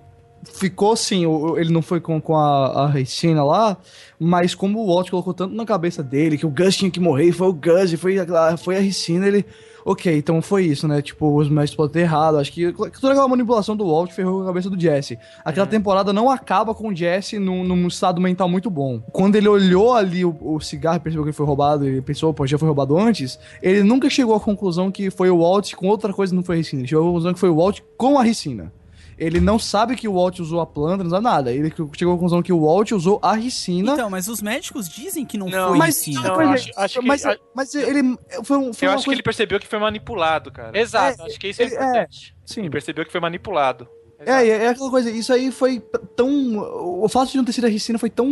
[0.43, 3.77] ficou sim, o- o- ele não foi com, com a, a Ricina lá,
[4.19, 7.31] mas como o Walt colocou tanto na cabeça dele que o Gus tinha que morrer,
[7.31, 9.45] foi o Gus, foi a, foi a Ricina, ele.
[9.85, 11.01] Ok, então foi isso, né?
[11.01, 12.37] Tipo, os mestres podem ter errado.
[12.37, 15.17] Acho que toda aquela manipulação do Walt ferrou a cabeça do Jesse.
[15.43, 18.99] Aquela temporada não acaba com o Jesse num, num estado mental muito bom.
[19.11, 22.33] Quando ele olhou ali o, o cigarro e percebeu que ele foi roubado, ele pensou,
[22.33, 25.87] pô, já foi roubado antes, ele nunca chegou à conclusão que foi o Walt com
[25.87, 26.81] outra coisa não foi a Ricina.
[26.81, 28.71] Ele chegou à conclusão que foi o Walt com a Ricina.
[29.19, 31.51] Ele não sabe que o Walt usou a planta, não sabe nada.
[31.51, 33.91] Ele chegou à conclusão que o Walt usou a Ricina.
[33.93, 36.21] Então, mas os médicos dizem que não, Não, foi mas, ricina.
[36.29, 39.03] não, mas, acho- acho que- mas, a- mas ele foi, um, foi Eu uma acho
[39.03, 39.11] que coisa...
[39.11, 40.79] ele percebeu que foi manipulado, cara.
[40.79, 41.77] Exato, É, acho que isso é ele- é.
[41.77, 42.35] importante.
[42.45, 42.61] Sim.
[42.61, 43.87] Ele percebeu que foi manipulado.
[44.25, 45.81] É, é, é aquela coisa, isso aí foi
[46.15, 46.57] tão.
[47.01, 48.27] O fato de não ter sido a Ricina foi tão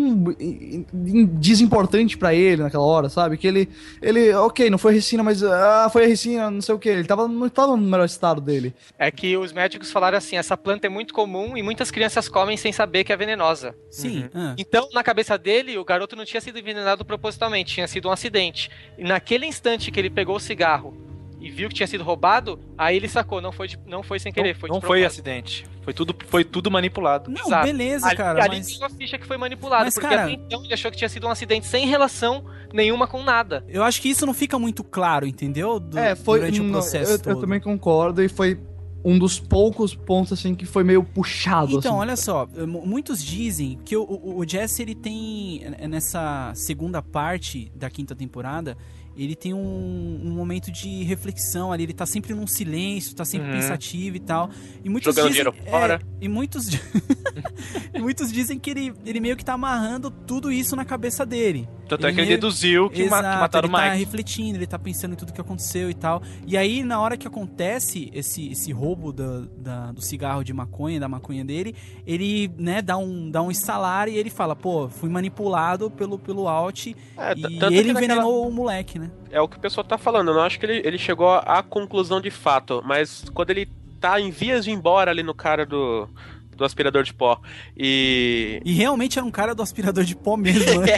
[1.39, 3.37] desimportante pra ele naquela hora, sabe?
[3.37, 3.69] Que ele.
[4.01, 5.41] Ele, ok, não foi a Ricina, mas.
[5.41, 6.89] Ah, foi a Ricina, não sei o que.
[6.89, 8.75] Ele tava, não tava no melhor estado dele.
[8.99, 12.57] É que os médicos falaram assim: essa planta é muito comum e muitas crianças comem
[12.57, 13.73] sem saber que é venenosa.
[13.89, 14.55] Sim, ah.
[14.57, 18.69] Então, na cabeça dele, o garoto não tinha sido envenenado propositalmente, tinha sido um acidente.
[18.97, 21.06] E naquele instante que ele pegou o cigarro
[21.39, 24.31] e viu que tinha sido roubado, aí ele sacou, não foi, de- não foi sem
[24.33, 25.65] querer, foi não de foi acidente.
[25.83, 27.29] Foi tudo, foi tudo manipulado.
[27.31, 27.65] Não, Exato.
[27.65, 28.71] beleza, Ali, cara, ali mas...
[28.73, 31.07] pegou a ficha que foi manipulado, Mas, porque cara- até então ele achou que tinha
[31.09, 33.63] sido um acidente sem relação nenhuma com nada.
[33.69, 35.79] Eu acho que isso não fica muito claro, entendeu?
[35.79, 36.39] Du- é, foi.
[36.39, 38.59] Durante o não, processo eu, eu também concordo e foi
[39.05, 41.77] um dos poucos pontos, assim, que foi meio puxado.
[41.77, 42.01] Então, assim.
[42.01, 47.01] olha só, mu- muitos dizem que o, o, o Jesse ele tem eh, nessa segunda
[47.01, 48.75] parte da quinta temporada,
[49.23, 53.47] ele tem um, um momento de reflexão ali, ele tá sempre num silêncio, tá sempre
[53.49, 53.55] Uhum.
[53.55, 54.49] pensativo e tal.
[54.83, 55.95] E muitos Jogando dizem, dinheiro fora.
[55.95, 56.67] é, e muitos
[57.93, 61.67] e muitos dizem que ele, ele meio que tá amarrando tudo isso na cabeça dele.
[61.87, 64.03] Tanto é que ele deduziu que, ma- que Exato, mataram o ele tá Mike.
[64.05, 66.21] refletindo, ele tá pensando em tudo que aconteceu e tal.
[66.45, 70.99] E aí, na hora que acontece esse, esse roubo da, da- do cigarro de maconha,
[70.99, 71.75] da maconha dele,
[72.05, 76.47] ele, né, dá um, dá um estalar e ele fala, pô, fui manipulado pelo, pelo
[76.47, 79.09] Alt É, e tanto ele que naquela- envenenou o moleque, né?
[79.31, 80.29] É o que o pessoal tá falando.
[80.29, 83.67] Eu não acho que ele, ele chegou à conclusão de fato, mas quando ele
[83.99, 86.07] tá em vias de ir embora ali no cara do,
[86.57, 87.39] do aspirador de pó
[87.75, 88.61] e.
[88.65, 90.87] E realmente era um cara do aspirador de pó mesmo, né?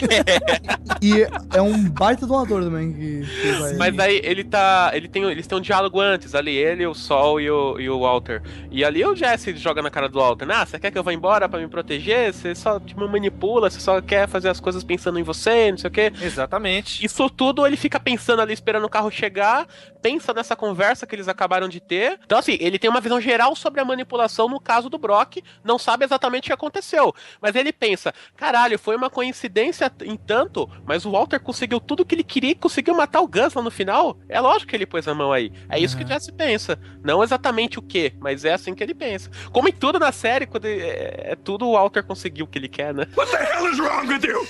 [1.02, 1.22] E
[1.56, 3.72] é um baita doador também que, que vai.
[3.74, 4.90] Mas aí ele tá.
[4.92, 8.00] Ele tem, eles têm um diálogo antes, ali, ele, o Sol e o, e o
[8.00, 8.42] Walter.
[8.70, 10.46] E ali o Jesse joga na cara do Walter.
[10.50, 12.34] Ah, você quer que eu vá embora pra me proteger?
[12.34, 15.88] Você só me manipula, você só quer fazer as coisas pensando em você, não sei
[15.88, 16.12] o quê.
[16.20, 17.04] Exatamente.
[17.04, 19.66] Isso tudo ele fica pensando ali, esperando o carro chegar,
[20.02, 22.18] pensa nessa conversa que eles acabaram de ter.
[22.24, 25.78] Então, assim, ele tem uma visão geral sobre a manipulação no caso do Brock, não
[25.78, 27.14] sabe exatamente o que aconteceu.
[27.40, 32.14] Mas ele pensa: caralho, foi uma coincidência em tanto, mas o Walter conseguiu tudo que
[32.14, 34.18] ele queria e conseguiu matar o Gus lá no final.
[34.28, 35.52] É lógico que ele pôs a mão aí.
[35.68, 36.78] É isso que o Jesse pensa.
[37.02, 39.30] Não exatamente o que, mas é assim que ele pensa.
[39.52, 42.58] Como em tudo na série, quando ele- é, é tudo o Walter conseguiu o que
[42.58, 43.06] ele quer, né?
[43.16, 44.46] What the hell is wrong with you?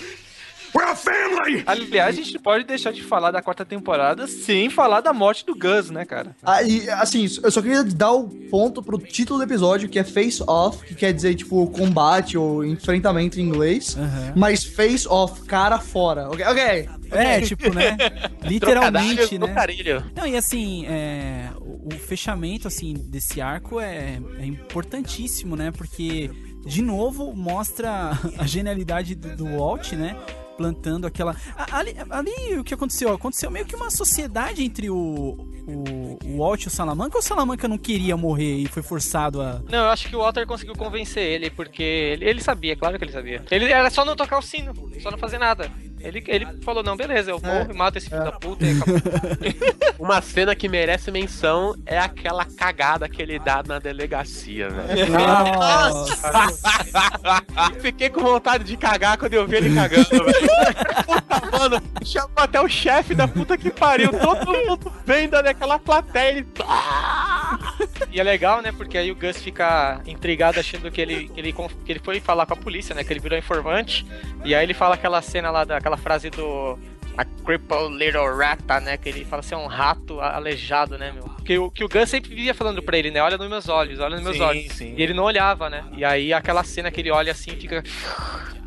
[0.75, 1.63] We're a family!
[1.67, 5.55] Aliás, a gente pode deixar de falar da quarta temporada sem falar da morte do
[5.55, 6.37] Gus, né, cara?
[6.43, 10.05] Ah, e, assim, eu só queria dar o ponto pro título do episódio, que é
[10.05, 13.97] Face Off, que quer dizer, tipo, combate ou enfrentamento em inglês.
[13.97, 14.33] Aham.
[14.37, 16.29] Mas Face Off, cara fora.
[16.29, 16.89] Ok, ok.
[17.11, 17.97] É, tipo, né?
[18.43, 19.55] Literalmente, né?
[20.15, 25.71] Não, e assim, é, o o fechamento, assim, desse arco é, é importantíssimo, né?
[25.71, 26.31] Porque,
[26.65, 30.17] de novo, mostra a genialidade do, do Walt, né?
[30.61, 31.35] Plantando aquela.
[31.73, 33.11] Ali, ali o que aconteceu?
[33.15, 37.25] Aconteceu meio que uma sociedade entre o, o, o Walt e o Salamanca ou o
[37.25, 39.63] Salamanca não queria morrer e foi forçado a.
[39.71, 43.05] Não, eu acho que o Walter conseguiu convencer ele, porque ele, ele sabia, claro que
[43.05, 43.43] ele sabia.
[43.51, 45.73] Ele era só não tocar o sino, só não fazer nada.
[46.03, 48.97] Ele, ele falou, não, beleza, eu vou e mato esse filho da puta e acabou.
[49.99, 55.07] Uma cena que merece menção é aquela cagada que ele dá na delegacia, velho.
[57.81, 60.49] Fiquei com vontade de cagar quando eu vi ele cagando, velho.
[61.05, 64.11] Puta, mano, chamou até o chefe da puta que pariu.
[64.11, 66.39] Todo mundo vendo aquela plateia.
[66.39, 66.47] Ele...
[68.11, 68.73] E é legal, né?
[68.73, 72.47] Porque aí o Gus fica intrigado achando que ele, que ele, que ele foi falar
[72.47, 73.05] com a polícia, né?
[73.05, 74.07] Que ele virou informante.
[74.45, 76.79] E aí ele fala aquela cena lá, daquela frase do.
[77.19, 78.97] A crippled little rata, né?
[78.97, 81.25] Que ele fala assim, é um rato aleijado, né, meu?
[81.45, 83.21] Que, o- que o Gus sempre vivia falando pra ele, né?
[83.21, 84.73] Olha nos meus olhos, olha nos meus Sim, olhos.
[84.73, 84.95] sim.
[84.97, 85.85] E ele não olhava, né?
[85.93, 87.83] E aí aquela cena que ele olha assim fica.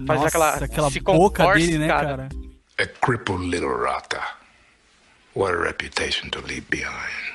[0.06, 0.56] Faz Nossa, aquela.
[0.56, 2.30] aquela se boca dele, né, cara?
[2.78, 4.22] A crippled little rata.
[5.36, 7.34] What a reputation to leave behind.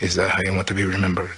[0.00, 1.30] Is that how you want to be remembered?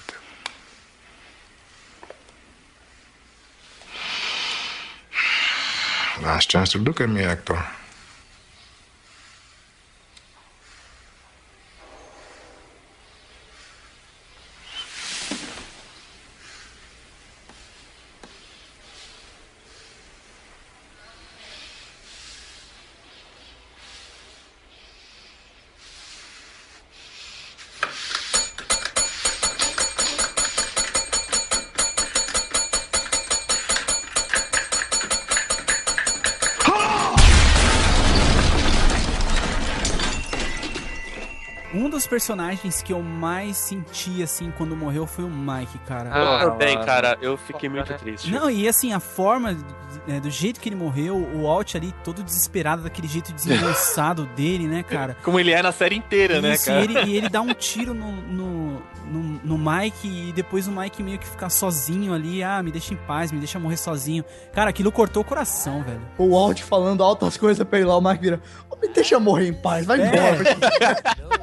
[6.21, 7.63] Last chance to look at me, actor.
[41.79, 46.09] Um dos personagens que eu mais senti, assim, quando morreu foi o Mike, cara.
[46.11, 47.17] Ah, Eu também, cara.
[47.21, 47.97] Eu fiquei muito né?
[47.97, 48.29] triste.
[48.29, 49.55] Não, e assim, a forma,
[50.05, 54.67] é, do jeito que ele morreu, o Walt ali todo desesperado, daquele jeito desengonçado dele,
[54.67, 55.15] né, cara?
[55.23, 56.81] Como ele é na série inteira, né, Isso, cara?
[56.81, 60.71] E ele, e ele dá um tiro no, no, no, no Mike e depois o
[60.71, 62.43] Mike meio que fica sozinho ali.
[62.43, 64.25] Ah, me deixa em paz, me deixa morrer sozinho.
[64.51, 66.01] Cara, aquilo cortou o coração, velho.
[66.17, 69.47] O Walt falando altas coisas pra ele lá, o Mike vira, "Ô, me deixa morrer
[69.47, 70.07] em paz, vai É.
[70.07, 70.43] embora.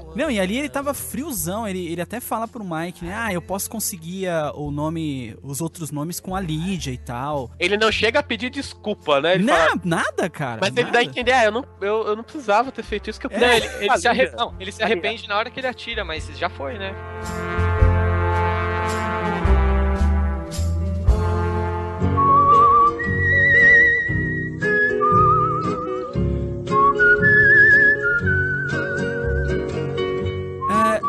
[0.17, 3.15] Não, e ali ele tava friozão, ele, ele até fala pro Mike, né?
[3.15, 7.51] Ah, eu posso conseguir ah, o nome, os outros nomes com a Lídia e tal.
[7.59, 9.35] Ele não chega a pedir desculpa, né?
[9.35, 10.59] Ele Na- fala- nada, cara.
[10.61, 10.93] Mas ele nada.
[10.93, 13.31] dá a entender, ah, eu não, eu, eu não precisava ter feito isso que eu
[13.31, 14.09] Não, ele, ele se fazer.
[14.09, 16.95] arre- não, ele se arrepende na hora que ele atira, mas já foi, né?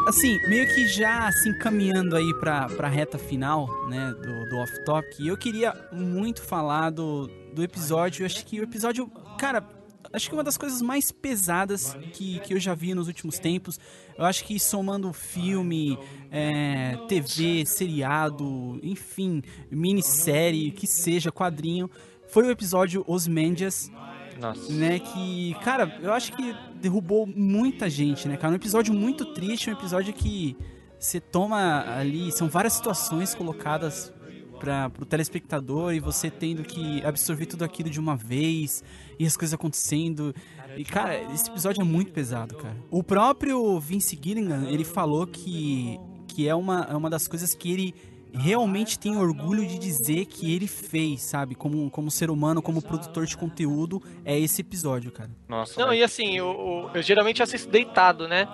[0.07, 4.85] Assim, meio que já se encaminhando aí pra, pra reta final, né, do, do Off
[4.85, 8.21] Topic, eu queria muito falar do, do episódio.
[8.21, 9.67] Eu acho que o episódio, cara,
[10.13, 13.77] acho que uma das coisas mais pesadas que, que eu já vi nos últimos tempos.
[14.17, 15.99] Eu acho que somando filme,
[16.31, 21.89] é, TV, seriado, enfim, minissérie, que seja, quadrinho,
[22.29, 23.91] foi o episódio Os Mendias,
[24.39, 24.71] Nossa.
[24.71, 24.99] né?
[24.99, 28.53] Que, cara, eu acho que derrubou muita gente, né, cara?
[28.53, 30.55] Um episódio muito triste, um episódio que
[30.99, 34.13] você toma ali, são várias situações colocadas
[34.59, 38.83] para pro telespectador e você tendo que absorver tudo aquilo de uma vez
[39.19, 40.33] e as coisas acontecendo.
[40.75, 42.75] E, cara, esse episódio é muito pesado, cara.
[42.89, 47.71] O próprio Vince Gilligan, ele falou que, que é, uma, é uma das coisas que
[47.71, 47.95] ele
[48.33, 51.55] realmente tem orgulho de dizer que ele fez, sabe?
[51.55, 55.29] Como, como ser humano, como produtor de conteúdo, é esse episódio, cara.
[55.47, 55.99] Nossa, Não, velho.
[55.99, 58.47] e assim, eu, eu- eu geralmente assisto deitado, né?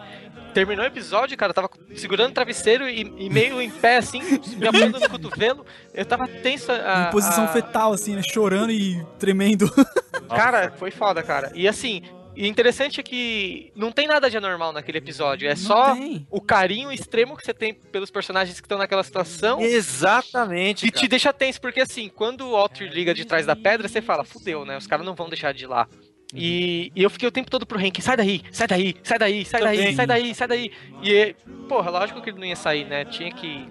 [0.53, 4.21] Terminou o episódio, cara, eu tava segurando o travesseiro e, e meio em pé, assim,
[4.55, 5.65] me apoiando no cotovelo.
[5.93, 6.71] Eu tava tenso.
[6.71, 8.21] A, em posição a- fetal, assim, né?
[8.23, 9.67] Chorando e tremendo.
[10.29, 11.51] Cara, foi foda, cara.
[11.55, 12.01] E assim,
[12.35, 15.47] e interessante é que não tem nada de anormal naquele episódio.
[15.47, 16.25] É só tem.
[16.29, 19.61] o carinho extremo que você tem pelos personagens que estão naquela situação.
[19.61, 20.85] Exatamente.
[20.85, 21.01] E cara.
[21.01, 24.23] te deixa tenso, porque assim, quando o Walter liga de trás da pedra, você fala,
[24.23, 24.77] fudeu, né?
[24.77, 25.87] Os caras não vão deixar de ir lá.
[26.33, 29.45] E, e eu fiquei o tempo todo pro Hank, sai daí, sai daí, sai daí,
[29.45, 30.71] sai daí, sai daí, sai daí.
[31.03, 31.35] E,
[31.69, 33.05] porra, lógico que ele não ia sair, né?
[33.05, 33.67] Tinha que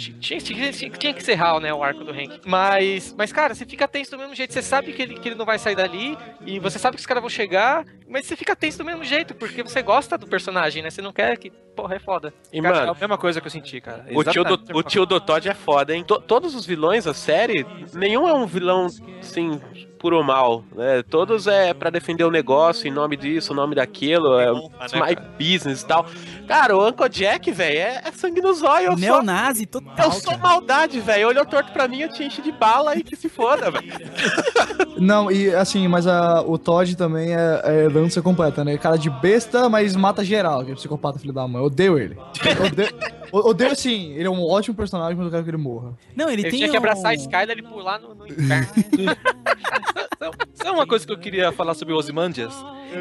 [0.00, 2.40] Tinha, tinha, tinha, que encerrar, né, o arco do Hank.
[2.46, 4.52] Mas, mas, cara, você fica tenso do mesmo jeito.
[4.52, 6.16] Você sabe que ele, que ele não vai sair dali.
[6.46, 7.84] E você sabe que os caras vão chegar.
[8.08, 9.34] Mas você fica tenso do mesmo jeito.
[9.34, 10.90] Porque você gosta do personagem, né?
[10.90, 11.50] Você não quer que.
[11.50, 12.32] Porra, é foda.
[12.52, 14.06] E, Cara, é mano, a mesma coisa que eu senti, cara.
[14.12, 16.02] o tio, do, o tio do Todd é foda, hein?
[16.04, 18.86] To- todos os vilões da série, nenhum é um vilão,
[19.20, 19.60] assim,
[20.00, 21.02] puro mal, né?
[21.02, 24.50] Todos é pra defender o negócio em nome disso, em nome daquilo, é
[24.82, 26.06] it's né, my business e tal.
[26.48, 28.86] Cara, o Uncle Jack, velho, é, é sangue nos olhos.
[28.86, 30.06] Eu sou, Neonazi total.
[30.06, 31.28] eu sou maldade, velho.
[31.28, 33.92] Olhou torto pra mim, eu te enche de bala e que se foda, velho.
[34.98, 38.78] Não, e assim, mas a, o Todd também é, é dança completa, né?
[38.78, 41.60] Cara de besta, mas mata geral, que é psicopata filho da mãe.
[41.60, 42.16] Eu odeio ele.
[42.58, 42.90] Eu odeio,
[43.32, 45.96] odeio assim, ele é um ótimo personagem, mas eu quero que ele morra.
[46.14, 47.08] Não, ele, Ele tem tinha que abraçar um...
[47.08, 48.66] a Skyler e pular no, no inferno.
[50.54, 52.54] Sabe uma coisa que eu queria falar sobre Ozymandias?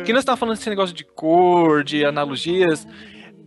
[0.06, 2.88] Que nós estávamos falando desse negócio de cor, de analogias.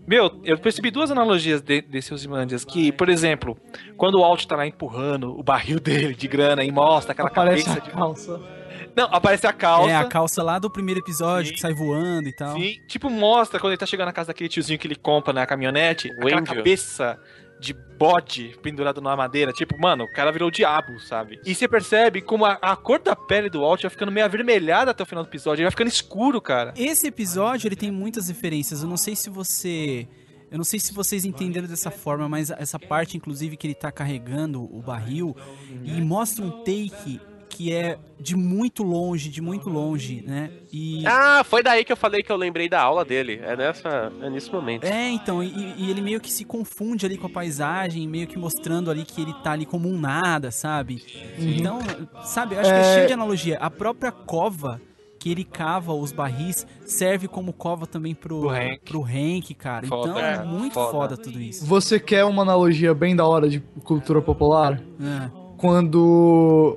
[0.06, 2.64] Meu, eu percebi duas analogias de, desse Ozymandias.
[2.64, 3.56] Que, por exemplo,
[3.96, 7.64] quando o Alt tá lá empurrando o barril dele de grana e mostra aquela Aparece
[7.64, 7.90] cabeça a de...
[7.90, 8.61] calça.
[8.96, 9.90] Não, aparece a calça.
[9.90, 11.54] É, a calça lá do primeiro episódio, Sim.
[11.54, 12.56] que sai voando e tal.
[12.56, 15.46] Sim, tipo, mostra quando ele tá chegando na casa daquele tiozinho que ele compra na
[15.46, 16.56] caminhonete, O aquela Angel.
[16.56, 17.18] cabeça
[17.60, 19.52] de bode pendurado na madeira.
[19.52, 21.40] Tipo, mano, o cara virou o diabo, sabe?
[21.44, 24.90] E você percebe como a, a cor da pele do Walt vai ficando meio avermelhada
[24.90, 25.60] até o final do episódio.
[25.60, 26.74] Ele vai ficando escuro, cara.
[26.76, 28.82] Esse episódio, ele tem muitas referências.
[28.82, 30.08] Eu não sei se você...
[30.50, 33.90] Eu não sei se vocês entenderam dessa forma, mas essa parte, inclusive, que ele tá
[33.90, 35.34] carregando o barril
[35.82, 37.18] e mostra um take
[37.52, 40.50] que é de muito longe, de muito longe, né?
[40.72, 41.04] E...
[41.06, 43.40] Ah, foi daí que eu falei que eu lembrei da aula dele.
[43.44, 44.84] É nessa, é nesse momento.
[44.84, 48.38] É, então, e, e ele meio que se confunde ali com a paisagem, meio que
[48.38, 51.02] mostrando ali que ele tá ali como um nada, sabe?
[51.38, 51.78] Então,
[52.24, 52.94] sabe, eu acho que é É.
[52.94, 53.58] cheio de analogia.
[53.58, 54.80] A própria cova
[55.18, 58.80] que ele cava os barris serve como cova também pro, Pro Hank.
[58.84, 59.86] pro Hank, cara.
[59.86, 60.90] Foda, então é é, muito foda.
[60.90, 61.16] foda.
[61.18, 61.64] tudo isso.
[61.66, 64.82] Você quer uma analogia bem da hora de cultura popular?
[65.00, 65.30] É.
[65.58, 66.76] Quando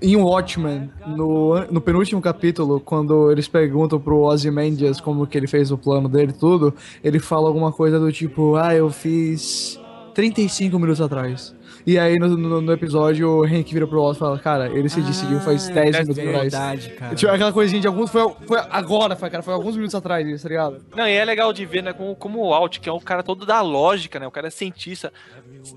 [0.00, 5.70] em Watchmen, no, no penúltimo capítulo, quando eles perguntam pro Ozymandias como que ele fez
[5.70, 6.74] o plano dele tudo,
[7.04, 9.78] ele fala alguma coisa do tipo, ah, eu fiz
[10.14, 11.54] 35 minutos atrás.
[11.90, 14.90] E aí no, no- no episódio o Hank vira pro Oz e fala, cara, ele
[14.90, 16.40] se decidiu faz Ah, 10 é minutos atrás.
[16.42, 17.14] verdade, cara.
[17.14, 18.10] Tipo, aquela coisinha de alguns.
[18.10, 20.82] Foi, foi agora, foi, cara, foi alguns minutos atrás isso, tá ligado?
[20.94, 23.22] Não, e é legal de ver, né, como, como o Alt, que é um cara
[23.22, 24.26] todo da lógica, né?
[24.26, 25.10] O cara é cientista.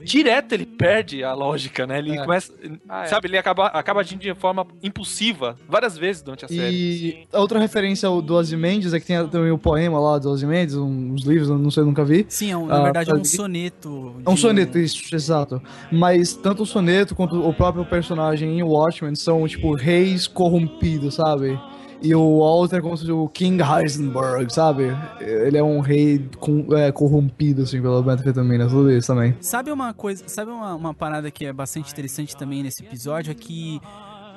[0.04, 2.00] Direto ele perde a lógica, né?
[2.00, 2.24] Ele É.
[2.24, 2.52] começa.
[2.90, 3.08] Ah, é.
[3.08, 6.76] Sabe, ele acaba, acaba agindo de forma impulsiva várias vezes durante a série.
[6.76, 10.30] E a outra referência ao- do Ozymandias é que tem também o poema lá do
[10.30, 12.26] Ozymandias, uns livros, não sei, eu nunca vi.
[12.30, 14.16] Sim, é um- na Ah, verdade é um soneto.
[14.26, 15.62] É um soneto, isso, exato.
[16.02, 21.60] Mas tanto o soneto quanto o próprio personagem em Watchmen são, tipo, reis corrompidos, sabe?
[22.02, 24.86] E o Walter é como se fosse o King Heisenberg, sabe?
[25.20, 29.36] Ele é um rei com- é, corrompido, assim, pela metanfetamina, tudo isso também.
[29.40, 33.36] Sabe uma coisa, sabe uma, uma parada que é bastante interessante também nesse episódio é
[33.36, 33.80] que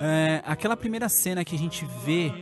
[0.00, 2.32] é, aquela primeira cena que a gente vê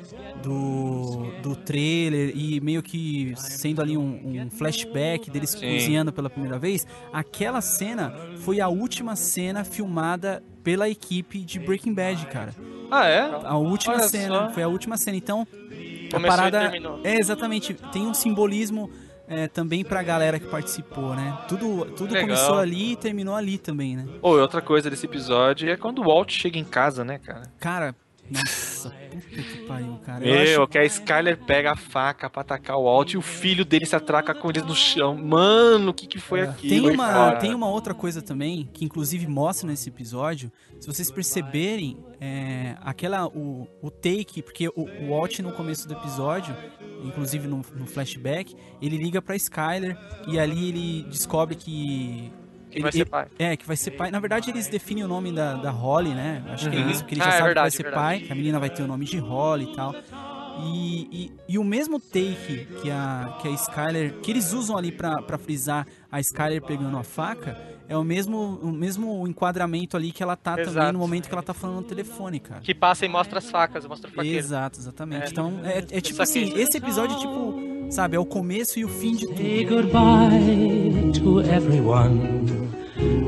[0.42, 5.72] do, do trailer e meio que sendo ali um, um flashback deles Sim.
[5.72, 11.94] cozinhando pela primeira vez, aquela cena foi a última cena filmada pela equipe de Breaking
[11.94, 12.54] Bad, cara.
[12.90, 13.20] Ah, é?
[13.44, 14.50] A última Olha cena, só.
[14.50, 15.16] foi a última cena.
[15.16, 17.00] Então, a Começou parada e terminou.
[17.02, 18.90] é exatamente, tem um simbolismo
[19.28, 21.38] é, também pra galera que participou, né?
[21.48, 22.28] Tudo, tudo Legal.
[22.28, 24.06] começou ali e terminou ali também, né?
[24.20, 27.42] Ou outra coisa desse episódio é quando o Walt chega em casa, né, cara?
[27.58, 27.94] Cara,
[28.32, 30.20] nossa, puta que pariu, cara.
[30.20, 33.22] Meu, Eu acho que a Skyler pega a faca pra atacar o Walt e o
[33.22, 35.16] filho dele se atraca com eles no chão.
[35.16, 36.88] Mano, o que que foi aquilo?
[36.88, 37.36] tem uma, cara?
[37.38, 40.50] tem uma outra coisa também, que inclusive mostra nesse episódio,
[40.80, 45.94] se vocês perceberem, é, aquela, o, o take, porque o, o Walt no começo do
[45.94, 46.56] episódio,
[47.04, 49.96] inclusive no, no flashback, ele liga pra Skyler
[50.26, 52.32] e ali ele descobre que...
[52.72, 53.26] Que ele- vai ser pai.
[53.38, 54.10] É, que vai ser pai.
[54.10, 56.42] Na verdade, eles definem o nome da, da Holly, né?
[56.48, 56.90] Acho que é Uhum.
[56.90, 58.18] isso, porque ele Ah, já é sabe verdade, que vai ser verdade.
[58.18, 59.94] pai, que a menina vai ter o nome de Holly e tal.
[60.64, 64.14] E, e, e o mesmo take que a, que a Skyler.
[64.20, 67.58] que eles usam ali pra, pra frisar a Skyler pegando a faca,
[67.88, 70.92] é o mesmo, o mesmo enquadramento ali que ela tá também Exato.
[70.92, 72.60] no momento que ela tá falando no telefone, cara.
[72.60, 74.38] Que passa e mostra as facas, mostra o faqueiro.
[74.38, 75.24] Exato, exatamente.
[75.24, 75.28] É.
[75.30, 78.88] Então, é, é tipo assim, esse episódio é tipo, sabe, é o começo e o
[78.88, 79.76] fim de Say tudo.
[79.82, 82.20] goodbye to everyone.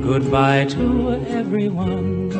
[0.03, 2.31] Goodbye to everyone.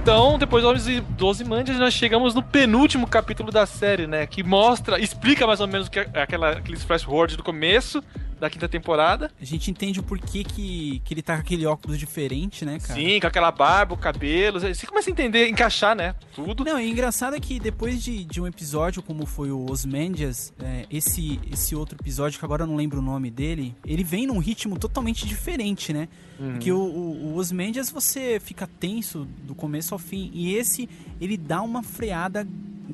[0.00, 4.26] Então, depois de 12 mandias, nós chegamos no penúltimo capítulo da série, né?
[4.26, 7.04] Que mostra, explica mais ou menos que é aquela, aqueles flash
[7.36, 8.02] do começo
[8.40, 9.30] da quinta temporada.
[9.40, 12.94] A gente entende o porquê que, que ele tá com aquele óculos diferente, né, cara?
[13.00, 14.60] Sim, com aquela barba, o cabelo.
[14.60, 16.14] Você começa a entender, encaixar, né?
[16.34, 16.64] Tudo.
[16.64, 20.86] Não, e engraçado é que depois de, de um episódio, como foi o Osmandias, é,
[20.90, 24.38] esse, esse outro episódio, que agora eu não lembro o nome dele, ele vem num
[24.38, 26.08] ritmo totalmente diferente, né?
[26.38, 26.52] Uhum.
[26.52, 30.30] Porque o, o, o Osmandias você fica tenso do começo ao fim.
[30.32, 30.88] E esse,
[31.20, 32.46] ele dá uma freada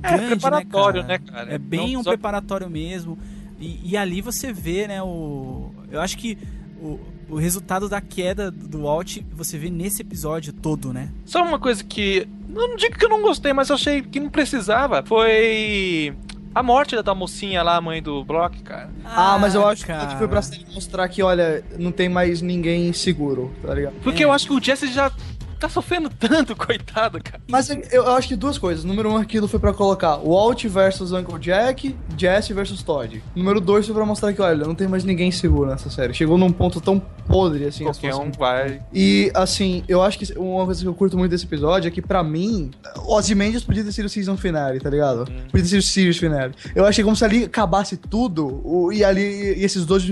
[0.03, 1.33] É, grande, preparatório, né, né, cara?
[1.45, 1.55] cara?
[1.55, 3.19] É bem Não, um só- preparatório mesmo.
[3.65, 5.71] E, e ali você vê, né, o...
[5.91, 6.37] Eu acho que
[6.81, 6.99] o,
[7.31, 11.09] o resultado da queda do Walt, você vê nesse episódio todo, né?
[11.25, 12.29] Só uma coisa que.
[12.55, 15.03] eu Não digo que eu não gostei, mas eu achei que não precisava.
[15.07, 16.15] Foi.
[16.55, 18.89] A morte da mocinha lá, a mãe do Brock, cara.
[19.05, 20.07] Ah, mas eu acho cara.
[20.07, 20.41] que foi pra
[20.73, 23.95] mostrar que, olha, não tem mais ninguém seguro, tá ligado?
[24.05, 24.27] Porque É.
[24.27, 25.11] eu acho que o Jesse já
[25.55, 27.41] tá sofrendo tanto, coitado, cara.
[27.49, 28.85] Mas eu, eu acho que duas coisas.
[28.85, 33.23] Número um, aquilo foi pra colocar Walt versus Uncle Jack, Jesse versus Todd.
[33.35, 36.13] Número dois foi pra mostrar que, olha, não tem mais ninguém seguro nessa série.
[36.15, 36.99] Chegou num ponto tão
[37.29, 38.81] podre, assim, Qualquer um vai.
[38.93, 42.03] E, assim, eu acho que uma coisa que eu curto muito desse episódio é que,
[42.03, 42.71] pra mim,
[43.07, 45.23] Ozymandias podia ter sido o season finale, tá ligado?
[45.23, 45.43] Hum.
[45.51, 46.53] Podia ter sido o series finale.
[46.75, 50.05] Eu achei como se ali acabasse tudo o- e ali e esses dois,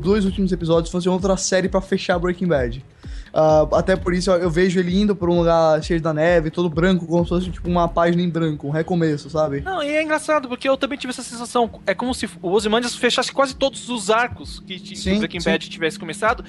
[0.00, 2.84] dois últimos episódios fossem outra série pra fechar Breaking Bad.
[3.32, 6.50] Ah, até por isso eu, eu vejo ele indo pra um lugar cheio da neve,
[6.50, 9.60] todo branco, como se fosse tipo uma página em branco, um recomeço, sabe?
[9.60, 11.70] Não, e é engraçado, porque eu também tive essa sensação.
[11.86, 15.40] É como se o Ozymandias fechasse quase todos os arcos que, que Sim, o Breaking
[15.40, 15.50] sim.
[15.50, 16.44] Bad tivesse começado.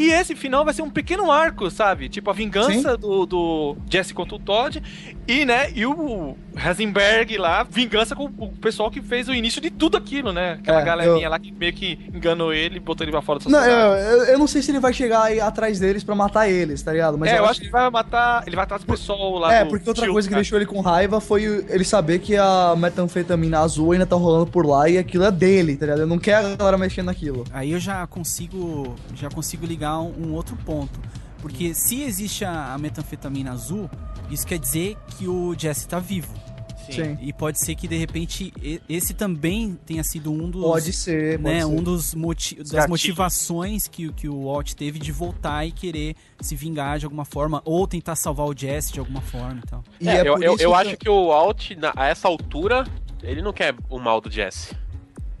[0.00, 2.08] E esse final vai ser um pequeno arco, sabe?
[2.08, 4.82] Tipo, a vingança do, do Jesse contra o Todd.
[5.28, 9.70] E, né, e o Heisenberg lá, vingança com o pessoal que fez o início de
[9.70, 10.52] tudo aquilo, né?
[10.60, 13.38] Aquela É, galerinha eu- lá que meio que enganou ele e botou ele pra fora
[13.38, 14.02] da Não, sociedade.
[14.02, 16.82] eu, eu, eu não sei se ele vai chegar aí atrás deles pra matar eles,
[16.82, 17.24] tá ligado?
[17.26, 18.42] é, eu acho que ele vai matar.
[18.46, 19.52] Ele vai atrás do pessoal lá.
[19.54, 20.42] É, do porque outra Shield, coisa que cara.
[20.42, 24.66] deixou ele com raiva foi ele saber que a metanfetamina azul ainda tá rolando por
[24.66, 26.00] lá e aquilo é dele, tá ligado?
[26.00, 27.44] Ele não quer a galera mexendo naquilo.
[27.52, 31.00] Aí eu já consigo já consigo ligar um, um outro ponto.
[31.40, 33.88] Porque se existe a, a metanfetamina azul,
[34.30, 36.32] isso quer dizer que o Jesse tá vivo.
[36.90, 37.16] Sim.
[37.20, 38.52] E pode ser que de repente
[38.88, 41.66] esse também tenha sido um dos Pode ser, pode né, ser.
[41.66, 42.90] um dos moti das gatilhos.
[42.90, 47.62] motivações que, que o Walt teve de voltar e querer se vingar de alguma forma
[47.64, 49.84] ou tentar salvar o Jesse de alguma forma e tal.
[50.00, 52.84] E É, é eu eu, eu que- acho que o Walt, na- a essa altura,
[53.22, 54.74] ele não quer o mal do Jesse.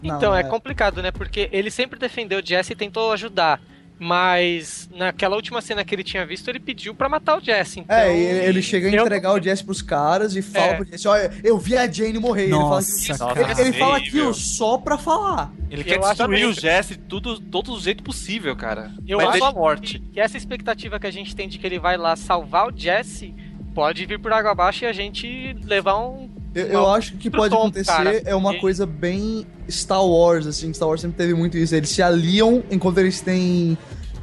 [0.00, 0.44] Não, Então, é é.
[0.44, 1.10] complicado, né?
[1.10, 3.60] Porque ele sempre defendeu o Jesse e tentou ajudar.
[4.02, 7.80] Mas naquela última cena que ele tinha visto, ele pediu pra matar o Jesse.
[7.80, 10.74] Então, É, ele, ele chega a eu- entregar o Jesse pros caras e fala É.
[10.76, 12.44] pro Jesse, olha, eu vi a Jane morrer.
[12.44, 13.40] E ele fala, Nossa, cara.
[13.52, 15.52] ele, ele fala aquilo só pra falar.
[15.70, 18.90] Ele Eu quer destruir o Jesse tudo, todo o jeito possível, cara.
[19.06, 19.98] Eu Mas acho a morte.
[20.12, 23.34] que essa expectativa que a gente tem de que ele vai lá salvar o Jesse
[23.74, 26.29] pode vir por água abaixo e a gente levar um.
[26.54, 28.22] Eu, eu acho que pode tom, acontecer cara.
[28.24, 30.72] é uma E- coisa bem Star Wars, assim.
[30.72, 31.74] Star Wars sempre teve muito isso.
[31.74, 33.78] Eles se aliam enquanto eles têm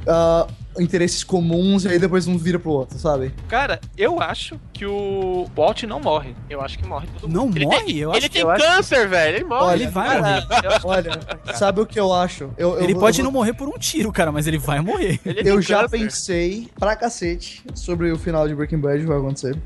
[0.05, 0.45] ah,
[0.79, 3.33] interesses comuns e aí depois um vira pro outro, sabe?
[3.47, 6.35] Cara, eu acho que o Walt não morre.
[6.49, 7.33] Eu acho que morre todo mundo.
[7.49, 7.83] Não Ele morre?
[7.85, 9.35] tem, eu ele acho tem eu acho- câncer, velho.
[9.37, 9.73] Ele morre.
[9.75, 10.43] ele vai morrer.
[10.83, 11.19] Olha,
[11.55, 12.49] sabe o que eu acho?
[12.57, 14.81] Eu, eu Ele vou- pode eu não morrer por um tiro, cara, mas ele vai
[14.81, 15.19] morrer.
[15.25, 15.97] Ele Eu já câncer.
[15.97, 19.57] pensei pra cacete sobre o final de Breaking Bad, o que vai acontecer.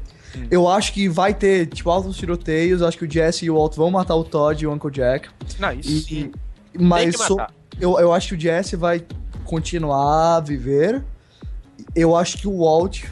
[0.49, 2.81] Eu acho que vai ter, tipo, altos tiroteios.
[2.81, 5.29] Acho que o Jesse e o Walt vão matar o Todd e o Uncle Jack.
[5.59, 6.31] Não, isso E, sim.
[6.79, 7.37] mas so-
[7.79, 9.03] eu, eu acho que o Jesse vai
[9.45, 11.03] continuar a viver.
[11.95, 13.03] Eu acho que o Walt.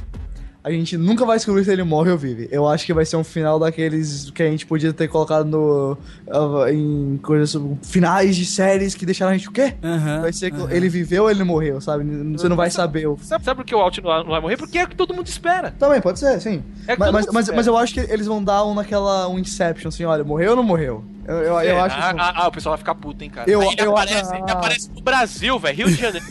[0.62, 2.50] A gente nunca vai descobrir se ele morre ou vive.
[2.52, 5.98] Eu acho que vai ser um final daqueles que a gente podia ter colocado no,
[6.30, 9.74] ah, em coisas finais de séries que deixaram a gente o quê?
[9.82, 10.70] Aham, Vai ser que aham.
[10.72, 12.04] ele viveu ou ele morreu, sabe?
[12.34, 13.08] Você não vai saber.
[13.22, 14.58] Sabe, sabe por que o Walt não vai- morrer?
[14.58, 15.72] Porque é o que todo mundo espera.
[15.80, 16.62] Também, pode ser, sim.
[16.88, 19.88] É Mas, mas, mas, mas eu acho que eles vão dar um naquela um Inception,
[19.88, 21.06] assim, olha, morreu ou não morreu?
[21.26, 22.20] Eu, eu, eu É, acho ah, que.
[22.20, 23.50] ah, ah, o pessoal vai ficar puto, hein, cara.
[23.50, 25.78] Eu, Aí ele eu, aparece, ele ah, aparece no Brasil, velho.
[25.78, 26.26] Rio de Janeiro.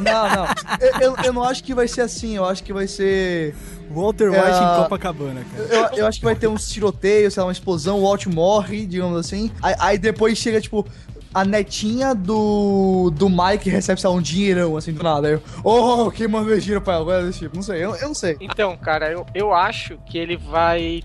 [0.00, 0.46] Não, não.
[0.80, 3.54] Eu, eu, eu não acho que vai ser assim, eu acho que vai ser.
[3.90, 5.64] Walter White É, em Copacabana, cara.
[5.92, 8.86] Eu, eu acho que vai ter uns tiroteios, sei lá, uma explosão, o Walt morre,
[8.86, 9.50] digamos assim.
[9.60, 10.86] Aí, aí depois chega, tipo,
[11.32, 15.28] a netinha do, do Mike recebe, sei lá, um dinheirão, assim, do nada.
[15.28, 17.02] Aí eu, oh, quem mandou dinheiro pra ela?
[17.02, 18.36] Agora desse tipo, não sei, eu, eu não sei.
[18.40, 21.02] Então, cara, eu, eu acho que ele vai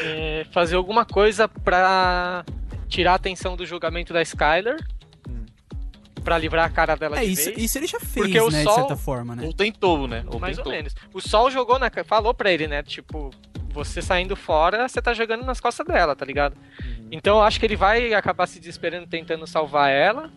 [0.00, 2.44] é, fazer alguma coisa pra
[2.88, 4.76] tirar a atenção do julgamento da Skyler.
[6.26, 7.56] Pra livrar a cara dela É, de isso, vez.
[7.62, 9.44] isso ele já fez, Porque o né, sol- de certa forma, né?
[9.46, 10.24] Ou tentou, né?
[10.26, 10.76] Ou Mais ou tentou.
[10.76, 10.92] menos.
[11.14, 11.88] O Sol jogou na.
[12.04, 12.82] Falou pra ele, né?
[12.82, 13.30] Tipo,
[13.70, 16.56] você saindo fora, você tá jogando nas costas dela, tá ligado?
[16.84, 17.06] Uhum.
[17.12, 20.28] Então eu acho que ele vai acabar se desesperando tentando salvar ela.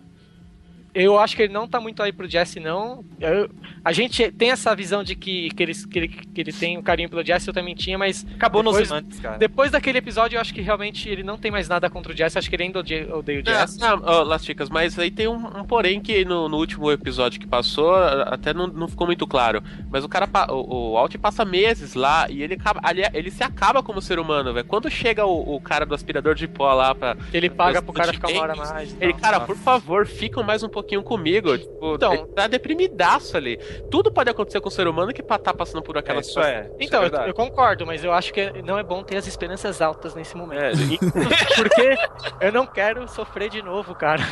[1.06, 3.04] Eu acho que ele não tá muito aí pro Jesse, não.
[3.20, 3.50] Eu-
[3.84, 6.82] a gente tem essa visão de que, que, ele, que, ele, que ele tem um
[6.82, 8.26] carinho pelo Jesse, eu também tinha, mas.
[8.36, 9.38] Acabou nos depois, imantes, cara.
[9.38, 12.38] depois daquele episódio, eu acho que realmente ele não tem mais nada contra o Jesse.
[12.38, 13.80] Acho que ele ainda odeia, odeia o É, Jesse.
[13.80, 17.40] não, ó, Las Chicas, mas aí tem um, um porém que no, no último episódio
[17.40, 19.62] que passou, até não, não ficou muito claro.
[19.90, 23.44] Mas o cara, o, o Alt passa meses lá e ele, acaba, ali- ele se
[23.44, 24.66] acaba como ser humano, velho.
[24.66, 27.16] Quando chega o, o cara do aspirador de pó lá pra.
[27.34, 28.96] Ele paga pro cara ficar uma hora mais.
[29.00, 29.22] Ele, tal.
[29.22, 31.58] cara, por favor, ficam mais um pouquinho comigo.
[31.58, 33.58] Tipo, Então- ele tá deprimidaço ali.
[33.92, 36.62] Tudo pode acontecer com o ser humano que tá passando por aquela É, isso é.
[36.80, 39.28] isso Então, é eu, eu concordo, mas eu acho que não é bom ter as
[39.28, 40.60] esperanças altas nesse momento.
[40.62, 40.72] É,
[41.56, 41.98] Porque
[42.42, 44.24] eu não quero sofrer de novo, cara.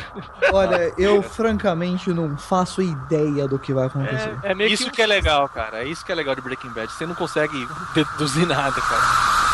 [0.52, 4.36] Olha, eu francamente não faço ideia do que vai acontecer.
[4.42, 5.82] É, é meio isso que, que é legal, cara.
[5.82, 6.90] É isso que é legal de Breaking Bad.
[6.92, 9.47] Você não consegue deduzir nada, cara.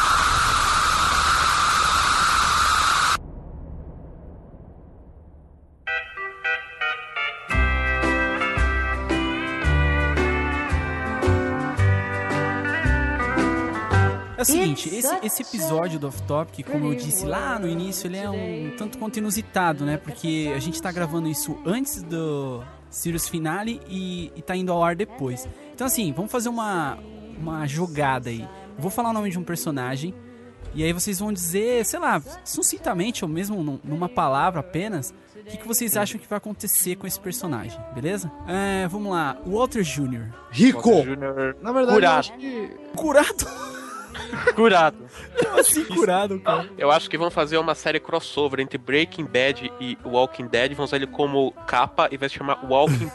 [14.76, 18.28] Seguinte, esse, esse episódio do Off Topic, como eu disse lá no início, ele é
[18.30, 19.96] um tanto quanto inusitado, né?
[19.96, 24.82] Porque a gente tá gravando isso antes do Sirius Finale e, e tá indo ao
[24.82, 25.48] ar depois.
[25.74, 26.98] Então, assim, vamos fazer uma,
[27.38, 28.42] uma jogada aí.
[28.42, 30.14] Eu vou falar o nome de um personagem
[30.74, 35.44] e aí vocês vão dizer, sei lá, sucintamente ou mesmo num- numa palavra apenas, o
[35.44, 38.32] que, que vocês acham que vai acontecer com esse personagem, beleza?
[38.48, 40.32] É, vamos lá, Walter Jr.
[40.50, 41.02] Rico!
[41.04, 43.46] Júnior Na verdade, eu Curado.
[44.54, 44.96] Curado?
[44.96, 45.60] curado.
[45.60, 46.68] assim curado, cara.
[46.76, 50.74] Eu acho que vão fazer uma série crossover entre Breaking Bad e Walking Dead.
[50.74, 53.10] Vão usar ele como capa e vai se chamar Walking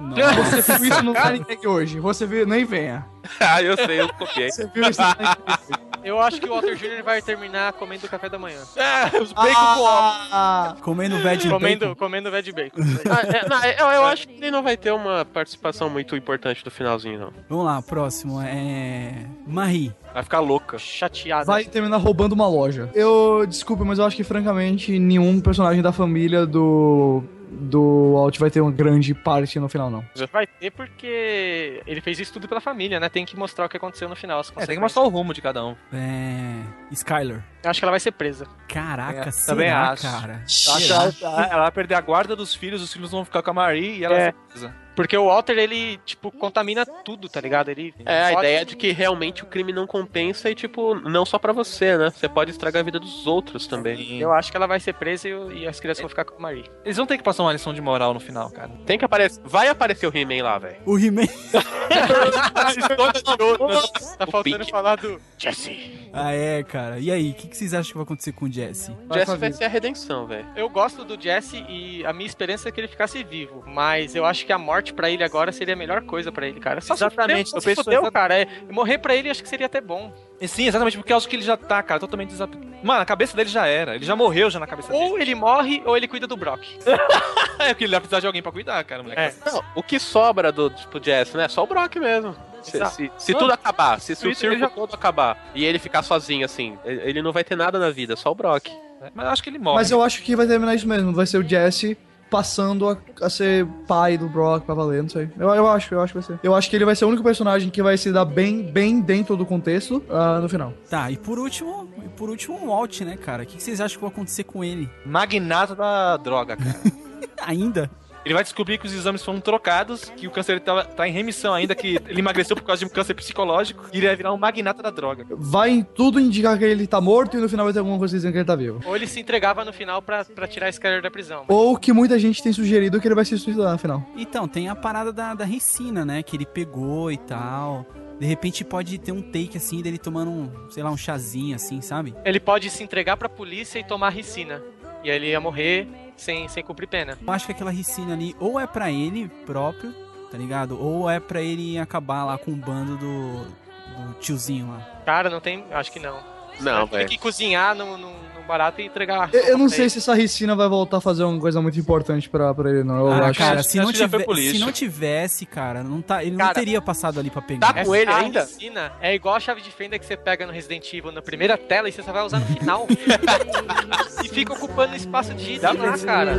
[0.00, 0.62] Bad.
[0.62, 2.00] Você viu isso no Gag hoje.
[2.00, 3.06] Você viu, nem venha.
[3.40, 4.50] ah, eu sei, eu copiei.
[4.50, 7.02] Você viu isso no eu acho que o Walter Jr.
[7.04, 8.58] vai terminar comendo café da manhã.
[8.76, 11.94] É, os bacon com Ah, Comendo veg Comendo, bacon.
[11.96, 12.80] comendo veg bacon.
[13.10, 16.64] Ah, é, não, eu, eu acho que ele não vai ter uma participação muito importante
[16.64, 17.32] do finalzinho, não.
[17.48, 19.26] Vamos lá, próximo é.
[19.46, 19.94] Marie.
[20.14, 20.78] Vai ficar louca.
[20.78, 21.46] Chateado.
[21.46, 22.90] vai terminar roubando uma loja.
[22.94, 27.22] Eu, desculpa, mas eu acho que, francamente, nenhum personagem da família do...
[27.52, 30.04] Do Alt vai ter uma grande parte no final, não.
[30.32, 33.08] Vai ter porque ele fez isso tudo pela família, né?
[33.08, 34.38] Tem que mostrar o que aconteceu no final.
[34.40, 35.74] as É, tem que mostrar o rumo de cada um.
[35.92, 36.60] É.
[36.92, 37.42] Skyler.
[37.64, 38.46] Eu acho que ela vai ser presa.
[38.68, 40.02] Caraca, É, será, também acho.
[40.02, 40.42] cara?
[40.44, 43.42] Acho que ela, ela- ela vai perder a guarda dos filhos, os filhos vão ficar
[43.42, 44.18] com a Marie e ela É.
[44.18, 44.74] vai ser presa.
[45.00, 47.70] Porque o Walter, ele, tipo, contamina tudo, tá ligado?
[47.70, 51.38] Ele É, a ideia de que realmente o crime não compensa e, tipo, não só
[51.38, 52.10] pra você, né?
[52.10, 54.20] Você pode estragar a vida dos outros também.
[54.20, 56.36] Eu acho que ela vai ser presa e, o- e as crianças vão ficar com
[56.36, 56.70] a Marie.
[56.84, 58.70] Eles vão ter que passar uma lição de moral no final, cara.
[58.84, 59.40] Tem que aparecer.
[59.44, 60.76] Vai aparecer o He-Man lá, velho.
[60.84, 61.26] O He-Man.
[64.18, 65.99] Tá O faltando falar do Jesse.
[66.12, 66.98] Ah, é, cara.
[66.98, 68.92] E aí, o que, que vocês acham que vai acontecer com o Jesse?
[69.12, 70.46] Jesse vai ser a redenção, velho.
[70.56, 73.62] Eu gosto do Jesse e a minha esperança é que ele ficasse vivo.
[73.66, 76.60] Mas eu acho que a morte pra ele agora seria a melhor coisa pra ele,
[76.60, 76.80] cara.
[76.80, 78.38] Só Exatamente, Sofreu, eu se penso fudeu, cara.
[78.38, 80.12] É, morrer pra ele acho que seria até bom.
[80.46, 82.56] Sim, exatamente, porque eu acho que ele já tá, cara, totalmente desap...
[82.82, 83.94] Mano, a cabeça dele já era.
[83.94, 85.04] Ele já morreu já na cabeça dele.
[85.04, 86.62] Ou ele morre ou ele cuida do Brock.
[87.60, 89.20] É, porque ele vai precisar de alguém pra cuidar, cara, moleque.
[89.20, 89.34] É.
[89.44, 91.46] Não, o que sobra do tipo, Jesse, né?
[91.46, 92.34] Só o Brock mesmo.
[92.62, 96.02] Se, se- se tudo acabar, se, se o circo já- todo acabar e ele ficar
[96.02, 98.68] sozinho, assim, ele não vai ter nada na vida, só o Brock.
[99.14, 99.76] Mas eu acho que ele morre.
[99.76, 101.12] Mas eu acho que vai terminar isso mesmo.
[101.14, 101.96] Vai ser o Jesse
[102.30, 105.28] passando a, a ser pai do Brock pra valer, não sei.
[105.38, 106.38] Eu, eu acho, eu acho que vai ser.
[106.42, 109.00] Eu acho que ele vai ser o único personagem que vai se dar bem, bem
[109.00, 110.72] dentro do contexto ah, no final.
[110.88, 113.42] Tá, e por último, e por último, o Walt, né, cara?
[113.42, 114.88] O que, que vocês acham que vai acontecer com ele?
[115.04, 116.78] Magnata da droga, cara.
[117.46, 117.90] Ainda?
[118.24, 121.54] Ele vai descobrir que os exames foram trocados, que o câncer tá, tá em remissão
[121.54, 124.36] ainda, que ele emagreceu por causa de um câncer psicológico, e ele vai virar um
[124.36, 125.26] magnata da droga.
[125.30, 128.16] Vai em tudo indicar que ele tá morto e no final vai ter alguma coisa
[128.16, 128.80] dizendo que ele tá vivo.
[128.84, 131.44] Ou ele se entregava no final pra, pra tirar esse cara da prisão.
[131.48, 134.02] Ou que muita gente tem sugerido que ele vai se suicidar no final.
[134.16, 136.22] Então, tem a parada da, da ricina, né?
[136.22, 137.86] Que ele pegou e tal.
[138.18, 141.80] De repente pode ter um take assim dele tomando um, sei lá, um chazinho assim,
[141.80, 142.14] sabe?
[142.22, 144.62] Ele pode se entregar pra polícia e tomar ricina.
[145.02, 145.88] E aí ele ia morrer
[146.20, 147.18] sem, sem cumprir pena.
[147.24, 149.92] Eu acho que aquela ricina ali ou é pra ele próprio,
[150.30, 150.80] tá ligado?
[150.80, 155.02] Ou é pra ele acabar lá com o bando do, do tiozinho lá.
[155.04, 155.64] Cara, não tem.
[155.72, 156.18] Acho que não.
[156.60, 157.08] Não, Tem velho.
[157.08, 159.30] que cozinhar no, no, no barato e entregar.
[159.32, 162.28] Eu, eu não sei se essa ricina vai voltar a fazer uma coisa muito importante
[162.28, 163.06] pra, pra ele, não.
[163.06, 166.22] Eu ah, acho cara, acho- se não, que pro se não tivesse, cara, não tá,
[166.22, 167.72] ele não Cara, teria passado ali pra pegar.
[167.72, 168.40] tá com ele Essa ainda?
[168.40, 171.56] ricina é igual a chave de fenda que você pega no Resident Evil na primeira
[171.56, 172.86] tela e você só vai usar no final.
[174.24, 176.32] e fica ocupando espaço de lá, cara.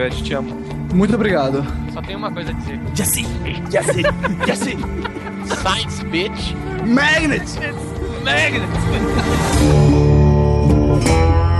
[0.00, 0.56] Bad, te amo.
[0.94, 1.62] Muito obrigado.
[1.92, 2.80] Só tem uma coisa a dizer.
[2.94, 3.26] Jesse!
[3.70, 4.02] Jesse!
[4.46, 4.78] Jesse!
[5.44, 6.54] Science Bitch.
[6.86, 7.44] Magnet!
[8.24, 8.62] Magnet!